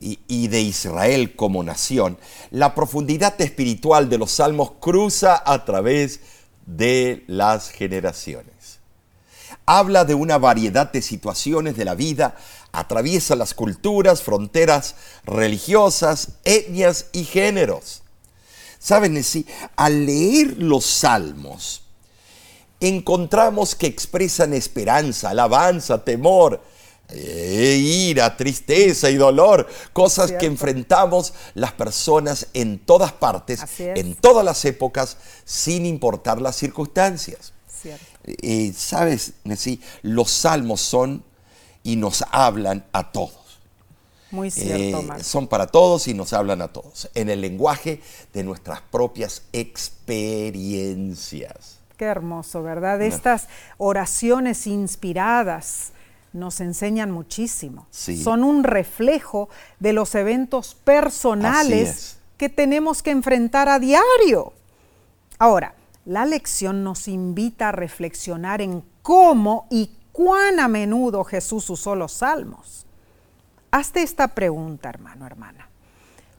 y, 0.00 0.48
de 0.48 0.60
Israel 0.62 1.36
como 1.36 1.62
nación, 1.62 2.18
la 2.50 2.74
profundidad 2.74 3.40
espiritual 3.40 4.08
de 4.08 4.18
los 4.18 4.32
salmos 4.32 4.72
cruza 4.80 5.40
a 5.46 5.64
través 5.64 6.18
de 6.18 6.41
las 6.66 7.70
generaciones. 7.70 8.80
Habla 9.66 10.04
de 10.04 10.14
una 10.14 10.38
variedad 10.38 10.90
de 10.90 11.02
situaciones 11.02 11.76
de 11.76 11.84
la 11.84 11.94
vida, 11.94 12.36
atraviesa 12.72 13.36
las 13.36 13.54
culturas, 13.54 14.22
fronteras 14.22 14.96
religiosas, 15.24 16.32
etnias 16.44 17.06
y 17.12 17.24
géneros 17.24 18.02
Saben, 18.82 19.22
sí, 19.22 19.46
al 19.76 20.06
leer 20.06 20.56
los 20.58 20.84
salmos, 20.84 21.82
encontramos 22.80 23.76
que 23.76 23.86
expresan 23.86 24.52
esperanza, 24.54 25.30
alabanza, 25.30 26.02
temor, 26.02 26.60
eh, 27.14 27.76
ira, 27.78 28.34
tristeza 28.36 29.10
y 29.10 29.16
dolor, 29.16 29.66
cosas 29.92 30.32
que 30.32 30.46
enfrentamos 30.46 31.34
las 31.54 31.72
personas 31.72 32.46
en 32.54 32.78
todas 32.78 33.12
partes, 33.12 33.60
en 33.78 34.14
todas 34.14 34.42
las 34.44 34.64
épocas, 34.64 35.18
sin 35.44 35.84
importar 35.86 36.40
las 36.40 36.56
circunstancias. 36.56 37.52
Eh, 38.24 38.72
Sabes, 38.74 39.34
sí, 39.56 39.80
los 40.02 40.30
salmos 40.30 40.80
son 40.80 41.24
y 41.82 41.96
nos 41.96 42.24
hablan 42.30 42.86
a 42.92 43.10
todos. 43.12 43.36
Muy 44.30 44.50
cierto, 44.50 45.14
eh, 45.14 45.22
Son 45.22 45.46
para 45.46 45.66
todos 45.66 46.08
y 46.08 46.14
nos 46.14 46.32
hablan 46.32 46.62
a 46.62 46.68
todos, 46.68 47.10
en 47.14 47.28
el 47.28 47.42
lenguaje 47.42 48.00
de 48.32 48.42
nuestras 48.42 48.80
propias 48.80 49.42
experiencias. 49.52 51.80
Qué 51.98 52.06
hermoso, 52.06 52.62
¿verdad? 52.62 53.02
Estas 53.02 53.48
oraciones 53.76 54.66
inspiradas 54.66 55.92
nos 56.32 56.60
enseñan 56.60 57.10
muchísimo. 57.10 57.86
Son 57.90 58.44
un 58.44 58.64
reflejo 58.64 59.48
de 59.80 59.92
los 59.92 60.14
eventos 60.14 60.74
personales 60.74 62.18
que 62.36 62.48
tenemos 62.48 63.02
que 63.02 63.10
enfrentar 63.10 63.68
a 63.68 63.78
diario. 63.78 64.52
Ahora, 65.38 65.74
la 66.04 66.24
lección 66.24 66.82
nos 66.82 67.06
invita 67.08 67.68
a 67.68 67.72
reflexionar 67.72 68.60
en 68.60 68.82
cómo 69.02 69.66
y 69.70 69.90
cuán 70.12 70.58
a 70.60 70.68
menudo 70.68 71.24
Jesús 71.24 71.68
usó 71.70 71.94
los 71.94 72.12
salmos. 72.12 72.86
Hazte 73.70 74.02
esta 74.02 74.28
pregunta, 74.28 74.88
hermano, 74.88 75.26
hermana. 75.26 75.68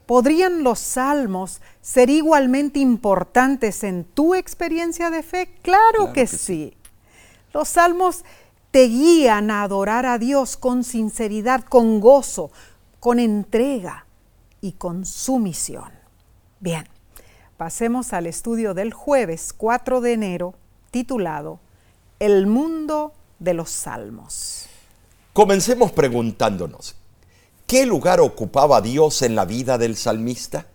¿Podrían 0.05 0.63
los 0.63 0.79
salmos 0.79 1.61
ser 1.81 2.09
igualmente 2.09 2.79
importantes 2.79 3.83
en 3.83 4.03
tu 4.03 4.35
experiencia 4.35 5.09
de 5.09 5.23
fe? 5.23 5.55
Claro, 5.61 6.11
que, 6.13 6.27
sí. 6.27 6.75
Los 7.53 7.69
salmos 7.69 8.25
te 8.73 8.87
guían 8.87 9.51
a 9.51 9.61
adorar 9.61 10.07
a 10.07 10.17
Dios 10.17 10.57
con 10.57 10.83
sinceridad, 10.83 11.63
con 11.63 11.99
gozo, 11.99 12.49
con 12.99 13.19
entrega 13.19 14.07
y 14.61 14.71
con 14.71 15.05
sumisión. 15.05 15.91
Bien, 16.59 16.89
pasemos 17.55 18.13
al 18.13 18.25
estudio 18.25 18.73
del 18.73 18.91
jueves 18.91 19.53
4 19.55 20.01
de 20.01 20.13
enero 20.13 20.55
titulado 20.89 21.59
El 22.17 22.47
mundo 22.47 23.13
de 23.37 23.53
los 23.53 23.69
salmos. 23.69 24.65
Comencemos 25.33 25.91
preguntándonos, 25.91 26.95
¿Qué 27.67 27.85
lugar 27.85 28.21
ocupaba 28.21 28.81
Dios 28.81 29.21
en 29.21 29.35
la 29.35 29.45
vida 29.45 29.77
del 29.77 29.95
salmista? 29.95 30.65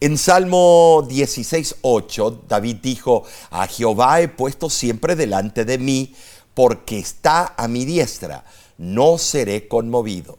En 0.00 0.16
Salmo 0.16 1.06
16.8, 1.06 2.40
David 2.48 2.76
dijo, 2.82 3.24
a 3.50 3.66
Jehová 3.66 4.22
he 4.22 4.28
puesto 4.28 4.70
siempre 4.70 5.16
delante 5.16 5.66
de 5.66 5.78
mí, 5.78 6.14
porque 6.54 6.98
está 6.98 7.54
a 7.56 7.68
mi 7.68 7.84
diestra, 7.84 8.44
no 8.78 9.18
seré 9.18 9.68
conmovido. 9.68 10.38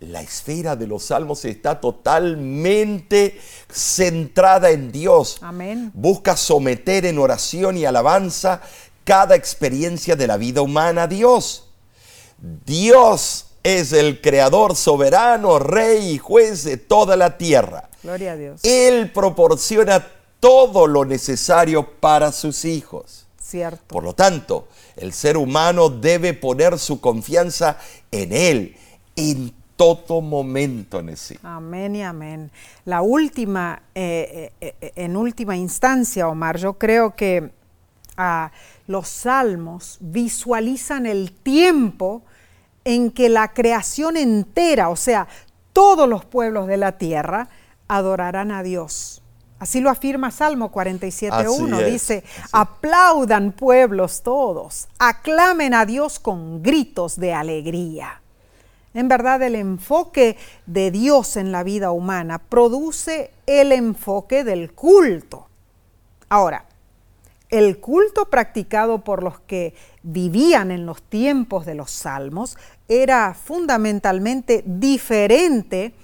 La 0.00 0.20
esfera 0.20 0.76
de 0.76 0.86
los 0.86 1.04
salmos 1.04 1.44
está 1.46 1.80
totalmente 1.80 3.40
centrada 3.70 4.70
en 4.70 4.92
Dios. 4.92 5.38
Amén. 5.40 5.90
Busca 5.94 6.36
someter 6.36 7.06
en 7.06 7.18
oración 7.18 7.78
y 7.78 7.86
alabanza 7.86 8.60
cada 9.04 9.34
experiencia 9.36 10.14
de 10.14 10.26
la 10.26 10.36
vida 10.36 10.60
humana 10.60 11.04
a 11.04 11.06
Dios. 11.06 11.70
Dios 12.38 13.46
es 13.62 13.92
el 13.92 14.20
creador 14.20 14.76
soberano, 14.76 15.58
rey 15.58 16.10
y 16.10 16.18
juez 16.18 16.64
de 16.64 16.76
toda 16.76 17.16
la 17.16 17.38
tierra. 17.38 17.88
Gloria 18.02 18.32
a 18.32 18.36
Dios. 18.36 18.60
Él 18.64 19.10
proporciona 19.12 20.06
todo 20.40 20.86
lo 20.86 21.04
necesario 21.04 21.98
para 21.98 22.32
sus 22.32 22.64
hijos. 22.64 23.26
Cierto. 23.40 23.82
Por 23.86 24.04
lo 24.04 24.14
tanto, 24.14 24.68
el 24.96 25.12
ser 25.12 25.36
humano 25.36 25.88
debe 25.88 26.34
poner 26.34 26.78
su 26.78 27.00
confianza 27.00 27.78
en 28.10 28.32
Él 28.32 28.76
en 29.14 29.52
todo 29.76 30.22
momento, 30.22 31.02
sí. 31.16 31.38
Amén 31.42 31.96
y 31.96 32.02
amén. 32.02 32.50
La 32.84 33.02
última, 33.02 33.82
eh, 33.94 34.52
eh, 34.60 34.74
eh, 34.80 34.92
en 34.96 35.16
última 35.16 35.56
instancia, 35.56 36.28
Omar, 36.28 36.56
yo 36.56 36.78
creo 36.78 37.14
que 37.14 37.50
ah, 38.16 38.50
los 38.86 39.08
salmos 39.08 39.98
visualizan 40.00 41.04
el 41.04 41.32
tiempo 41.32 42.22
en 42.84 43.10
que 43.10 43.28
la 43.28 43.52
creación 43.52 44.16
entera, 44.16 44.88
o 44.88 44.96
sea, 44.96 45.28
todos 45.72 46.08
los 46.08 46.24
pueblos 46.24 46.66
de 46.66 46.78
la 46.78 46.92
tierra, 46.96 47.48
adorarán 47.88 48.52
a 48.52 48.62
Dios. 48.62 49.22
Así 49.58 49.80
lo 49.80 49.88
afirma 49.88 50.30
Salmo 50.30 50.70
47.1. 50.70 51.84
Dice, 51.84 52.24
aplaudan 52.52 53.52
pueblos 53.52 54.22
todos, 54.22 54.88
aclamen 54.98 55.72
a 55.72 55.86
Dios 55.86 56.18
con 56.18 56.62
gritos 56.62 57.18
de 57.18 57.32
alegría. 57.32 58.20
En 58.92 59.08
verdad, 59.08 59.42
el 59.42 59.54
enfoque 59.54 60.36
de 60.66 60.90
Dios 60.90 61.36
en 61.36 61.52
la 61.52 61.62
vida 61.62 61.90
humana 61.90 62.38
produce 62.38 63.30
el 63.46 63.72
enfoque 63.72 64.44
del 64.44 64.72
culto. 64.72 65.48
Ahora, 66.28 66.64
el 67.50 67.78
culto 67.78 68.28
practicado 68.28 69.04
por 69.04 69.22
los 69.22 69.38
que 69.40 69.74
vivían 70.02 70.70
en 70.70 70.86
los 70.86 71.02
tiempos 71.02 71.64
de 71.64 71.74
los 71.74 71.90
salmos 71.90 72.56
era 72.88 73.34
fundamentalmente 73.34 74.64
diferente 74.66 75.94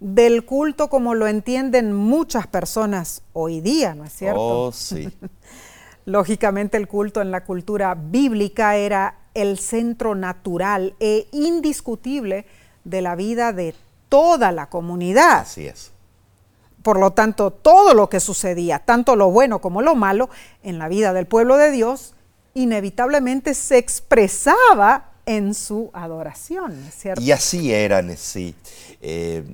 del 0.00 0.44
culto 0.44 0.88
como 0.88 1.14
lo 1.14 1.26
entienden 1.26 1.92
muchas 1.92 2.46
personas 2.46 3.22
hoy 3.32 3.60
día, 3.60 3.94
¿no 3.94 4.04
es 4.04 4.12
cierto? 4.12 4.66
Oh, 4.66 4.72
sí. 4.72 5.08
Lógicamente 6.04 6.76
el 6.76 6.86
culto 6.86 7.20
en 7.20 7.30
la 7.30 7.44
cultura 7.44 7.94
bíblica 7.94 8.76
era 8.76 9.18
el 9.34 9.58
centro 9.58 10.14
natural 10.14 10.94
e 11.00 11.26
indiscutible 11.32 12.46
de 12.84 13.02
la 13.02 13.16
vida 13.16 13.52
de 13.52 13.74
toda 14.08 14.52
la 14.52 14.68
comunidad. 14.68 15.40
Así 15.40 15.66
es. 15.66 15.90
Por 16.82 17.00
lo 17.00 17.12
tanto, 17.12 17.50
todo 17.50 17.94
lo 17.94 18.08
que 18.08 18.20
sucedía, 18.20 18.78
tanto 18.78 19.16
lo 19.16 19.30
bueno 19.30 19.60
como 19.60 19.82
lo 19.82 19.96
malo, 19.96 20.30
en 20.62 20.78
la 20.78 20.88
vida 20.88 21.12
del 21.12 21.26
pueblo 21.26 21.56
de 21.56 21.72
Dios, 21.72 22.14
inevitablemente 22.54 23.54
se 23.54 23.76
expresaba 23.76 25.10
en 25.26 25.54
su 25.54 25.90
adoración, 25.92 26.80
¿cierto? 26.96 27.20
Y 27.20 27.32
así 27.32 27.72
eran, 27.72 28.16
sí. 28.16 28.54
Eh, 29.02 29.44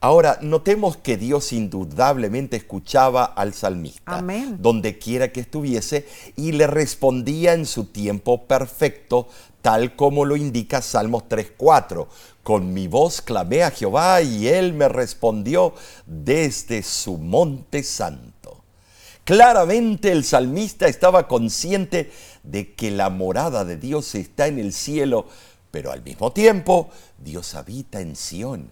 ahora, 0.00 0.38
notemos 0.42 0.96
que 0.96 1.16
Dios 1.16 1.52
indudablemente 1.52 2.56
escuchaba 2.56 3.24
al 3.24 3.54
salmista, 3.54 4.24
donde 4.58 4.98
quiera 4.98 5.32
que 5.32 5.40
estuviese, 5.40 6.06
y 6.36 6.52
le 6.52 6.66
respondía 6.66 7.52
en 7.52 7.66
su 7.66 7.84
tiempo 7.84 8.46
perfecto, 8.46 9.28
tal 9.62 9.96
como 9.96 10.24
lo 10.24 10.36
indica 10.36 10.82
Salmos 10.82 11.24
3.4. 11.28 12.06
Con 12.42 12.72
mi 12.72 12.88
voz 12.88 13.20
clamé 13.20 13.62
a 13.62 13.70
Jehová 13.70 14.22
y 14.22 14.48
él 14.48 14.72
me 14.72 14.88
respondió 14.88 15.74
desde 16.06 16.82
su 16.82 17.18
monte 17.18 17.82
santo. 17.82 18.62
Claramente 19.24 20.10
el 20.10 20.24
salmista 20.24 20.88
estaba 20.88 21.28
consciente 21.28 22.10
de 22.44 22.72
que 22.72 22.90
la 22.90 23.10
morada 23.10 23.66
de 23.66 23.76
Dios 23.76 24.14
está 24.14 24.46
en 24.46 24.58
el 24.58 24.72
cielo, 24.72 25.26
pero 25.70 25.92
al 25.92 26.02
mismo 26.02 26.32
tiempo 26.32 26.88
Dios 27.22 27.54
habita 27.54 28.00
en 28.00 28.16
Sión, 28.16 28.70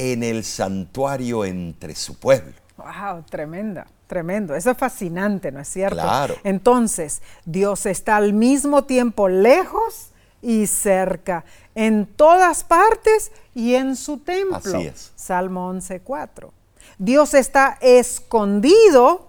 en 0.00 0.22
el 0.22 0.44
santuario 0.44 1.44
entre 1.44 1.94
su 1.94 2.18
pueblo. 2.18 2.54
Wow, 2.78 3.22
tremenda, 3.28 3.86
tremendo. 4.06 4.54
Eso 4.54 4.70
es 4.70 4.78
fascinante, 4.78 5.52
¿no 5.52 5.60
es 5.60 5.68
cierto? 5.68 6.00
Claro. 6.00 6.36
Entonces, 6.42 7.20
Dios 7.44 7.84
está 7.84 8.16
al 8.16 8.32
mismo 8.32 8.84
tiempo 8.84 9.28
lejos 9.28 10.12
y 10.40 10.66
cerca, 10.66 11.44
en 11.74 12.06
todas 12.06 12.64
partes 12.64 13.30
y 13.54 13.74
en 13.74 13.94
su 13.94 14.16
templo. 14.16 14.56
Así 14.56 14.86
es. 14.86 15.12
Salmo 15.16 15.70
11.4. 15.70 16.48
Dios 16.96 17.34
está 17.34 17.76
escondido 17.82 19.28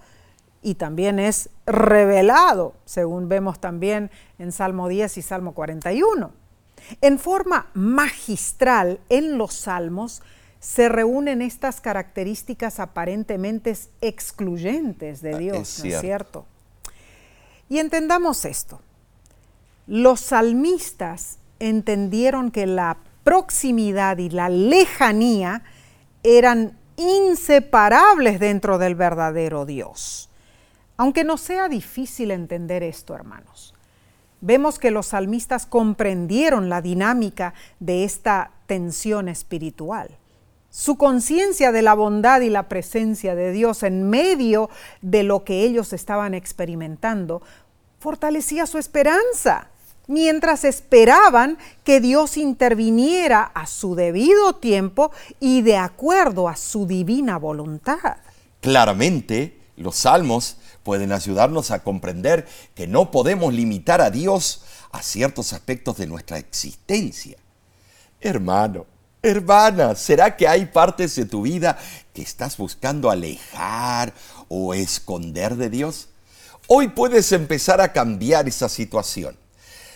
y 0.61 0.76
también 0.76 1.19
es 1.19 1.49
revelado, 1.65 2.76
según 2.86 3.28
vemos 3.28 3.59
también 3.59 4.09
en 4.39 4.53
Salmo 4.53 4.88
10 4.88 5.17
y 5.17 5.22
Salmo 5.22 5.53
41. 5.53 6.32
En 7.01 7.19
forma 7.19 7.67
magistral 7.74 9.01
en 9.09 9.38
los 9.38 9.53
salmos 9.53 10.22
se 10.62 10.89
reúnen 10.89 11.41
estas 11.41 11.82
características 11.82 12.80
aparentemente 12.80 13.76
excluyentes 13.99 15.22
de 15.22 15.34
Ah, 15.34 15.38
Dios, 15.39 15.57
es 15.57 15.80
¿no 15.80 15.86
es 15.89 15.99
cierto. 15.99 16.01
cierto? 16.01 16.45
Y 17.68 17.80
entendamos 17.80 18.45
esto. 18.45 18.80
Los 19.88 20.20
salmistas 20.22 21.39
entendieron 21.59 22.51
que 22.51 22.68
la 22.68 22.97
proximidad 23.24 24.20
y 24.20 24.30
la 24.30 24.49
lejanía 24.49 25.64
eran 26.22 26.78
inseparables 26.95 28.39
dentro 28.39 28.78
del 28.78 28.93
verdadero 28.93 29.66
Dios. 29.66 30.30
Aunque 30.95 31.24
no 31.24 31.38
sea 31.38 31.70
difícil 31.70 32.30
entender 32.30 32.84
esto, 32.84 33.16
hermanos, 33.16 33.74
vemos 34.41 34.78
que 34.78 34.91
los 34.91 35.07
salmistas 35.07 35.66
comprendieron 35.66 36.70
la 36.70 36.84
dinámica 36.84 37.55
de 37.80 38.03
esta 38.03 38.51
tensión 38.68 39.28
espiritual. 39.28 40.20
Su 40.72 40.95
conciencia 40.95 41.74
de 41.74 41.82
la 41.82 41.93
bondad 41.93 42.39
y 42.39 42.49
la 42.49 42.69
presencia 42.69 43.36
de 43.36 43.51
Dios 43.51 43.84
en 43.84 44.09
medio 44.09 44.69
de 45.01 45.24
lo 45.24 45.43
que 45.43 45.63
ellos 45.63 45.91
estaban 45.91 46.34
experimentando 46.34 47.41
fortalecía 47.99 48.65
su 48.65 48.78
esperanza, 48.78 49.67
mientras 50.07 50.63
esperaban 50.63 51.57
que 51.84 51.99
Dios 51.99 52.38
interviniera 52.38 53.43
a 53.43 53.67
su 53.67 53.95
debido 53.95 54.53
tiempo 54.53 55.11
y 55.39 55.61
de 55.61 55.78
acuerdo 55.78 56.47
a 56.47 56.55
su 56.55 56.88
divina 56.88 57.38
voluntad. 57.38 58.17
Claramente, 58.61 59.59
los 59.76 59.97
salmos 59.97 60.57
pueden 60.84 61.11
ayudarnos 61.11 61.69
a 61.72 61.84
comprender 61.84 62.47
que 62.76 62.88
no 62.88 63.11
podemos 63.11 63.53
limitar 63.53 64.01
a 64.01 64.09
Dios 64.09 64.63
a 64.91 65.03
ciertos 65.03 65.53
aspectos 65.53 65.97
de 65.97 66.07
nuestra 66.07 66.38
existencia. 66.38 67.38
Hermano, 68.19 68.86
hermana, 69.22 69.95
¿será 69.95 70.36
que 70.36 70.47
hay 70.47 70.65
partes 70.65 71.15
de 71.15 71.26
tu 71.26 71.43
vida 71.43 71.78
que 72.13 72.22
estás 72.22 72.57
buscando 72.57 73.09
alejar 73.09 74.13
o 74.47 74.74
esconder 74.74 75.55
de 75.55 75.69
Dios? 75.69 76.09
Hoy 76.67 76.89
puedes 76.89 77.32
empezar 77.32 77.82
a 77.82 77.91
cambiar 77.91 78.47
esa 78.47 78.69
situación. 78.69 79.36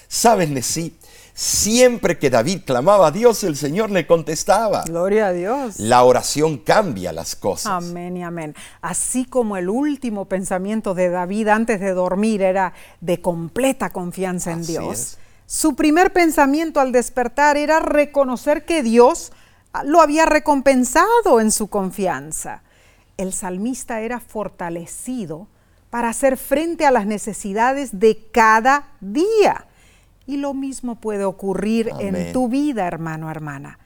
¿Sabes, 0.07 0.49
Nesí? 0.49 0.97
Siempre 1.34 2.17
que 2.17 2.30
David 2.30 2.61
clamaba 2.65 3.07
a 3.07 3.11
Dios, 3.11 3.43
el 3.43 3.57
Señor 3.57 3.91
le 3.91 4.07
contestaba. 4.07 4.84
Gloria 4.86 5.28
a 5.28 5.32
Dios. 5.34 5.80
La 5.80 6.03
oración 6.03 6.59
cambia 6.59 7.11
las 7.11 7.36
cosas. 7.36 7.73
Amén 7.73 8.15
y 8.15 8.23
amén. 8.23 8.55
Así 8.82 9.26
como 9.26 9.57
el 9.57 9.67
último 9.67 10.26
pensamiento 10.26 10.93
de 10.93 11.09
David 11.09 11.49
antes 11.49 11.82
de 11.82 11.91
dormir 11.91 12.41
era 12.41 12.73
de 13.01 13.19
completa 13.19 13.89
confianza 13.89 14.53
en 14.53 14.61
Así 14.61 14.71
Dios, 14.71 14.99
es. 14.99 15.17
Su 15.45 15.75
primer 15.75 16.11
pensamiento 16.11 16.79
al 16.79 16.91
despertar 16.91 17.57
era 17.57 17.79
reconocer 17.79 18.65
que 18.65 18.81
Dios 18.81 19.31
lo 19.83 20.01
había 20.01 20.25
recompensado 20.25 21.39
en 21.39 21.51
su 21.51 21.67
confianza. 21.67 22.63
El 23.17 23.33
salmista 23.33 24.01
era 24.01 24.19
fortalecido 24.19 25.47
para 25.89 26.09
hacer 26.09 26.37
frente 26.37 26.85
a 26.85 26.91
las 26.91 27.05
necesidades 27.05 27.99
de 27.99 28.27
cada 28.31 28.87
día. 28.99 29.67
Y 30.25 30.37
lo 30.37 30.53
mismo 30.53 30.95
puede 30.95 31.23
ocurrir 31.23 31.91
en 31.99 32.33
tu 32.33 32.49
vida, 32.49 32.87
hermano, 32.87 33.29
hermana. 33.29 33.77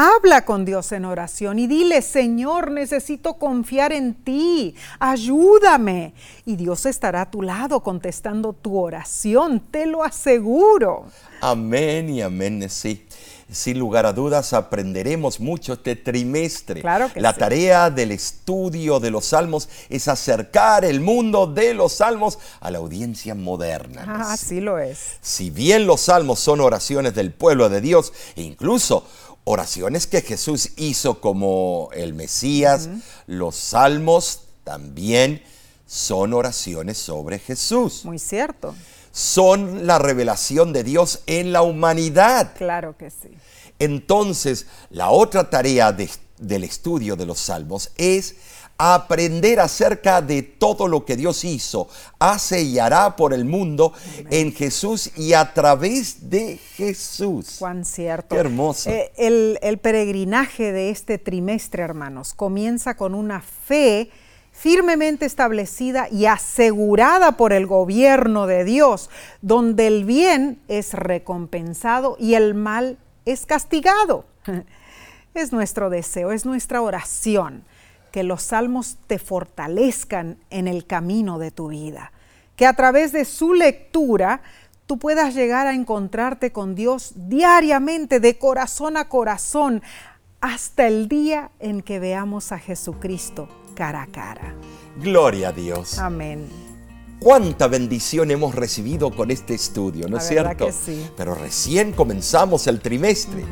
Habla 0.00 0.44
con 0.44 0.64
Dios 0.64 0.92
en 0.92 1.04
oración 1.04 1.58
y 1.58 1.66
dile, 1.66 2.02
Señor, 2.02 2.70
necesito 2.70 3.34
confiar 3.34 3.92
en 3.92 4.14
ti, 4.14 4.76
ayúdame. 5.00 6.14
Y 6.46 6.54
Dios 6.54 6.86
estará 6.86 7.22
a 7.22 7.30
tu 7.32 7.42
lado 7.42 7.80
contestando 7.80 8.52
tu 8.52 8.78
oración, 8.78 9.58
te 9.58 9.86
lo 9.86 10.04
aseguro. 10.04 11.06
Amén 11.40 12.10
y 12.10 12.22
amén, 12.22 12.64
sí. 12.70 13.08
Sin 13.50 13.78
lugar 13.78 14.04
a 14.04 14.12
dudas 14.12 14.52
aprenderemos 14.52 15.40
mucho 15.40 15.72
este 15.72 15.96
trimestre. 15.96 16.82
Claro 16.82 17.10
que 17.10 17.20
La 17.20 17.32
sí. 17.32 17.38
tarea 17.40 17.90
del 17.90 18.12
estudio 18.12 19.00
de 19.00 19.10
los 19.10 19.24
salmos 19.24 19.70
es 19.88 20.06
acercar 20.06 20.84
el 20.84 21.00
mundo 21.00 21.46
de 21.46 21.72
los 21.72 21.94
salmos 21.94 22.38
a 22.60 22.70
la 22.70 22.76
audiencia 22.78 23.34
moderna. 23.34 24.04
Ah, 24.06 24.36
sí. 24.36 24.44
así 24.44 24.60
lo 24.60 24.78
es. 24.78 25.16
Si 25.22 25.48
bien 25.48 25.86
los 25.86 26.02
salmos 26.02 26.40
son 26.40 26.60
oraciones 26.60 27.14
del 27.14 27.32
pueblo 27.32 27.70
de 27.70 27.80
Dios 27.80 28.12
e 28.36 28.42
incluso 28.42 29.04
oraciones 29.48 30.06
que 30.06 30.20
Jesús 30.20 30.70
hizo 30.76 31.20
como 31.20 31.88
el 31.94 32.12
Mesías, 32.14 32.88
los 33.26 33.56
salmos 33.56 34.42
también 34.64 35.42
son 35.86 36.34
oraciones 36.34 36.98
sobre 36.98 37.38
Jesús. 37.38 38.04
Muy 38.04 38.18
cierto. 38.18 38.74
Son 39.10 39.86
la 39.86 39.98
revelación 39.98 40.72
de 40.74 40.84
Dios 40.84 41.20
en 41.26 41.52
la 41.52 41.62
humanidad. 41.62 42.52
Claro 42.56 42.96
que 42.98 43.10
sí. 43.10 43.30
Entonces, 43.78 44.66
la 44.90 45.10
otra 45.10 45.48
tarea 45.48 45.92
de- 45.92 46.10
del 46.38 46.64
estudio 46.64 47.16
de 47.16 47.24
los 47.26 47.38
salmos 47.38 47.90
es 47.96 48.34
aprender 48.78 49.58
acerca 49.58 50.22
de 50.22 50.42
todo 50.42 50.86
lo 50.86 51.04
que 51.04 51.16
Dios 51.16 51.44
hizo, 51.44 51.88
hace 52.20 52.62
y 52.62 52.78
hará 52.78 53.16
por 53.16 53.34
el 53.34 53.44
mundo 53.44 53.92
en 54.30 54.52
Jesús 54.52 55.10
y 55.16 55.32
a 55.32 55.52
través 55.52 56.30
de 56.30 56.58
Jesús. 56.76 57.56
Cuán 57.58 57.84
cierto. 57.84 58.36
Qué 58.36 58.36
hermoso. 58.36 58.88
Eh, 58.88 59.10
el, 59.16 59.58
el 59.62 59.78
peregrinaje 59.78 60.70
de 60.70 60.90
este 60.90 61.18
trimestre, 61.18 61.82
hermanos, 61.82 62.34
comienza 62.34 62.96
con 62.96 63.16
una 63.16 63.40
fe 63.40 64.10
firmemente 64.52 65.26
establecida 65.26 66.08
y 66.08 66.26
asegurada 66.26 67.32
por 67.32 67.52
el 67.52 67.66
gobierno 67.66 68.46
de 68.46 68.62
Dios, 68.62 69.10
donde 69.42 69.88
el 69.88 70.04
bien 70.04 70.60
es 70.68 70.94
recompensado 70.94 72.16
y 72.20 72.34
el 72.34 72.54
mal 72.54 72.96
es 73.24 73.44
castigado. 73.44 74.24
Es 75.34 75.52
nuestro 75.52 75.88
deseo, 75.88 76.32
es 76.32 76.44
nuestra 76.46 76.80
oración 76.80 77.62
que 78.10 78.22
los 78.22 78.42
salmos 78.42 78.96
te 79.06 79.18
fortalezcan 79.18 80.38
en 80.50 80.68
el 80.68 80.86
camino 80.86 81.38
de 81.38 81.50
tu 81.50 81.68
vida, 81.68 82.12
que 82.56 82.66
a 82.66 82.74
través 82.74 83.12
de 83.12 83.24
su 83.24 83.54
lectura 83.54 84.42
tú 84.86 84.98
puedas 84.98 85.34
llegar 85.34 85.66
a 85.66 85.74
encontrarte 85.74 86.50
con 86.52 86.74
Dios 86.74 87.12
diariamente, 87.14 88.20
de 88.20 88.38
corazón 88.38 88.96
a 88.96 89.08
corazón, 89.08 89.82
hasta 90.40 90.86
el 90.86 91.08
día 91.08 91.50
en 91.58 91.82
que 91.82 91.98
veamos 91.98 92.52
a 92.52 92.58
Jesucristo 92.58 93.48
cara 93.74 94.02
a 94.02 94.06
cara. 94.06 94.54
Gloria 94.96 95.50
a 95.50 95.52
Dios. 95.52 95.98
Amén. 95.98 96.67
Cuánta 97.20 97.66
bendición 97.66 98.30
hemos 98.30 98.54
recibido 98.54 99.10
con 99.10 99.30
este 99.30 99.54
estudio, 99.54 100.06
¿no 100.08 100.16
La 100.16 100.22
es 100.22 100.28
cierto? 100.28 100.66
que 100.66 100.72
sí. 100.72 101.04
Pero 101.16 101.34
recién 101.34 101.92
comenzamos 101.92 102.66
el 102.68 102.80
trimestre. 102.80 103.44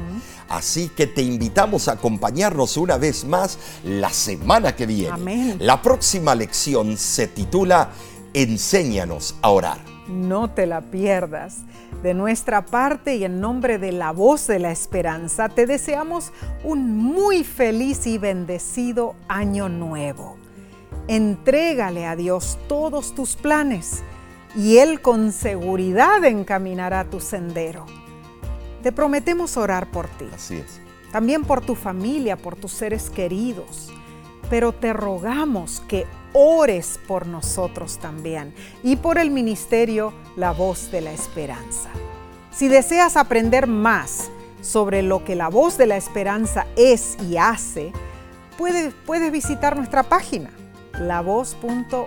Así 0.48 0.88
que 0.90 1.08
te 1.08 1.22
invitamos 1.22 1.88
a 1.88 1.92
acompañarnos 1.92 2.76
una 2.76 2.96
vez 2.96 3.24
más 3.24 3.58
la 3.82 4.10
semana 4.10 4.76
que 4.76 4.86
viene. 4.86 5.12
Amén. 5.14 5.56
La 5.60 5.82
próxima 5.82 6.34
lección 6.36 6.96
se 6.96 7.26
titula 7.26 7.90
Enséñanos 8.32 9.34
a 9.42 9.50
orar. 9.50 9.78
No 10.06 10.48
te 10.50 10.66
la 10.66 10.82
pierdas. 10.82 11.64
De 12.04 12.14
nuestra 12.14 12.64
parte 12.64 13.16
y 13.16 13.24
en 13.24 13.40
nombre 13.40 13.78
de 13.78 13.90
la 13.90 14.12
voz 14.12 14.46
de 14.46 14.60
la 14.60 14.70
esperanza, 14.70 15.48
te 15.48 15.66
deseamos 15.66 16.30
un 16.62 16.96
muy 16.96 17.42
feliz 17.42 18.06
y 18.06 18.18
bendecido 18.18 19.16
año 19.26 19.68
nuevo. 19.68 20.36
Entrégale 21.08 22.06
a 22.06 22.16
Dios 22.16 22.58
todos 22.68 23.14
tus 23.14 23.36
planes 23.36 24.02
y 24.56 24.78
Él 24.78 25.00
con 25.00 25.32
seguridad 25.32 26.24
encaminará 26.24 27.04
tu 27.04 27.20
sendero. 27.20 27.86
Te 28.82 28.92
prometemos 28.92 29.56
orar 29.56 29.90
por 29.90 30.08
ti. 30.08 30.26
Así 30.34 30.56
es. 30.56 30.80
También 31.12 31.44
por 31.44 31.60
tu 31.60 31.74
familia, 31.74 32.36
por 32.36 32.56
tus 32.56 32.72
seres 32.72 33.10
queridos. 33.10 33.92
Pero 34.50 34.72
te 34.72 34.92
rogamos 34.92 35.82
que 35.88 36.06
ores 36.32 37.00
por 37.06 37.26
nosotros 37.26 37.98
también 37.98 38.54
y 38.82 38.96
por 38.96 39.18
el 39.18 39.30
ministerio 39.30 40.12
La 40.36 40.52
Voz 40.52 40.90
de 40.90 41.00
la 41.00 41.12
Esperanza. 41.12 41.88
Si 42.52 42.68
deseas 42.68 43.16
aprender 43.16 43.66
más 43.66 44.30
sobre 44.60 45.02
lo 45.02 45.24
que 45.24 45.34
La 45.34 45.48
Voz 45.48 45.78
de 45.78 45.86
la 45.86 45.96
Esperanza 45.96 46.66
es 46.76 47.16
y 47.28 47.36
hace, 47.38 47.92
puedes, 48.56 48.94
puedes 49.04 49.32
visitar 49.32 49.76
nuestra 49.76 50.02
página, 50.02 50.50
lavoz.org. 51.00 52.06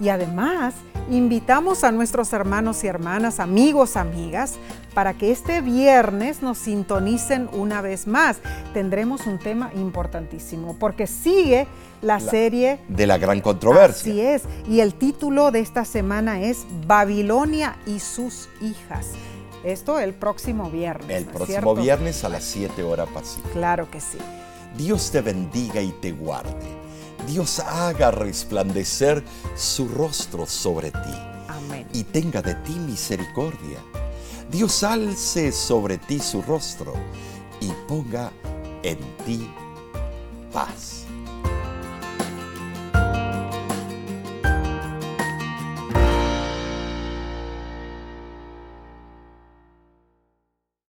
Y 0.00 0.08
además, 0.10 0.74
invitamos 1.10 1.84
a 1.84 1.92
nuestros 1.92 2.32
hermanos 2.32 2.84
y 2.84 2.86
hermanas, 2.86 3.40
amigos, 3.40 3.96
amigas, 3.96 4.54
para 4.94 5.14
que 5.14 5.30
este 5.30 5.60
viernes 5.60 6.42
nos 6.42 6.58
sintonicen 6.58 7.48
una 7.52 7.80
vez 7.80 8.06
más. 8.06 8.38
Tendremos 8.74 9.26
un 9.26 9.38
tema 9.38 9.70
importantísimo 9.74 10.76
porque 10.78 11.06
sigue 11.06 11.66
la, 12.02 12.20
serie 12.20 12.80
de 12.88 13.06
la 13.06 13.18
gran 13.18 13.40
controversia. 13.40 14.12
Así 14.12 14.20
es. 14.20 14.42
Y 14.68 14.80
el 14.80 14.94
título 14.94 15.50
de 15.50 15.60
esta 15.60 15.84
semana 15.84 16.40
es 16.40 16.66
Babilonia 16.86 17.76
y 17.86 18.00
sus 18.00 18.48
hijas. 18.60 19.06
Esto 19.64 19.98
el 19.98 20.14
próximo 20.14 20.70
viernes. 20.70 21.10
El 21.10 21.26
próximo 21.26 21.74
viernes 21.74 22.22
a 22.24 22.28
las 22.28 22.44
7 22.44 22.82
horas 22.82 23.08
pacíficas. 23.12 23.52
Claro 23.52 23.90
que 23.90 24.00
sí. 24.00 24.18
Dios 24.76 25.10
te 25.10 25.20
bendiga 25.20 25.80
y 25.80 25.92
te 25.92 26.12
guarde. 26.12 26.78
Dios 27.26 27.58
haga 27.58 28.10
resplandecer 28.10 29.22
su 29.56 29.88
rostro 29.88 30.46
sobre 30.46 30.90
ti. 30.90 31.18
Amén. 31.48 31.86
Y 31.92 32.04
tenga 32.04 32.42
de 32.42 32.54
ti 32.56 32.72
misericordia. 32.72 33.78
Dios 34.50 34.82
alce 34.82 35.52
sobre 35.52 35.98
ti 35.98 36.18
su 36.20 36.42
rostro 36.42 36.94
y 37.60 37.70
ponga 37.86 38.32
en 38.82 38.98
ti 39.26 39.50
paz. 40.52 40.97